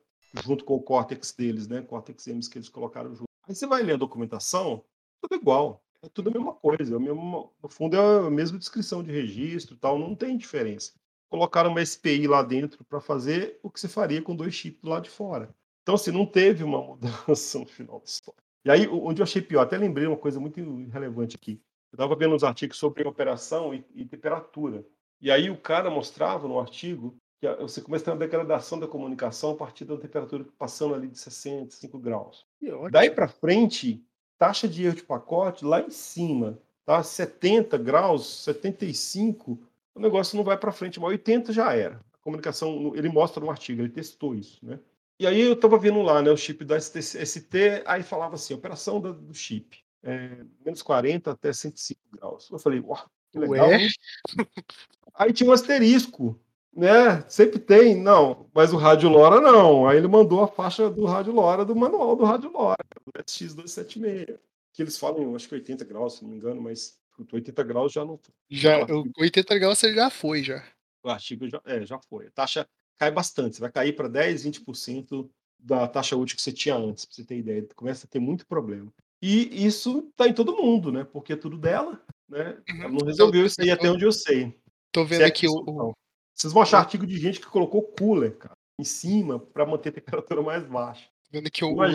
[0.44, 1.82] Junto com o Cortex deles, né?
[1.82, 3.28] Cortex M que eles colocaram junto.
[3.46, 4.84] Aí você vai ler a documentação,
[5.20, 5.84] tudo igual.
[6.02, 6.96] É tudo a mesma coisa.
[6.96, 10.92] É mesmo, no fundo, é a mesma descrição de registro tal, não tem diferença.
[11.30, 14.90] Colocaram uma SPI lá dentro para fazer o que você faria com dois chips do
[14.90, 15.54] lado de fora.
[15.82, 18.42] Então, assim, não teve uma mudança no final da história.
[18.64, 21.60] E aí, onde eu achei pior, até lembrei uma coisa muito relevante aqui.
[21.92, 24.84] Eu estava vendo uns artigos sobre operação e, e temperatura.
[25.20, 28.86] E aí o cara mostrava no artigo que você começa a ter uma degradação da
[28.86, 32.46] comunicação a partir da temperatura passando ali de 65 graus.
[32.90, 34.02] Daí para frente,
[34.38, 37.02] taxa de erro de pacote lá em cima, tá?
[37.02, 39.58] 70 graus, 75,
[39.94, 42.00] o negócio não vai para frente, mas 80 já era.
[42.12, 44.78] A comunicação, ele mostra no artigo, ele testou isso, né?
[45.18, 49.00] E aí eu estava vendo lá, né, o chip da ST, aí falava assim, operação
[49.00, 52.50] do chip, é, menos 40 até 105 graus.
[52.50, 53.68] Eu falei, uau, que legal.
[53.68, 53.88] Ué?
[55.14, 56.38] Aí tinha um asterisco,
[56.74, 57.24] né?
[57.28, 59.86] Sempre tem, não, mas o Rádio Lora não.
[59.86, 64.38] Aí ele mandou a faixa do Rádio Lora do manual do Rádio Lora, do X276.
[64.72, 66.98] Que eles falam, acho que 80 graus, se não me engano, mas
[67.32, 68.18] 80 graus já não.
[68.50, 68.84] Já,
[69.16, 70.64] 80 graus você já foi, já.
[71.04, 72.26] O artigo já, é, já foi.
[72.26, 72.66] A taxa
[72.98, 75.28] cai bastante, você vai cair para 10, 20%
[75.58, 77.66] da taxa útil que você tinha antes, para você ter ideia.
[77.76, 78.92] Começa a ter muito problema.
[79.22, 81.04] E isso está em todo mundo, né?
[81.04, 82.58] Porque é tudo dela, né?
[82.68, 82.82] Uhum.
[82.82, 84.54] Ela não resolveu isso aí até onde eu sei.
[84.94, 85.92] Tô vendo aqui o,
[86.32, 89.92] Vocês vão achar artigo de gente que colocou cooler, cara, em cima para manter a
[89.92, 91.08] temperatura mais baixa.
[91.32, 91.88] Vendo aqui o, a,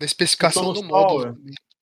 [0.00, 1.36] na especificação do módulo.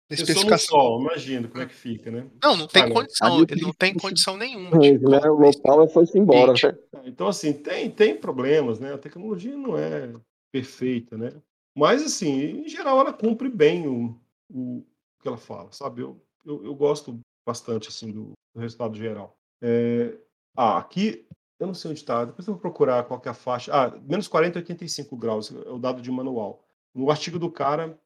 [0.07, 0.77] Na especificação.
[0.77, 2.29] Sol, imagina como é que fica, né?
[2.41, 4.79] Não, não tem condição, ele não tem condição nenhuma.
[4.79, 5.19] Tipo, né?
[5.27, 7.01] O local foi embora, né?
[7.05, 8.93] Então, assim, tem, tem problemas, né?
[8.93, 10.13] A tecnologia não é
[10.51, 11.33] perfeita, né?
[11.75, 14.15] Mas, assim, em geral, ela cumpre bem o,
[14.51, 14.85] o
[15.19, 16.03] que ela fala, sabe?
[16.03, 19.35] Eu, eu, eu gosto bastante, assim, do, do resultado geral.
[19.61, 20.15] É,
[20.57, 21.25] ah, aqui,
[21.59, 23.71] eu não sei onde está, depois eu vou procurar qual é a faixa.
[23.71, 26.67] Ah, menos 40 85 graus, é o dado de manual.
[26.95, 27.97] No artigo do cara,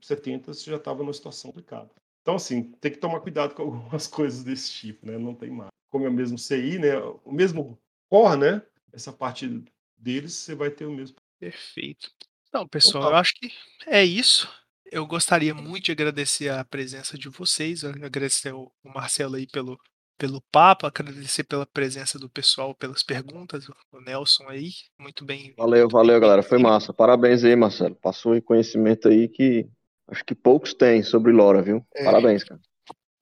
[0.00, 1.90] 70, você já estava numa situação complicada.
[2.22, 5.18] Então, assim, tem que tomar cuidado com algumas coisas desse tipo, né?
[5.18, 5.70] Não tem mais.
[5.90, 6.96] Como é o mesmo CI, né?
[7.24, 7.76] O mesmo
[8.08, 8.62] core, né?
[8.92, 9.64] Essa parte
[9.98, 11.16] deles, você vai ter o mesmo.
[11.40, 12.12] Perfeito.
[12.48, 13.12] Então, pessoal, Opa.
[13.12, 13.52] eu acho que
[13.86, 14.48] é isso.
[14.84, 19.78] Eu gostaria muito de agradecer a presença de vocês, agradecer o Marcelo aí pelo
[20.20, 24.68] pelo papo, agradecer pela presença do pessoal, pelas perguntas, o Nelson aí,
[24.98, 25.54] muito bem.
[25.56, 26.92] Valeu, valeu, galera, foi massa.
[26.92, 27.94] Parabéns aí, Marcelo.
[27.94, 29.66] Passou um conhecimento aí que
[30.06, 31.82] acho que poucos têm sobre Lora, viu?
[31.94, 32.04] É.
[32.04, 32.60] Parabéns, cara.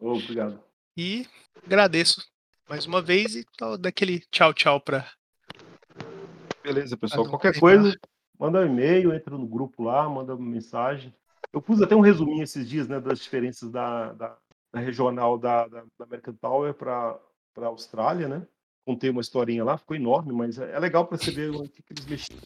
[0.00, 0.60] Obrigado.
[0.96, 1.24] E
[1.64, 2.26] agradeço
[2.68, 3.46] mais uma vez e
[3.78, 5.08] daquele tchau, tchau para.
[6.64, 7.28] Beleza, pessoal.
[7.28, 7.96] Qualquer coisa,
[8.36, 11.14] manda um e-mail, entra no grupo lá, manda uma mensagem.
[11.52, 14.36] Eu pus até um resuminho esses dias, né, das diferenças da, da,
[14.72, 17.18] da regional da, da, da American Tower para
[17.58, 18.46] a Austrália, né?
[18.86, 21.82] Contei uma historinha lá, ficou enorme, mas é, é legal para você ver o que,
[21.82, 22.38] que eles mexiam.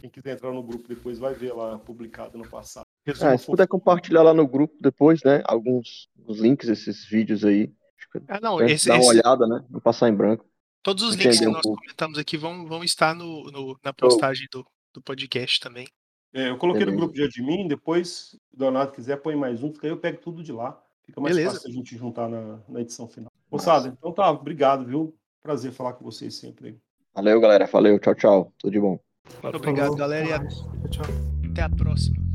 [0.00, 2.84] Quem quiser entrar no grupo depois vai ver lá publicado no passado.
[3.06, 5.42] Resumo É, se puder compartilhar lá no grupo depois, né?
[5.46, 7.72] Alguns os links desses vídeos aí.
[8.28, 9.64] Ah, não, né, esse, dá uma esse- olhada, né?
[9.70, 10.46] Não passar em branco.
[10.82, 11.80] todos os entender links que um nós pouco.
[11.82, 14.64] comentamos aqui vão, vão estar no, no- na postagem do,
[14.94, 15.86] do podcast também.
[16.34, 19.70] É, eu coloquei no grupo de admin, depois, se o Donato quiser, põe mais um,
[19.72, 20.78] porque aí eu pego tudo de lá.
[21.08, 21.54] Fica mais Beleza.
[21.54, 23.32] fácil a gente juntar na, na edição final.
[23.50, 25.16] Moçada, então tá, obrigado, viu?
[25.42, 26.68] Prazer falar com vocês sempre.
[26.68, 26.76] aí.
[27.14, 27.66] Valeu, galera.
[27.66, 27.98] Valeu.
[27.98, 28.52] Tchau, tchau.
[28.58, 29.00] Tudo de bom.
[29.42, 30.46] Muito obrigado, galera,
[30.84, 31.06] e tchau.
[31.50, 32.27] até a próxima.